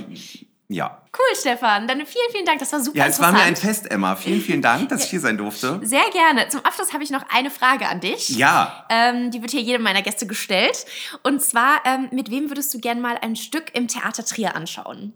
ja. 0.68 1.02
cool, 1.16 1.36
Stefan. 1.40 1.88
Dann 1.88 1.98
vielen, 2.06 2.32
vielen 2.32 2.46
Dank. 2.46 2.60
Das 2.60 2.72
war 2.74 2.80
super 2.80 2.98
Ja, 2.98 3.06
es 3.06 3.20
war 3.20 3.32
mir 3.32 3.42
ein. 3.42 3.56
Fest, 3.56 3.90
Emma. 3.92 4.16
Vielen, 4.16 4.42
vielen 4.42 4.62
Dank, 4.62 4.90
dass 4.90 5.04
ich 5.06 5.10
hier 5.12 5.20
sein 5.20 5.38
durfte. 5.38 5.80
Sehr 5.84 6.10
gerne. 6.12 6.48
Zum 6.50 6.62
Abschluss 6.66 6.92
habe 6.94 7.04
ich 7.04 7.12
noch 7.12 7.24
eine 7.30 7.52
Frage 7.52 7.88
an 7.88 8.00
dich. 8.00 8.30
Ja, 8.30 8.86
Ähm, 8.90 9.30
die 9.32 9.42
wird 9.42 9.52
hier 9.52 9.62
jedem 9.62 9.84
meiner 9.84 10.02
Gäste 10.02 10.26
gestellt. 10.28 10.86
Und 11.24 11.42
zwar, 11.42 11.82
ähm, 11.86 12.08
mit 12.12 12.32
wem 12.32 12.50
würdest 12.50 12.74
du 12.74 12.80
gern 12.80 13.00
mal 13.02 13.18
ein 13.22 13.36
Stück 13.36 13.76
im 13.76 13.88
Theater 13.88 14.26
Trier 14.26 14.56
anschauen? 14.56 15.14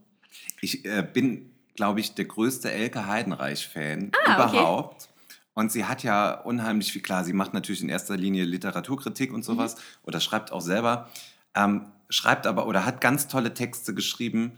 ich 0.62 0.84
äh, 0.86 1.02
bin, 1.02 1.52
glaube 1.76 2.00
ich, 2.02 2.14
der 2.16 2.26
größte 2.26 2.70
Elke 2.72 3.08
Heidenreich-Fan 3.08 4.12
Ah, 4.26 4.46
okay. 4.46 4.58
Und 5.60 5.72
sie 5.72 5.84
hat 5.86 6.04
ja 6.04 6.32
unheimlich 6.32 6.92
viel, 6.94 7.02
klar, 7.02 7.24
sie 7.26 7.34
macht 7.34 7.54
natürlich 7.54 7.82
in 7.82 7.90
erster 7.90 8.16
Linie 8.16 8.46
Literaturkritik 8.46 9.34
und 9.34 9.44
sowas 9.44 9.76
Mhm. 9.76 9.80
oder 10.04 10.20
schreibt 10.22 10.52
auch 10.54 10.62
selber, 10.62 11.10
ähm, 11.54 11.86
schreibt 12.10 12.48
aber 12.48 12.66
oder 12.66 12.86
hat 12.86 13.02
ganz 13.02 13.28
tolle 13.28 13.54
Texte 13.54 13.94
geschrieben, 13.94 14.54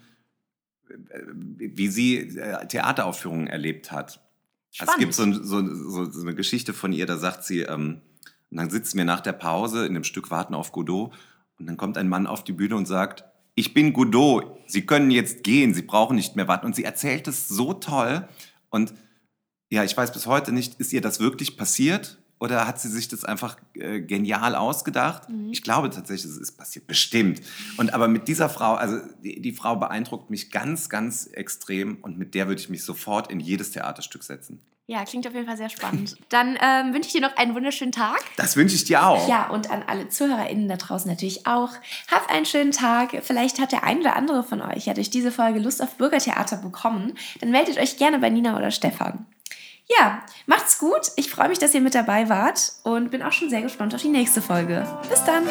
äh, 0.89 0.93
wie 1.34 1.88
sie 1.88 2.18
äh, 2.38 2.68
Theateraufführungen 2.68 3.47
erlebt 3.47 3.91
hat. 3.91 4.20
Also 4.80 4.93
es 4.93 4.99
gibt 4.99 5.14
so, 5.14 5.24
ein- 5.24 5.43
so, 5.43 6.06
so 6.12 6.22
eine 6.22 6.36
Geschichte 6.36 6.74
von 6.74 6.93
ihr, 6.93 7.06
da 7.06 7.18
sagt 7.18 7.43
sie, 7.43 7.62
ähm, 7.62 8.02
und 8.52 8.58
dann 8.58 8.70
sitzen 8.70 8.97
wir 8.97 9.06
nach 9.06 9.22
der 9.22 9.34
Pause 9.34 9.86
in 9.86 9.93
dem 9.93 10.04
Stück 10.04 10.30
Warten 10.30 10.54
auf 10.54 10.72
Godot 10.72 11.12
und 11.58 11.66
dann 11.68 11.78
kommt 11.78 11.97
ein 11.97 12.10
Mann 12.10 12.28
auf 12.28 12.43
die 12.43 12.54
Bühne 12.54 12.76
und 12.76 12.86
sagt, 12.86 13.24
ich 13.56 13.74
bin 13.74 13.91
Godot, 13.93 14.45
Sie 14.68 14.86
können 14.86 15.12
jetzt 15.12 15.43
gehen, 15.43 15.74
Sie 15.74 15.82
brauchen 15.82 16.16
nicht 16.16 16.36
mehr 16.38 16.47
warten. 16.47 16.66
Und 16.66 16.76
sie 16.76 16.86
erzählt 16.86 17.28
es 17.28 17.47
so 17.49 17.74
toll 17.74 18.28
und 18.70 18.93
ja, 19.72 19.84
ich 19.86 19.95
weiß 19.95 20.11
bis 20.11 20.28
heute 20.28 20.51
nicht, 20.51 20.76
ist 20.80 20.93
ihr 20.93 21.01
das 21.01 21.19
wirklich 21.19 21.57
passiert 21.57 22.17
oder 22.39 22.67
hat 22.67 22.80
sie 22.82 22.89
sich 22.89 23.07
das 23.07 23.24
einfach 23.24 23.55
äh, 23.74 24.01
genial 24.01 24.55
ausgedacht? 24.55 25.30
Mhm. 25.30 25.51
Ich 25.51 25.63
glaube 25.63 25.89
tatsächlich, 25.89 26.30
es 26.30 26.38
ist 26.38 26.57
passiert, 26.57 26.88
bestimmt. 26.88 27.41
Und 27.78 27.93
aber 27.93 28.09
mit 28.09 28.28
dieser 28.28 28.49
Frau, 28.49 28.74
also 28.74 28.99
die, 29.24 29.41
die 29.41 29.53
Frau 29.53 29.78
beeindruckt 29.78 30.30
mich 30.30 30.51
ganz, 30.51 30.89
ganz 30.89 31.26
extrem 31.28 31.99
und 32.01 32.17
mit 32.17 32.36
der 32.36 32.47
würde 32.47 32.59
ich 32.59 32.69
mich 32.69 32.84
sofort 32.84 33.32
in 33.32 33.39
jedes 33.39 33.72
Theaterstück 33.72 34.24
setzen. 34.24 34.59
Ja, 34.88 35.05
klingt 35.05 35.26
auf 35.26 35.34
jeden 35.34 35.45
Fall 35.45 35.55
sehr 35.55 35.69
spannend. 35.69 36.17
Dann 36.28 36.57
ähm, 36.61 36.93
wünsche 36.93 37.07
ich 37.07 37.13
dir 37.13 37.22
noch 37.22 37.38
einen 37.38 37.55
wunderschönen 37.55 37.93
Tag. 37.93 38.19
Das 38.36 38.57
wünsche 38.57 38.76
ich 38.76 38.84
dir 38.84 39.07
auch. 39.07 39.26
Ja, 39.30 39.49
und 39.49 39.72
an 39.72 39.84
alle 39.88 40.09
ZuhörerInnen 40.09 40.67
da 40.67 40.76
draußen 40.76 41.09
natürlich 41.09 41.47
auch. 41.47 41.69
Habt 42.11 42.30
einen 42.30 42.45
schönen 42.45 42.72
Tag. 42.74 43.17
Vielleicht 43.22 43.61
hat 43.61 43.72
der 43.72 43.86
ein 43.86 43.99
oder 43.99 44.17
andere 44.17 44.43
von 44.43 44.61
euch 44.61 44.88
ja 44.88 44.93
durch 44.93 45.09
diese 45.09 45.32
Folge 45.32 45.59
Lust 45.59 45.82
auf 45.82 45.95
Bürgertheater 45.95 46.57
bekommen. 46.57 47.13
Dann 47.39 47.51
meldet 47.51 47.78
euch 47.78 47.95
gerne 47.95 48.19
bei 48.19 48.30
Nina 48.30 48.57
oder 48.57 48.72
Stefan. 48.72 49.28
Ja, 49.99 50.23
macht's 50.45 50.77
gut. 50.77 51.11
Ich 51.15 51.29
freue 51.29 51.49
mich, 51.49 51.59
dass 51.59 51.73
ihr 51.73 51.81
mit 51.81 51.95
dabei 51.95 52.29
wart 52.29 52.73
und 52.83 53.11
bin 53.11 53.21
auch 53.21 53.31
schon 53.31 53.49
sehr 53.49 53.61
gespannt 53.61 53.93
auf 53.93 54.01
die 54.01 54.09
nächste 54.09 54.41
Folge. 54.41 54.85
Bis 55.09 55.23
dann. 55.25 55.47